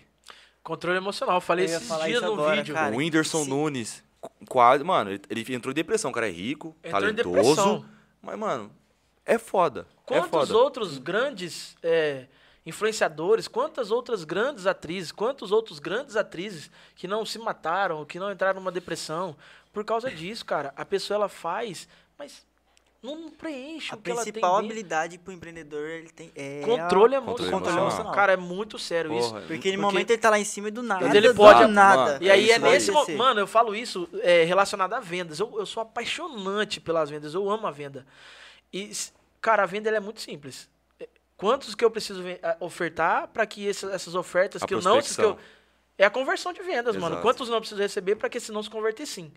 [0.64, 1.38] Controle emocional.
[1.38, 2.74] Eu falei Eu esses dias no agora, vídeo.
[2.76, 2.94] cara.
[2.94, 4.84] o Whindersson se- Nunes, qu- quase.
[4.84, 6.12] Mano, ele, entrou em depressão.
[6.12, 7.32] O cara é rico, Entrou em talentoso.
[7.36, 7.86] depressão.
[8.22, 8.72] Mas, mano,
[9.26, 9.88] é foda.
[9.92, 10.58] é Quantos foda.
[10.58, 12.28] outros grandes é,
[12.66, 18.32] influenciadores, quantas outras grandes atrizes, quantos outros grandes atrizes que não se mataram, que não
[18.32, 19.36] entraram numa depressão
[19.74, 20.74] por causa disso, cara?
[20.76, 21.88] A pessoa ela faz,
[22.20, 22.46] mas
[23.02, 24.66] não preenche A o que ela tem principal dentro.
[24.66, 27.52] habilidade pro empreendedor ele tem é Controle a- emocional.
[27.60, 28.12] Controle emocional.
[28.14, 29.30] Cara, é muito sério isso.
[29.30, 31.06] Porra, Porque no porque- momento ele tá lá em cima e do nada.
[31.06, 32.14] Mas ele do pode- nada.
[32.14, 33.18] Mano, E aí É é nesse momento.
[33.18, 35.40] Mano, eu falo isso é, relacionado a vendas.
[35.40, 37.34] Eu, eu sou apaixonante pelas vendas.
[37.34, 38.06] Eu amo a venda.
[38.74, 38.92] E,
[39.40, 40.70] cara, a venda ela é muito simples.
[41.00, 41.08] É,
[41.38, 45.02] Quantos que eu preciso a- ofertar para que essa- essas ofertas A que eu não.
[45.02, 45.38] que eu-.
[46.00, 47.16] É a conversão de vendas, mano.
[47.16, 47.22] Exato.
[47.22, 49.32] Quantos não eu preciso receber para que esse não se converter sim?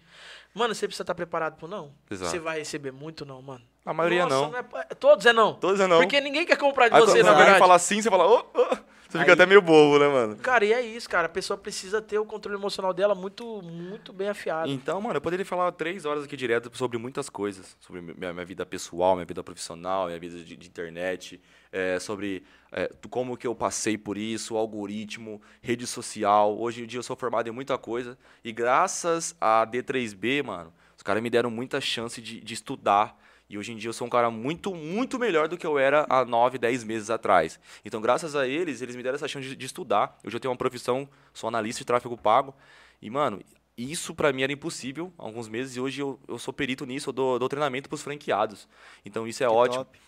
[0.54, 1.92] Mano, você precisa estar preparado pro não?
[2.08, 2.30] Exato.
[2.30, 3.64] Você vai receber muito não, mano.
[3.84, 4.56] A maioria Nossa, não.
[4.56, 5.54] é pa- Todos é não.
[5.54, 5.98] Todos é não.
[5.98, 7.58] Porque ninguém quer comprar de Aí você, na verdade.
[7.58, 8.92] fala assim, você fala, ô, ô.
[9.12, 10.36] Você fica Aí- até meio bobo, né, mano?
[10.36, 11.26] Cara, e é isso, cara.
[11.26, 14.70] A pessoa precisa ter o controle emocional dela muito, muito bem afiado.
[14.70, 17.76] Então, mano, eu poderia falar três horas aqui direto sobre muitas coisas.
[17.78, 21.38] Sobre minha, minha vida pessoal, minha vida profissional, minha vida de, de internet.
[21.70, 26.56] é, sobre é, como que eu passei por isso, algoritmo, rede social.
[26.58, 28.16] Hoje em dia eu sou formado em muita coisa.
[28.42, 33.14] E graças a D3B, mano, os caras me deram muita chance de, de estudar.
[33.52, 36.06] E hoje em dia eu sou um cara muito, muito melhor do que eu era
[36.08, 37.60] há 9, 10 meses atrás.
[37.84, 40.18] Então, graças a eles, eles me deram essa chance de, de estudar.
[40.24, 42.54] Eu tenho uma profissão, sou analista de tráfego pago.
[43.02, 43.42] E, mano,
[43.76, 45.76] isso pra mim era impossível há alguns meses.
[45.76, 48.66] E hoje eu, eu sou perito nisso, eu dou, dou treinamento pros franqueados.
[49.04, 49.84] Então, isso é Que ótimo.
[49.84, 50.00] top.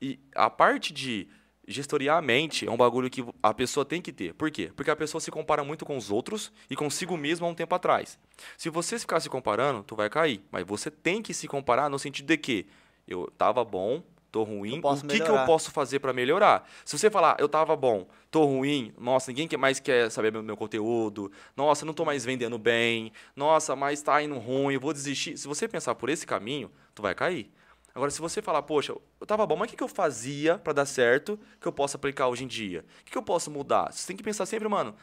[0.00, 1.26] E a parte de
[1.66, 4.32] gestoriar a mente é um bagulho que a pessoa tem que ter.
[4.34, 4.70] Por quê?
[4.76, 7.74] Porque a pessoa se compara muito com os outros e consigo mesmo há um tempo
[7.74, 8.16] atrás.
[8.56, 10.40] Se você ficar se comparando, tu vai cair.
[10.52, 12.66] Mas você tem que se comparar no sentido de que
[13.06, 16.68] eu tava bom, tô ruim, o que, que eu posso fazer para melhorar?
[16.84, 20.42] Se você falar, eu tava bom, tô ruim, nossa, ninguém que- mais quer saber meu,
[20.42, 24.92] meu conteúdo, nossa, não tô mais vendendo bem, nossa, mas tá indo ruim, eu vou
[24.92, 25.36] desistir.
[25.36, 27.50] Se você pensar por esse caminho, tu vai cair.
[27.94, 30.72] Agora, se você falar, poxa, eu tava bom, mas o que, que eu fazia para
[30.72, 32.86] dar certo que eu posso aplicar hoje em dia?
[33.02, 33.92] O que, que eu posso mudar?
[33.92, 34.94] Você tem que pensar sempre, mano,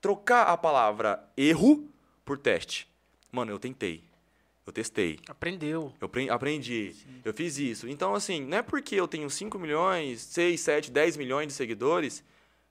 [0.00, 1.88] trocar a palavra erro
[2.24, 2.88] por teste.
[3.30, 4.02] Mano, eu tentei.
[4.70, 5.18] Eu testei.
[5.28, 5.92] Aprendeu.
[6.00, 6.94] Eu apren- aprendi,
[7.24, 7.88] eu fiz isso.
[7.88, 12.22] Então, assim, não é porque eu tenho 5 milhões, 6, 7, 10 milhões de seguidores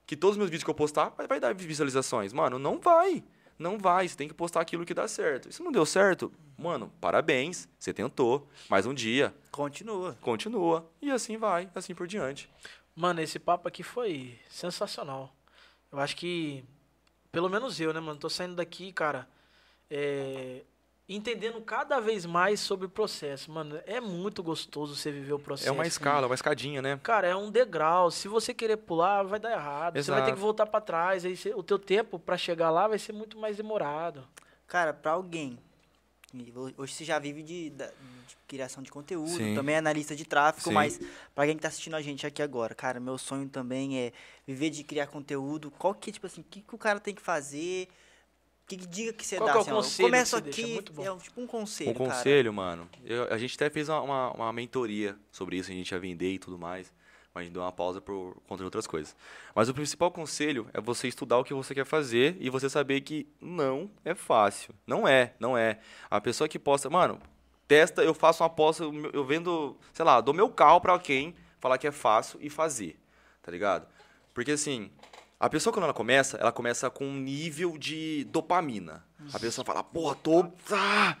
[0.06, 2.32] que todos os meus vídeos que eu postar vai, vai dar visualizações.
[2.32, 3.22] Mano, não vai.
[3.58, 4.08] Não vai.
[4.08, 5.52] Você tem que postar aquilo que dá certo.
[5.52, 7.68] Se não deu certo, mano, parabéns.
[7.78, 8.48] Você tentou.
[8.70, 9.34] Mais um dia.
[9.50, 10.16] Continua.
[10.22, 10.90] Continua.
[11.02, 12.48] E assim vai, assim por diante.
[12.96, 15.36] Mano, esse papo aqui foi sensacional.
[15.92, 16.64] Eu acho que,
[17.30, 18.18] pelo menos eu, né, mano?
[18.18, 19.28] Tô saindo daqui, cara,
[19.90, 20.62] é,
[21.16, 23.50] entendendo cada vez mais sobre o processo.
[23.50, 25.68] Mano, é muito gostoso você viver o processo.
[25.68, 26.98] É uma escala, uma escadinha, né?
[27.02, 28.10] Cara, é um degrau.
[28.10, 29.94] Se você querer pular, vai dar errado.
[30.02, 30.34] Você vai ter Exato.
[30.36, 31.24] que voltar pra trás.
[31.24, 34.26] Aí você- o teu tempo pra chegar lá vai ser muito mais demorado.
[34.68, 35.58] Cara, pra alguém.
[36.54, 37.84] ho- Hoje você já vive de, de
[38.46, 39.54] criação de conteúdo, Sim.
[39.54, 40.74] também é analista de tráfego, Sim.
[40.74, 40.98] mas
[41.34, 44.12] pra alguém que tá assistindo a gente aqui agora, cara, meu sonho também é
[44.46, 45.72] viver de criar conteúdo.
[45.72, 47.88] Qual que, tipo assim, o que, que o cara tem que fazer?
[48.70, 49.52] Que que diga que você Qual dá?
[49.52, 51.04] que é o assim, conselho eu começo aqui, bom.
[51.04, 52.10] é um- tipo um conselho, Um cara.
[52.10, 52.88] conselho, mano.
[53.04, 56.34] eu- a gente até fez uma, uma, uma mentoria sobre isso, a gente ia vender
[56.34, 56.92] e tudo mais.
[57.34, 59.16] Mas a gente deu uma pausa por conta de outras coisas.
[59.56, 63.00] Mas o principal conselho é você estudar o que você quer fazer e você saber
[63.00, 64.72] que não é fácil.
[64.86, 65.80] Não é, não é.
[66.08, 67.18] A pessoa que posta, mano,
[67.66, 71.34] testa, eu faço uma aposta, eu eu vendo, sei lá, dou meu carro pra quem
[71.58, 72.96] falar que é fácil e fazer,
[73.42, 73.86] tá ligado?
[74.32, 74.90] Porque assim,
[75.40, 79.02] a pessoa quando ela começa, ela começa com um nível de dopamina.
[79.32, 80.52] A pessoa fala, porra, tô.
[80.70, 81.16] Ah,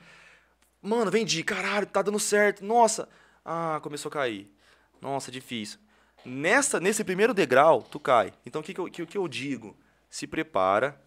[0.82, 2.62] mano, vendi, caralho, tá dando certo.
[2.62, 3.08] Nossa.
[3.42, 4.52] Ah, começou a cair.
[5.00, 5.78] Nossa, difícil.
[6.22, 8.34] Nessa, nesse primeiro degrau, tu cai.
[8.44, 9.74] Então, o que, que, eu, que, que eu digo?
[10.10, 11.00] Se prepara,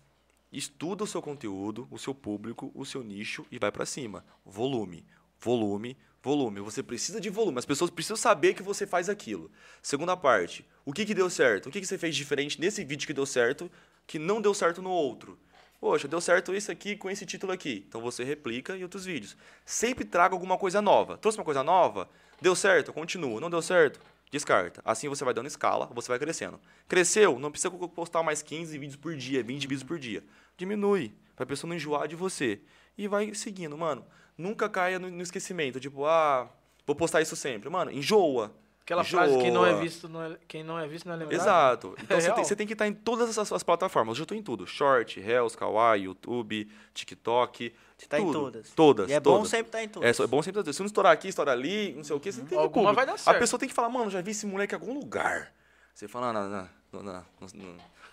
[0.51, 4.25] estuda o seu conteúdo, o seu público, o seu nicho e vai pra cima.
[4.43, 5.05] Volume,
[5.39, 6.61] volume, volume.
[6.61, 7.59] Você precisa de volume.
[7.59, 9.51] As pessoas precisam saber que você faz aquilo.
[9.81, 11.67] Segunda parte, o que, que deu certo?
[11.67, 13.69] O que, que você fez diferente nesse vídeo que deu certo,
[14.07, 15.37] que não deu certo no outro?
[15.79, 17.85] Poxa, deu certo isso aqui com esse título aqui.
[17.87, 19.35] Então você replica em outros vídeos.
[19.65, 21.17] Sempre traga alguma coisa nova.
[21.17, 22.09] Trouxe uma coisa nova?
[22.41, 22.93] Deu certo?
[22.93, 23.41] Continua.
[23.41, 23.99] Não deu certo?
[24.31, 24.81] Descarta.
[24.85, 26.59] Assim você vai dando escala, você vai crescendo.
[26.87, 27.37] Cresceu?
[27.37, 30.23] Não precisa postar mais 15 vídeos por dia, 20 vídeos por dia.
[30.57, 32.61] Diminui, pra pessoa não enjoar de você.
[32.97, 34.05] E vai seguindo, mano.
[34.37, 35.79] Nunca caia no, no esquecimento.
[35.79, 36.49] Tipo, ah,
[36.85, 37.69] vou postar isso sempre.
[37.69, 38.51] Mano, enjoa.
[38.81, 39.81] Aquela frase, quem não é Enjoa.
[39.81, 41.39] visto não é, quem não é visto não é lembrado.
[41.41, 41.95] Exato.
[42.03, 44.11] Então É você, tem, você tem que estar em todas as, as plataformas.
[44.11, 44.67] Hoje eu estou em tudo.
[44.67, 47.73] Short, Reels, Kawaii, YouTube, TikTok.
[47.97, 48.39] Você tá em tudo.
[48.41, 48.69] todas.
[48.71, 49.47] Todas, E é bom todas.
[49.49, 50.19] sempre estar em todas.
[50.19, 52.39] É, é bom sempre Se não estourar aqui, estourar ali, não sei o que, você
[52.39, 52.95] tem que Alguma público.
[52.95, 53.39] vai dar A certo.
[53.39, 55.53] pessoa tem que falar, mano, já vi esse moleque em algum lugar.
[55.93, 57.23] Você fala na, na, na, na-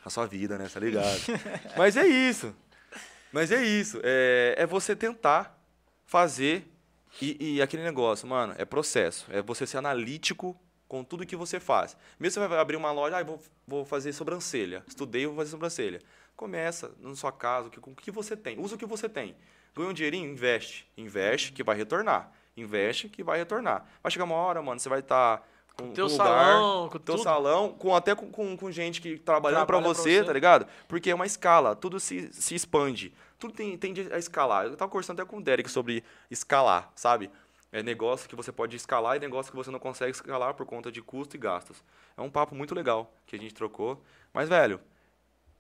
[0.05, 0.69] na sua vida, né?
[0.73, 1.19] Tá ligado?
[1.77, 2.55] Mas é isso.
[3.33, 3.99] Mas é isso.
[4.05, 5.60] É, é você tentar
[6.11, 6.67] fazer
[7.23, 9.27] e, e aquele negócio, mano, é processo.
[9.31, 10.59] É você ser analítico
[10.89, 11.97] com tudo que você faz.
[12.19, 14.83] Mesmo você vai abrir uma loja, ah, vou, vou fazer sobrancelha.
[14.89, 16.01] Estudei, vou fazer sobrancelha.
[16.35, 18.59] Começa na sua casa, com o que você tem.
[18.59, 19.37] Usa o que você tem.
[19.73, 20.29] Ganhou um dinheirinho?
[20.29, 20.85] Investe.
[20.97, 22.33] Investe que vai retornar.
[22.57, 23.87] Investe que vai retornar.
[24.03, 25.47] Vai chegar uma hora, mano, você vai estar
[25.77, 27.23] com Teu com lugar, salão, com teu tudo.
[27.23, 30.25] salão, com, até com, com, com gente que trabalhando Trabalha pra você, você.
[30.25, 30.67] tá ligado?
[30.89, 33.15] Porque é uma escala, tudo se, se expande.
[33.41, 34.67] Tudo tem, tende a escalar.
[34.67, 37.31] Eu tava conversando até com o Derek sobre escalar, sabe?
[37.73, 40.93] É negócio que você pode escalar e negócio que você não consegue escalar por conta
[40.93, 41.83] de custo e gastos.
[42.17, 44.03] É um papo muito legal que a gente trocou.
[44.33, 44.81] Mas, velho,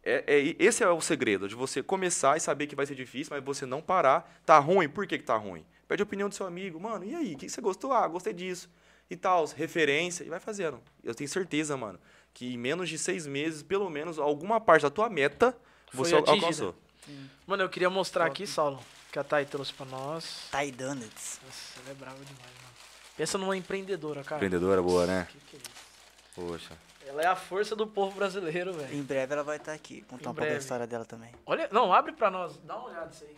[0.03, 3.35] é, é- esse é o segredo, de você começar e saber que vai ser difícil,
[3.35, 4.41] mas você não parar.
[4.45, 5.64] Tá ruim, por que, que tá ruim?
[5.89, 6.78] Pede a opinião do seu amigo.
[6.78, 7.35] Mano, e aí?
[7.35, 7.93] O que você gostou?
[7.93, 8.68] Ah, gostei disso.
[9.09, 10.22] E tal, referência.
[10.24, 10.81] E vai fazendo.
[11.03, 11.99] Eu tenho certeza, mano,
[12.35, 15.57] que em menos de seis meses, pelo menos, alguma parte da tua meta
[15.93, 16.74] você atingida.
[17.09, 17.30] Alcançou.
[17.46, 18.80] Mano, eu queria mostrar aqui, Saulo,
[19.12, 20.48] que a Thay trouxe pra nós.
[20.51, 21.40] Thai Donuts.
[21.44, 22.74] Nossa, ela é brava demais, mano.
[23.16, 24.36] Pensa numa empreendedora, cara.
[24.36, 25.26] Empreendedora boa, né?
[25.30, 25.70] Que que é isso?
[26.34, 26.72] Poxa.
[27.07, 28.94] Ela é a força do povo brasileiro, velho.
[28.94, 30.03] Em breve ela vai estar aqui.
[30.03, 30.59] Contar Em um pouco da breve.
[30.61, 31.30] história dela também.
[31.44, 33.36] Olha, não, abre pra nós, dá uma olhada nisso aí.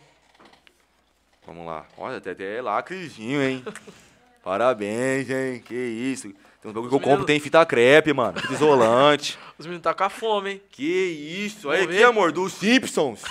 [1.45, 1.85] Vamos lá.
[1.97, 3.65] Olha, até, até lacrezinho, hein?
[4.43, 5.61] Parabéns, hein?
[5.61, 6.31] Que isso.
[6.61, 8.39] Tem uns bagulho que eu compro tem fita crepe, mano.
[8.39, 9.37] Fita isolante.
[9.57, 10.61] Os meninos tá com a fome, hein?
[10.69, 11.67] que isso.
[11.67, 13.23] Olha aqui, amor, dos Simpsons.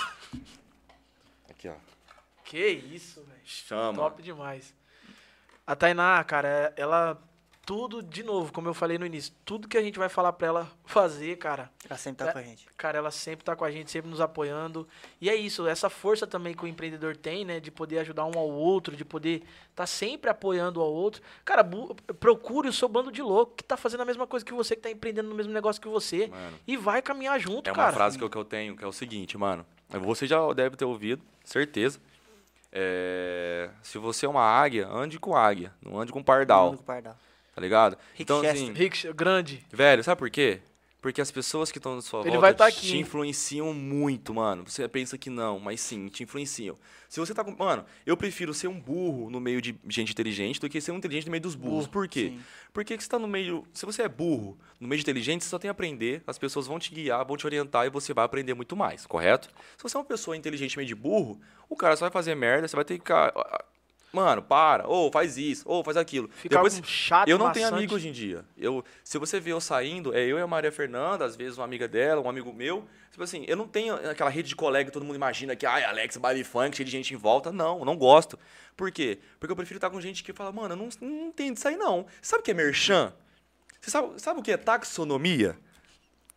[2.53, 3.39] Que isso, velho.
[3.43, 3.93] Chama.
[3.97, 4.75] Top demais.
[5.65, 7.19] A Tainá, cara, é- ela.
[7.65, 10.47] Tudo, de novo, como eu falei no início, tudo que a gente vai falar pra
[10.49, 12.33] ela fazer, cara, Ela sempre tá É.
[12.33, 12.67] com a gente.
[12.75, 14.85] cara, ela sempre tá com a gente, sempre nos apoiando.
[15.21, 17.61] E é isso, essa força também que o empreendedor tem, né?
[17.61, 19.43] De poder ajudar um ao outro, de poder
[19.73, 21.21] tá sempre apoiando um ao outro.
[21.45, 21.63] Cara,
[22.19, 24.81] procure o seu bando de louco que tá fazendo a mesma coisa que você, que
[24.81, 26.27] tá empreendendo no mesmo negócio que você.
[26.27, 26.59] Mano.
[26.67, 27.93] E vai caminhar junto, É uma cara.
[27.93, 29.65] frase que eu, que eu tenho, que é o seguinte, mano.
[29.89, 31.97] Você já deve ter ouvido, certeza.
[32.75, 37.15] É, se você é uma águia, ande com águia, não ande com pardal, Único Pardal.
[37.53, 37.93] tá ligado?
[38.13, 38.63] Rick então, Chester.
[38.63, 39.63] assim, Rick, grande.
[39.71, 40.59] velho, sabe por quê?
[41.03, 44.33] Porque as pessoas que estão na sua Ele volta vai tá aqui, te influenciam muito,
[44.33, 44.63] mano.
[44.65, 46.77] Você pensa que não, mas sim, te influenciam.
[47.09, 47.51] Se você tá com.
[47.51, 50.97] Mano, eu prefiro ser um burro no meio de gente inteligente do que ser um
[50.97, 51.87] inteligente no meio dos burros.
[51.87, 52.29] Burro, por quê?
[52.29, 52.41] sim.
[52.71, 53.67] Porque que você tá no meio.
[53.73, 56.67] Se você é burro, no meio de inteligente, você só tem a aprender, as pessoas
[56.67, 59.49] vão te guiar, vão te orientar e você vai aprender muito mais, correto?
[59.75, 61.37] Se você é uma pessoa inteligente meio de burro,
[61.67, 63.33] o cara só vai fazer merda, você vai ter que ficar.
[64.13, 66.29] Mano, para, ou faz isso, ou faz aquilo.
[66.29, 67.79] Ficar Depois, chato, eu não tenho maçante.
[67.79, 68.45] amigo hoje em dia.
[68.55, 71.65] Eu, se você vê eu saindo, é eu e a Maria Fernanda, às vezes uma
[71.65, 72.87] amiga dela, um amigo meu.
[73.09, 75.83] Tipo assim, eu não tenho aquela rede de colega que todo mundo imagina que, ai,
[75.83, 77.51] Alex, baile funk, cheio de gente em volta.
[77.51, 78.37] Não, eu não gosto.
[78.77, 79.17] Por quê?
[79.39, 81.75] Porque eu prefiro estar com gente que fala, mano, eu não, não entendo disso aí
[81.75, 82.05] não.
[82.21, 83.11] Sabe o que é merchan?
[83.81, 85.57] Você sabe, sabe o que é taxonomia?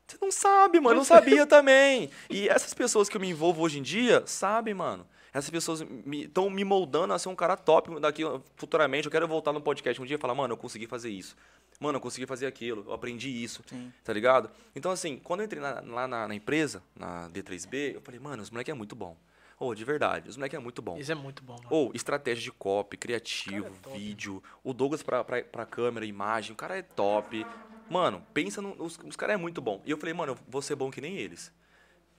[0.07, 0.95] Você não sabe, mano.
[0.95, 2.09] Eu não sabia também.
[2.31, 5.07] E essas pessoas que eu me envolvo hoje em dia sabem, mano.
[5.37, 8.23] Essas pessoas estão me, moldando a ser um cara top daqui
[8.57, 9.05] futuramente.
[9.07, 11.37] Eu quero voltar no podcast um dia e falar, mano, eu consegui fazer isso.
[11.79, 12.85] Mano, eu consegui fazer aquilo.
[12.87, 13.63] Eu aprendi isso.
[13.67, 13.93] Sim.
[14.03, 14.51] Tá ligado?
[14.75, 18.43] Então, assim, quando eu entrei na- lá na, na empresa, na D3B, eu falei, mano,
[18.43, 19.15] os moleques é muito bom.
[19.61, 20.97] Ô, de verdade, os moleques é muito bom.
[20.97, 21.67] Isso é muito bom, mano.
[21.69, 24.43] Ou estratégia de copy, criativo, Cara é vídeo.
[24.65, 27.45] O Douglas pra, pra, pra câmera, imagem, o cara é top.
[27.91, 28.71] Mano, pensa no.
[28.83, 29.83] Os, os caras é muito bom.
[29.85, 31.53] E eu falei, mano, eu vou ser bom que nem eles.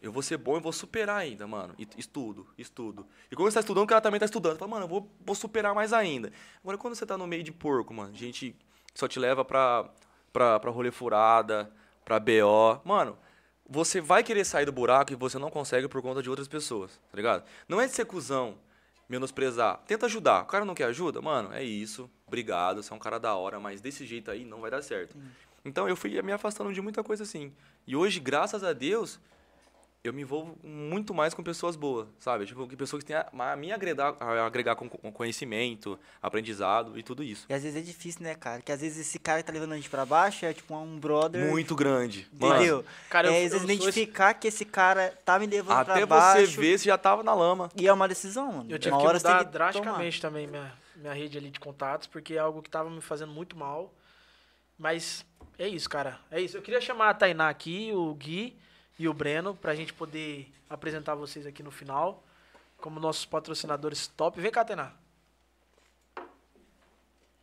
[0.02, 1.74] Eu vou ser bom e vou superar ainda, mano.
[1.78, 3.06] E estudo, estudo.
[3.32, 4.58] E quando você tá estudando, o cara também tá estudando.
[4.58, 6.32] Fala, mano, eu vou, vou superar mais ainda.
[6.62, 8.56] Agora, quando você tá no meio de porco, mano, gente
[8.94, 9.90] só te leva pra,
[10.32, 11.72] pra, pra rolê furada,
[12.06, 12.82] pra BO.
[12.86, 13.18] Mano,
[13.68, 17.00] você vai querer sair do buraco e você não consegue por conta de outras pessoas,
[17.12, 17.44] tá ligado?
[17.68, 18.58] Não é de ser cuzão,
[19.10, 19.82] menosprezar.
[19.88, 20.44] Tenta ajudar.
[20.44, 21.22] O cara não quer ajuda?
[21.22, 22.10] Mano, é isso.
[22.26, 25.18] Obrigado, você é um cara da hora, mas desse jeito aí não vai dar certo.
[25.66, 27.54] Então eu fui me afastando de muita coisa assim.
[27.86, 29.20] E hoje, graças a Deus,
[30.08, 32.46] eu me envolvo muito mais com pessoas boas, sabe?
[32.46, 36.98] Tipo, que pessoas que têm a, a me agregar, a agregar com, com conhecimento, aprendizado
[36.98, 37.46] e tudo isso.
[37.50, 38.62] E às vezes é difícil, né, cara?
[38.62, 40.98] Que às vezes esse cara que tá levando a gente pra baixo é tipo um
[41.00, 41.50] brother.
[41.50, 42.28] Muito grande.
[42.40, 42.86] Mano, Entendeu?
[43.10, 45.78] Cara, eu- é, eu às vezes sou esse- identificar que esse cara tá me levando
[45.80, 46.52] até pra baixo.
[46.54, 47.70] você ver se já tava na lama.
[47.76, 48.66] E é uma decisão, mano.
[48.72, 51.50] Eu tive uma que hora você tem mudar que drasticamente também minha, minha rede ali
[51.50, 53.94] de contatos, porque é algo que tava me fazendo muito mal.
[54.78, 55.26] Mas
[55.58, 56.20] é isso, cara.
[56.30, 56.56] É isso.
[56.58, 58.56] Eu queria chamar a Tainá aqui, o Gui
[59.00, 62.24] e o Breno, pra gente poder apresentar vocês aqui no final,
[62.78, 64.42] como nossos patrocinadores top.
[64.42, 64.92] Vem cá, Tainá.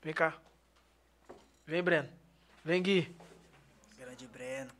[0.03, 0.35] Vem cá.
[1.67, 2.09] Vem, Breno.
[2.65, 3.15] Vem, Gui.
[3.97, 4.71] Grande Breno.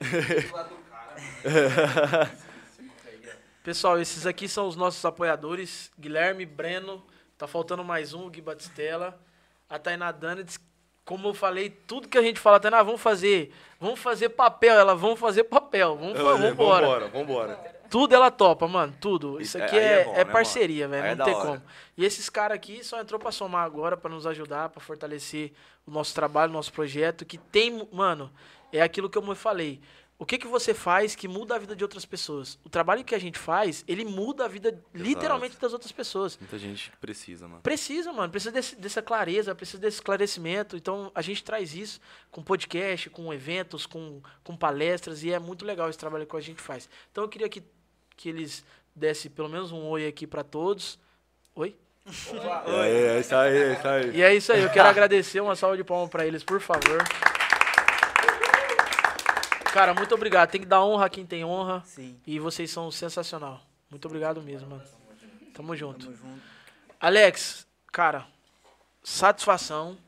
[3.62, 5.90] Pessoal, esses aqui são os nossos apoiadores.
[5.98, 7.04] Guilherme, Breno,
[7.38, 9.18] tá faltando mais um, o Gui Batistella.
[9.68, 10.60] A Tainá Danitz,
[11.06, 13.50] como eu falei, tudo que a gente fala, Tainá, vamos fazer,
[13.80, 16.86] vamos fazer papel, ela, vamos fazer papel, vamos, fa- vamos embora.
[16.86, 17.76] Vambora, vambora.
[17.88, 19.40] Tudo ela topa, mano, tudo.
[19.40, 21.46] Isso Isso- aqui é, é bom, é né, parceria, velho, é não da tem hora.
[21.46, 21.62] como.
[21.96, 25.52] E esses caras aqui só entrou pra somar agora, pra nos ajudar, pra fortalecer
[25.86, 28.28] o nosso trabalho, o nosso projeto, que tem, mano,
[28.72, 29.80] é aquilo que eu me falei.
[30.18, 32.58] O que que você faz que muda a vida de outras pessoas?
[32.64, 36.38] O trabalho que a gente faz, ele muda a vida literalmente das outras pessoas.
[36.40, 37.60] Muita gente precisa, mano.
[37.60, 40.74] Precisa, mano, precisa desse- dessa clareza, precisa desse esclarecimento.
[40.74, 42.00] Então a gente traz isso
[42.30, 46.40] com podcast, com eventos, com, com palestras, e é muito legal esse trabalho que a
[46.40, 46.88] gente faz.
[47.12, 47.62] Então eu queria que,
[48.16, 48.64] que eles
[48.94, 50.98] dessem pelo menos um oi aqui pra todos.
[51.54, 51.76] Oi?
[52.66, 54.16] É, é isso aí, é isso aí.
[54.16, 57.02] E é isso aí, eu quero agradecer, uma salva de palmas pra eles, por favor.
[59.76, 60.48] Cara, muito obrigado.
[60.50, 61.82] Tem que dar honra a quem tem honra.
[61.84, 62.18] Sim.
[62.26, 63.60] E vocês são sensacional.
[63.90, 64.82] Muito obrigado mesmo, mano.
[65.52, 66.06] Tamo junto.
[66.06, 66.42] Tamo junto.
[66.98, 68.26] Alex, cara,
[69.02, 69.98] satisfação.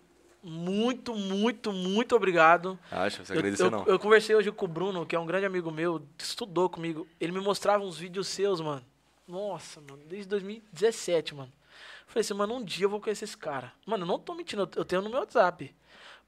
[0.42, 2.78] Muito, muito, muito obrigado.
[2.90, 3.84] Acha, você Eu, agradecer eu- não.
[3.84, 7.06] eu conversei hoje com o Bruno, que é um grande amigo meu, estudou comigo.
[7.20, 8.82] Ele me mostrava uns vídeos seus, mano.
[9.26, 11.52] Nossa, mano, desde 2017, mano.
[12.06, 13.70] Eu falei assim, mano, um dia eu vou conhecer esse cara.
[13.84, 15.74] Mano, eu não tô mentindo, eu- eu tenho no meu WhatsApp.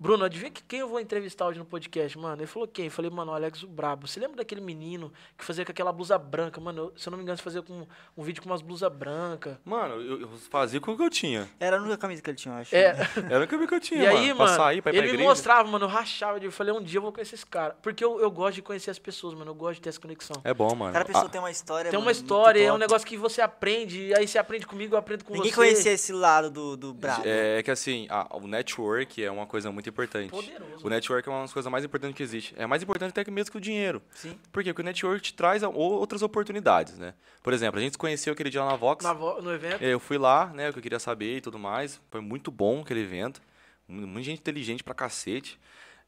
[0.00, 2.40] Bruno, adivinha que- quem eu vou entrevistar hoje no podcast, mano?
[2.40, 2.86] Ele falou quem?
[2.86, 4.08] Eu falei, mano, o Alex o Brabo.
[4.08, 6.58] Você lembra daquele menino que fazia com aquela blusa branca?
[6.58, 7.86] Mano, eu- se eu não me engano, você fazia com
[8.16, 9.58] um vídeo com umas blusas brancas.
[9.62, 11.46] Mano, eu, eu fazia com o que eu tinha.
[11.60, 12.74] Era a única camisa que ele tinha, eu acho.
[12.74, 12.96] É,
[13.30, 14.36] Era o que eu tinha, E aí, mano.
[14.36, 15.28] Pra mano, sair, pra ir pra ele me igreja.
[15.28, 16.38] mostrava, mano, eu rachava.
[16.42, 17.76] Eu falei, um dia eu vou conhecer esse cara.
[17.82, 19.50] Porque eu, eu gosto de conhecer as pessoas, mano.
[19.50, 20.36] Eu gosto de ter essa conexão.
[20.42, 20.94] É bom, mano.
[20.94, 21.90] Cada pessoa Ah, tem uma história.
[21.90, 24.06] Tem uma mano, história, é um negócio que você aprende.
[24.06, 25.56] e Aí você aprende comigo, eu aprendo com Ninguém você.
[25.56, 27.22] conhecia esse lado do, do brabo.
[27.26, 30.30] É, é que assim, a- o network é uma coisa muito importante.
[30.30, 30.86] Poderoso.
[30.86, 32.54] O network é uma das coisas mais importantes que existe.
[32.56, 34.00] É mais importante até que mesmo que o dinheiro.
[34.14, 34.38] Sim.
[34.50, 34.72] Por quê?
[34.72, 37.14] Porque o network te traz outras oportunidades, né?
[37.42, 39.04] Por exemplo, a gente se conheceu aquele dia lá na Vox.
[39.04, 39.82] Na vo- no evento.
[39.82, 42.00] Eu fui lá, né, o que eu queria saber e tudo mais.
[42.10, 43.40] Foi muito bom aquele evento.
[43.86, 45.58] Mu- Muita gente inteligente pra cacete.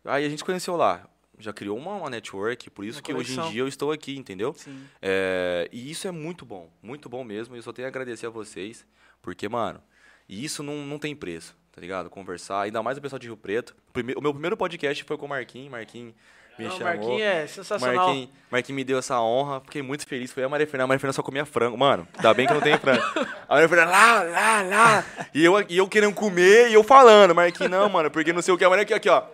[0.04, 1.08] Aí a gente se conheceu lá.
[1.38, 4.16] Já criou uma, uma network, por isso Uma que hoje em dia eu estou aqui,
[4.16, 4.54] entendeu?
[4.56, 4.84] Sim.
[5.00, 7.56] É, e isso é muito bom, muito bom mesmo.
[7.56, 8.86] Eu só tenho a agradecer a vocês,
[9.20, 9.82] porque, mano,
[10.28, 12.10] isso não, não tem preço, tá ligado?
[12.10, 13.74] Conversar, ainda mais o pessoal de Rio Preto.
[14.16, 16.14] O meu primeiro podcast foi com o Marquinhos, Marquinhos
[16.58, 16.84] me Não, chamou.
[16.84, 18.06] Marquinhos é sensacional.
[18.06, 20.30] Marquinhos, Marquinhos me deu essa honra, fiquei muito feliz.
[20.30, 21.76] Foi a Maria Fernanda, a Maria Fernanda só comia frango.
[21.78, 23.02] Mano, ainda bem que eu não tenho frango.
[23.48, 25.04] A Maria Fernanda, lá, lá, lá.
[25.34, 27.34] E eu, e eu querendo comer e eu falando.
[27.34, 28.64] Marquinhos, não, mano, porque não sei o que.
[28.64, 29.24] A Maria aqui, aqui, ó.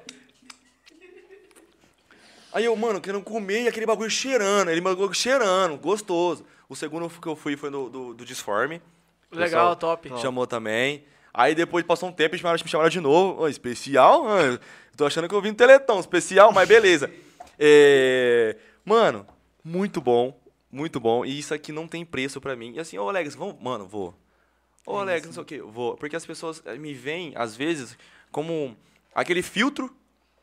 [2.53, 4.71] Aí eu, mano, querendo comer e aquele bagulho cheirando.
[4.71, 6.45] Ele bagulho cheirando, gostoso.
[6.69, 8.81] O segundo que eu fui foi do, do, do Disforme.
[9.31, 10.09] Legal, top.
[10.21, 11.05] Chamou também.
[11.39, 13.43] Aí depois passou um tempo e chamaram, me chamaram de novo.
[13.43, 14.27] Ô, especial?
[14.29, 14.59] Ah,
[14.97, 17.09] Tô achando que eu vim no Teleton, especial, mas beleza.
[17.61, 19.27] É, Mano,
[19.65, 20.37] muito bom.
[20.71, 21.25] Muito bom.
[21.25, 22.73] E isso aqui não tem preço pra mim.
[22.75, 23.57] E assim, ô Alex, vamos.
[23.61, 24.15] Mano, vou.
[24.87, 25.97] Ô É Alex, não sei o quê, vou.
[25.97, 27.97] Porque as pessoas eh, me veem, às vezes,
[28.31, 28.77] como
[29.15, 29.93] aquele filtro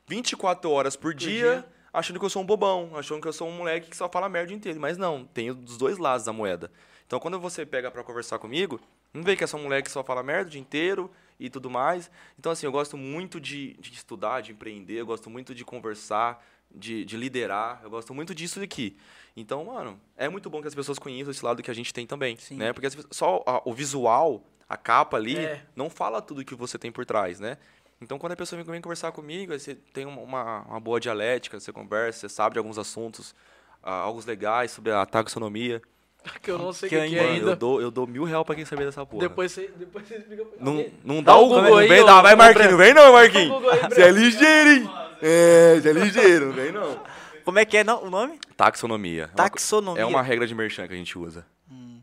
[0.08, 1.66] 24 horas por, dia, dia.
[1.93, 4.28] achando que eu sou um bobão, achando que eu sou um moleque que só fala
[4.28, 4.80] merda inteiro.
[4.80, 6.70] Mas não, tem dos dois lados da moeda.
[7.08, 8.80] Então quando você pega pra conversar comigo,
[9.14, 11.49] não vê que é só um moleque que só fala merda o dia inteiro e
[11.49, 12.10] tudo mais.
[12.38, 16.43] Então, assim, eu gosto muito de, de estudar, de empreender, eu gosto muito de conversar,
[16.74, 18.97] de, de liderar, eu gosto muito disso aqui.
[19.36, 22.06] Então, mano, é muito bom que as pessoas conheçam esse lado que a gente tem
[22.06, 22.58] também, Sim.
[22.58, 22.74] né?
[22.74, 25.62] Porque só a- o visual, a capa ali, É.
[25.76, 27.58] não fala tudo que você tem por trás, né?
[28.01, 31.72] Então, quando a pessoa vem conversar comigo, aí você tem uma, uma, boa dialética, você
[31.72, 33.34] conversa, você sabe de alguns assuntos,
[33.82, 35.82] ah, alguns legais sobre a taxonomia.
[36.41, 37.51] Que eu não sei o Que que, que é ainda- Mano, ainda.
[37.51, 39.21] eu dou, eu dou mil real pra quem saber dessa porra.
[39.28, 42.01] Depois você, depois você explica pra Não, não Dá dá, o Google Google, aí, vem,
[42.01, 43.61] ô, dá, vai Marquinhos, não vem não, Marquinhos.
[43.89, 44.89] Você é ligeiro, hein?
[45.21, 46.99] É, você é ligeiro, não vem não.
[47.43, 48.39] Como é que é não, o nome?
[48.57, 49.23] Taxonomia.
[49.23, 50.01] É Taxonomia.
[50.01, 51.45] É uma regra de merchan que a gente usa.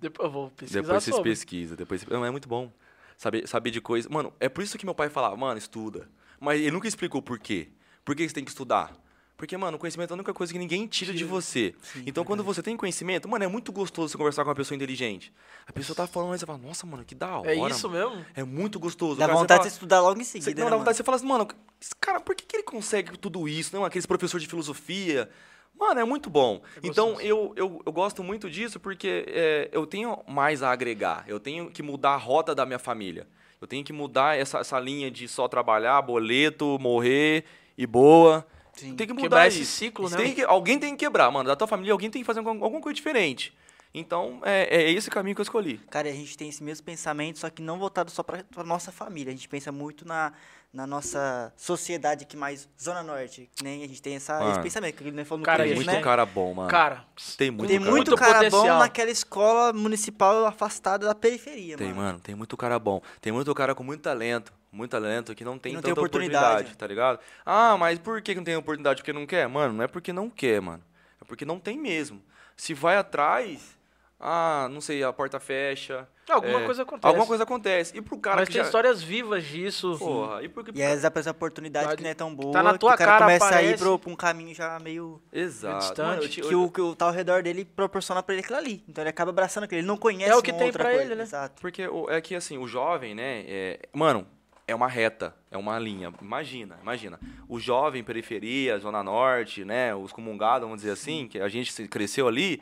[0.01, 1.31] Depois eu vou pesquisar Depois vocês sobre.
[1.31, 1.77] pesquisam.
[1.77, 2.05] Depois...
[2.07, 2.71] Não, é muito bom.
[3.17, 4.09] Saber, saber de coisa.
[4.11, 6.09] Mano, é por isso que meu pai falava, mano, estuda.
[6.41, 7.69] Mas ele nunca explicou por quê.
[8.05, 8.93] Por que você tem que estudar?
[9.37, 11.75] Porque, mano, o conhecimento é a única coisa que ninguém tira de você.
[12.07, 15.33] então, quando você tem conhecimento, mano, é muito gostoso você conversar com uma pessoa inteligente.
[15.67, 17.53] A pessoa tá falando, aí você fala, nossa, mano, que da hora.
[17.53, 18.11] É isso mano.
[18.11, 18.27] mesmo?
[18.37, 19.17] É muito gostoso.
[19.19, 20.95] Dá Cara, você vontade fala- de estudar logo em você, seguida, não, né, dá vontade
[20.95, 21.49] de você falar assim, mano,
[21.81, 23.75] esse cara, por que, que ele consegue tudo isso?
[23.75, 25.29] Não, aqueles professores de filosofia.
[25.77, 26.63] Mano, é muito bom.
[26.77, 31.25] É então, eu, eu, eu gosto muito disso porque é, eu tenho mais a agregar.
[31.27, 33.27] Eu tenho que mudar a rota da minha família.
[33.61, 37.45] Eu tenho que mudar essa, essa linha de só trabalhar, boleto, morrer
[37.77, 38.47] e boa.
[38.75, 38.97] Sim.
[38.97, 39.73] Tem que mudar Quebrar esse isso.
[39.77, 40.23] ciclo, Isso né?
[40.25, 41.49] tem que- alguém tem que quebrar, mano.
[41.49, 43.55] Da tua família, alguém tem que fazer alguma coisa diferente.
[43.95, 45.77] Então, é, é esse caminho que eu escolhi.
[45.91, 48.91] Cara, a gente tem esse mesmo pensamento, só que não voltado só pra, pra nossa
[48.91, 49.31] família.
[49.31, 50.33] A gente pensa muito na,
[50.73, 53.51] na nossa sociedade aqui mais Zona Norte.
[53.55, 55.87] Que nem a gente tem essa, esse pensamento, que ele falou no Cara, Tem muito
[55.87, 56.01] né?
[56.01, 56.71] cara bom, mano.
[56.71, 57.05] Cara,
[57.37, 58.63] tem muito Tem cara muito muito cara potencial.
[58.63, 62.01] bom naquela escola municipal afastada da periferia, Tem, mano.
[62.01, 63.03] mano, tem muito cara bom.
[63.21, 64.55] Tem muito cara com muito talento.
[64.73, 66.45] Muito talento que não tem não tanta tem oportunidade.
[66.47, 67.19] oportunidade, tá ligado?
[67.45, 69.03] Ah, mas por que não tem oportunidade?
[69.03, 69.47] Porque não quer?
[69.47, 70.83] Mano, não é porque não quer, mano.
[71.21, 72.23] É porque não tem mesmo.
[72.57, 73.79] Se vai atrás,
[74.19, 76.09] ah, não sei, a porta fecha.
[76.31, 77.07] alguma é, coisa acontece.
[77.07, 77.99] Alguma coisa acontece.
[77.99, 78.67] E pro cara Mas que tem já...
[78.67, 79.97] histórias vivas disso.
[79.99, 80.71] Porra, e por que...
[80.79, 82.91] E às vezes aparece uma oportunidade Tá que não é tão boa, tá na tua
[82.91, 83.83] que o cara, cara, começa a ir aparece.
[83.83, 85.21] pro, pra um caminho já meio...
[85.33, 85.79] Exato.
[85.81, 86.17] distante.
[86.17, 88.83] Mano, te- Que o que o tá ao redor dele proporciona pra ele aquilo ali.
[88.89, 89.81] Então ele acaba abraçando aquilo.
[89.81, 91.03] Ele não conhece É o que tem pra coisa.
[91.03, 91.23] ele, né?
[91.25, 91.61] Exato.
[91.61, 93.45] Porque é que assim, o jovem, né?
[93.49, 94.27] é- mano,
[94.73, 96.13] é uma reta, é uma linha.
[96.21, 97.21] Imagina, imagina.
[97.49, 99.95] O jovem, periferia, Zona Norte, né?
[99.95, 102.61] Os comungados, vamos dizer assim, que a gente cresceu ali.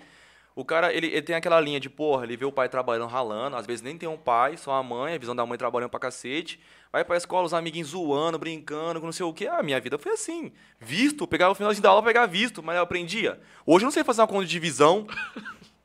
[0.54, 3.56] O cara, ele, ele tem aquela linha de, porra, ele vê o pai trabalhando, ralando,
[3.56, 6.00] às vezes nem tem um pai, só a mãe, a visão da mãe trabalhando pra
[6.00, 6.60] cacete.
[6.92, 9.46] Vai pra escola, os amiguinhos zoando, brincando, não sei o quê.
[9.46, 10.52] Ah, minha vida foi assim.
[10.78, 13.40] Visto, pegava o finalzinho da aula, pegar visto, mas eu aprendia.
[13.64, 15.06] Hoje eu não sei fazer uma conta de divisão.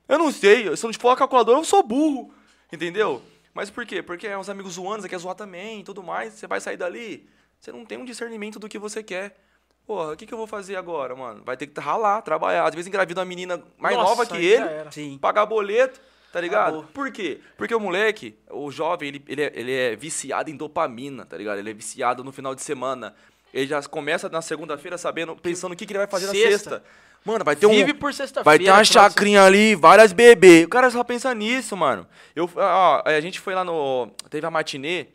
[0.07, 2.33] Eu não sei, se eu não for a calculadora, eu sou burro.
[2.71, 3.21] Entendeu?
[3.55, 4.03] Mas por quê?
[4.03, 6.33] Porque é uns amigos zoando, você quer zoar também e tudo mais.
[6.33, 7.25] Você vai sair dali,
[7.57, 9.39] você não tem um discernimento do que você quer.
[9.87, 11.41] Porra, o que, que eu vou fazer agora, mano?
[11.45, 12.67] Vai ter que ralar, trabalhar.
[12.67, 14.65] Às vezes engravida uma menina mais Nossa, nova que ele.
[14.91, 15.17] Sim.
[15.19, 16.01] pagar boleto,
[16.33, 16.79] tá ligado?
[16.79, 16.91] Acabou.
[16.91, 17.39] Por quê?
[17.55, 21.59] Porque o moleque, o jovem, ele, ele, é, ele é viciado em dopamina, tá ligado?
[21.59, 23.15] Ele é viciado no final de semana.
[23.55, 26.41] Ele já começa na segunda-feira sabendo, pensando o que, que ele vai fazer Sexta.
[26.41, 26.83] na sexta.
[27.23, 27.71] Mano, vai ter um.
[27.71, 28.43] Vive por sexta-feira.
[28.43, 30.65] Vai ter uma chacrinha ali, várias bebês.
[30.65, 32.05] O cara só pensa nisso, mano.
[32.35, 34.11] Eu, ó, a gente foi lá no.
[34.29, 35.05] Teve a matinê,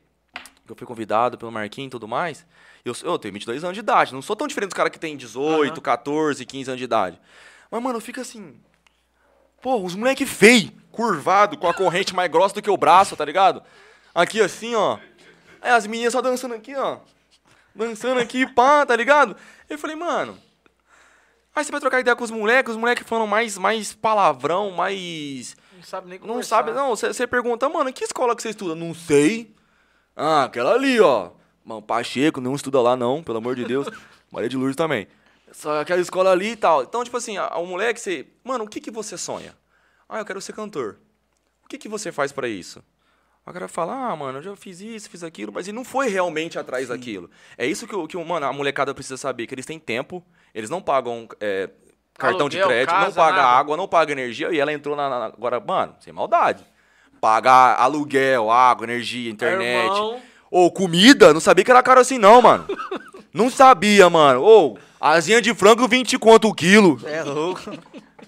[0.67, 2.47] que eu fui convidado pelo Marquinhos e tudo mais.
[2.83, 4.15] Eu, eu tenho 22 anos de idade.
[4.15, 5.81] Não sou tão diferente dos caras que tem 18, Aham.
[5.83, 7.21] 14, 15 anos de idade.
[7.71, 8.59] Mas, mano, fica assim.
[9.61, 13.25] Pô, os moleque feio, curvado, com a corrente mais grossa do que o braço, tá
[13.27, 13.63] ligado?
[14.15, 14.99] Aqui assim, ó.
[15.61, 17.01] Aí as meninas só dançando aqui, ó.
[17.75, 19.37] Dançando aqui, pá, tá ligado?
[19.69, 20.39] Eu falei, mano.
[21.55, 25.57] Aí você vai trocar ideia com os moleques, os moleques falando mais, mais palavrão, mais.
[25.75, 26.57] Não sabe nem Não conversar.
[26.57, 26.95] sabe, não.
[26.95, 28.75] Você pergunta, mano, que escola que você estuda?
[28.75, 29.55] Não sei.
[30.17, 31.31] Ah, aquela ali, ó.
[31.65, 33.87] Mano, Pacheco, não estuda lá, não, pelo amor de Deus.
[34.31, 35.09] Maria de Lourdes também.
[35.53, 36.83] Só aquela escola ali e tal.
[36.85, 38.27] Então, tipo assim, o moleque, você.
[38.45, 39.57] Mano, o que, que você sonha?
[40.09, 40.99] Ah, eu quero ser cantor.
[41.65, 42.83] O que, que você faz pra isso?
[43.51, 46.09] O cara fala, ah, mano, eu já fiz isso, fiz aquilo, mas ele não foi
[46.09, 47.29] realmente atrás daquilo.
[47.59, 50.25] É isso que, o- que o- mano, a molecada precisa saber, que eles têm tempo,
[50.55, 51.69] eles não pagam é,
[52.19, 53.49] cartão de Aluguel, crédito, não casa, paga nada.
[53.49, 56.65] água, não paga energia, e ela entrou na, na- Agora, mano, sem maldade.
[57.21, 59.85] Pagar aluguel, água, energia, internet.
[59.93, 60.21] Irmão.
[60.51, 62.67] Ou comida, não sabia que era caro assim, não, mano.
[63.35, 64.41] não sabia, mano.
[64.43, 67.61] Ou, asinha de frango, 20 quanto o quilo É louco.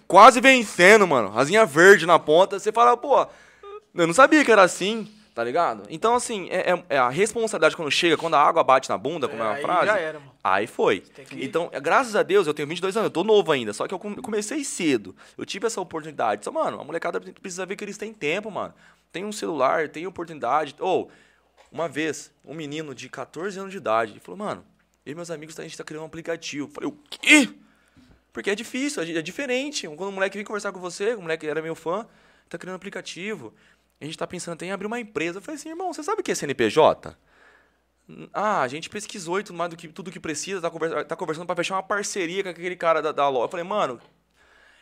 [0.07, 1.33] quase vencendo, mano.
[1.39, 2.59] Asinha verde na ponta.
[2.59, 3.27] Você fala, pô,
[3.95, 5.85] eu não sabia que era assim, tá ligado?
[5.91, 9.29] Então, assim, é, é- é a responsabilidade quando chega, quando a água bate na bunda,
[9.29, 9.87] como é, uma aí frase.
[9.87, 10.33] já era, mano.
[10.45, 11.01] Aí foi.
[11.01, 13.95] que- Então, graças a Deus, eu tenho 22 anos, eu tô novo ainda, só que
[13.95, 15.15] eu come- comecei cedo.
[15.39, 16.45] Eu tive essa oportunidade.
[16.45, 18.75] Só, mano, a molecada precisa ver que eles têm tempo, mano.
[19.13, 20.75] Tem um celular, tem oportunidade.
[20.81, 21.11] Ou,
[21.71, 24.65] uma vez, um menino de 14 anos de idade, ele falou, mano,
[25.05, 26.67] eu e meus amigos, a gente tá criando um aplicativo.
[26.69, 27.49] Eu falei, o quê?
[28.33, 29.87] Porque é difícil, é diferente.
[29.89, 32.07] Quando um moleque vem conversar com você, um moleque era meu fã,
[32.49, 33.53] tá criando um aplicativo.
[34.03, 35.39] A gente tá pensando até em abrir uma empresa.
[35.39, 37.17] Eu falei assim, irmão, você sabe o que é CNPJ?
[38.35, 41.15] Ah, a gente pesquisou e tudo mais do que tudo que precisa, tá, conversa, tá
[41.15, 43.45] conversando pra fechar uma parceria com aquele cara da, da loja.
[43.45, 44.01] Eu falei, mano,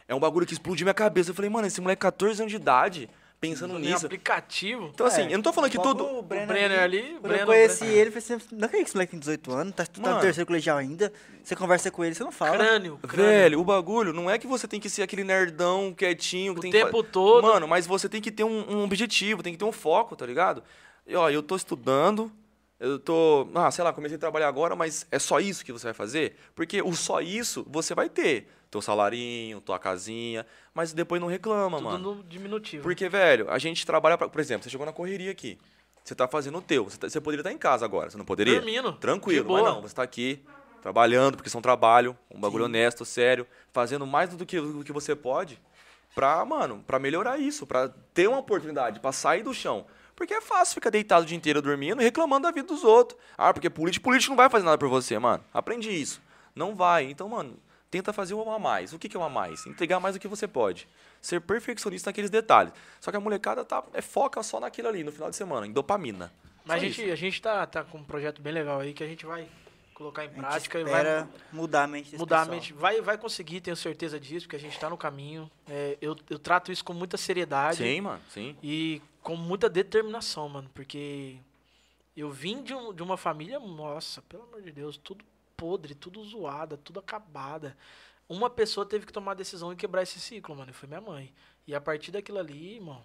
[0.08, 1.30] é um bagulho que explodiu minha cabeça.
[1.30, 3.10] Eu falei, mano, esse moleque 14 anos de idade,
[3.40, 4.04] pensando Tem nisso.
[4.06, 4.90] aplicativo.
[4.92, 6.04] Então, assim, É, eu não tô falando que tudo.
[6.04, 7.98] O Brenner, Brenner ali, quando Brenner, eu conheci Brenner.
[7.98, 10.20] ele, eu falei assim, não é que esse moleque tem 18 anos, tá, tá no
[10.20, 11.10] terceiro colegial ainda,
[11.42, 12.58] você conversa com ele, você não fala.
[12.58, 13.24] Crânio, crânio.
[13.30, 16.52] Velho, o bagulho não é que você tem que ser aquele nerdão quietinho.
[16.52, 17.10] Que O tem tempo que...
[17.10, 17.42] todo.
[17.46, 20.26] Mano, mas você tem que ter um, um objetivo, tem que ter um foco, tá
[20.26, 20.62] ligado?
[21.06, 22.30] E, ó, eu tô estudando,
[22.78, 23.48] eu tô.
[23.54, 26.36] Ah, sei lá, comecei a trabalhar agora, mas é só isso que você vai fazer?
[26.54, 28.48] Porque o só isso você vai ter.
[28.70, 32.14] Teu salarinho, tua casinha, mas depois não reclama, Tudo mano.
[32.16, 32.82] no diminutivo.
[32.82, 35.58] Porque, velho, a gente trabalha, pra, por exemplo, você chegou na correria aqui.
[36.04, 36.84] Você tá fazendo o teu.
[36.84, 38.54] Você, tá- você poderia estar em casa agora, você não poderia?
[38.54, 40.42] Dormindo, Tranquilo, mas não, você tá aqui
[40.80, 45.14] trabalhando, porque são trabalho, um bagulho honesto, sério, fazendo mais do que, do que você
[45.14, 45.60] pode
[46.14, 49.84] pra, mano, pra melhorar isso, pra ter uma oportunidade, pra sair do chão.
[50.16, 53.18] Porque é fácil ficar deitado o dia inteiro dormindo e reclamando da vida dos outros.
[53.36, 55.42] Ah, porque político, político não vai fazer nada por você, mano.
[55.52, 56.20] Aprendi isso.
[56.54, 57.04] Não vai.
[57.10, 57.56] Então, mano,
[57.90, 58.92] tenta fazer um a mais.
[58.92, 59.66] O que, que é um a mais?
[59.66, 60.86] Entregar mais do que você pode.
[61.20, 62.72] Ser perfeccionista naqueles detalhes.
[63.00, 65.72] Só que a molecada tá, é, foca só naquilo ali, no final de semana, em
[65.72, 66.32] dopamina.
[66.64, 69.02] Mas a Só gente, a gente tá, tá com um projeto bem legal aí que
[69.02, 69.48] a gente vai
[69.94, 72.72] colocar em A gente prática e vai mudar a mente mudar a mente.
[72.72, 75.50] Vai, vai conseguir, tenho certeza disso, porque a gente tá no caminho.
[75.68, 77.78] É, eu, eu trato isso com muita seriedade.
[77.78, 78.56] Sim, mano, sim.
[78.62, 81.36] E com muita determinação, mano, porque
[82.16, 85.22] eu vim de, um- de uma família, nossa, pelo amor de Deus, tudo
[85.60, 87.76] podre, tudo zoada, tudo acabada.
[88.28, 91.00] Uma pessoa teve que tomar a decisão e quebrar esse ciclo, mano, e foi minha
[91.00, 91.32] mãe.
[91.66, 93.02] E a partir daquilo ali, irmão,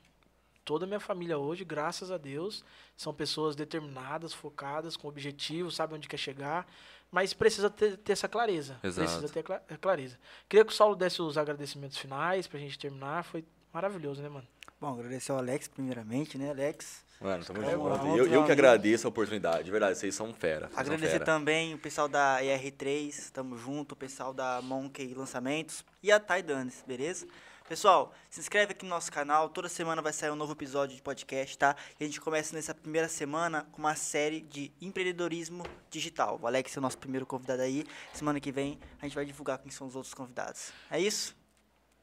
[0.64, 2.64] toda a minha família hoje, graças a Deus,
[2.96, 6.66] são pessoas determinadas, focadas, com objetivo, sabem onde quer chegar,
[7.12, 8.80] mas precisa ter, ter essa clareza.
[8.84, 9.08] Exato.
[9.08, 10.18] Precisa ter cla- clareza.
[10.50, 14.48] Queria que o Saulo desse os agradecimentos finais pra gente terminar, foi maravilhoso, né, mano?
[14.80, 17.05] Bom, agradecer ao Alex primeiramente, né, Alex?
[17.20, 17.84] Mano, tamo É, junto.
[17.84, 20.68] mano, Eu, eu que agradeço a oportunidade, de verdade, vocês são fera.
[20.68, 21.26] vocês são Agradecer fera.
[21.26, 26.84] também o pessoal da ER3, tamo junto, o pessoal da Monkey Lançamentos e a Taidanes,
[26.86, 27.26] beleza?
[27.68, 31.02] Pessoal, se inscreve aqui no nosso canal, toda semana vai sair um novo episódio de
[31.02, 31.76] podcast, tá?
[32.00, 36.38] E a gente começa nessa primeira semana com uma série de empreendedorismo digital.
[36.40, 37.84] O Alex é o nosso primeiro convidado aí.
[38.14, 40.72] Semana que vem a gente vai divulgar quem são os outros convidados.
[40.92, 41.36] É isso?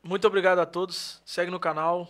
[0.03, 1.23] Muito obrigado a todos.
[1.25, 2.09] Segue no canal.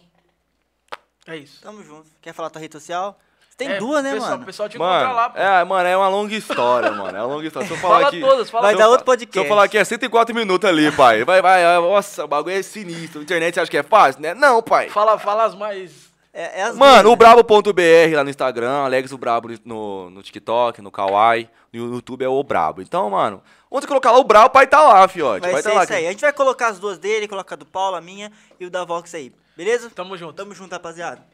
[1.27, 1.61] É isso.
[1.63, 2.07] Tamo junto.
[2.21, 3.19] Quer falar tua rede social?
[3.49, 4.43] Você tem É, duas, né, pessoal, mano?
[4.43, 5.39] O pessoal te encontra Mano, lá, pô.
[5.39, 7.17] é, mano, é uma longa história, mano.
[7.17, 7.69] É uma longa história.
[7.69, 9.33] Se eu falar Fala aqui, todas, fala Vai dar outro podcast.
[9.39, 11.23] Se eu falar aqui é 104 minutos ali, pai.
[11.25, 11.63] Vai, vai.
[11.77, 13.23] Nossa, o bagulho é sinistro.
[13.23, 14.35] Internet você acha que é fácil, né?
[14.35, 14.89] Não, pai.
[14.89, 16.11] Fala, fala as mais.
[16.33, 20.81] É, é as Mano, o brabo.br lá no Instagram, Alex o Brabo no, no TikTok,
[20.81, 22.81] no Kawaii, no YouTube é o Brabo.
[22.81, 25.43] Então, mano, onde colocar lá o Brabo, o pai tá lá, fiote.
[25.43, 25.85] Vai, Vai ser tá lá.
[25.85, 26.07] isso aí.
[26.07, 28.71] A gente vai colocar as duas dele, colocar a do Paulo, a minha e o
[28.71, 29.31] da Vox aí.
[29.57, 29.91] Beleza?
[29.91, 30.35] Tamo junto.
[30.35, 31.27] Tamo junto, rapaziada.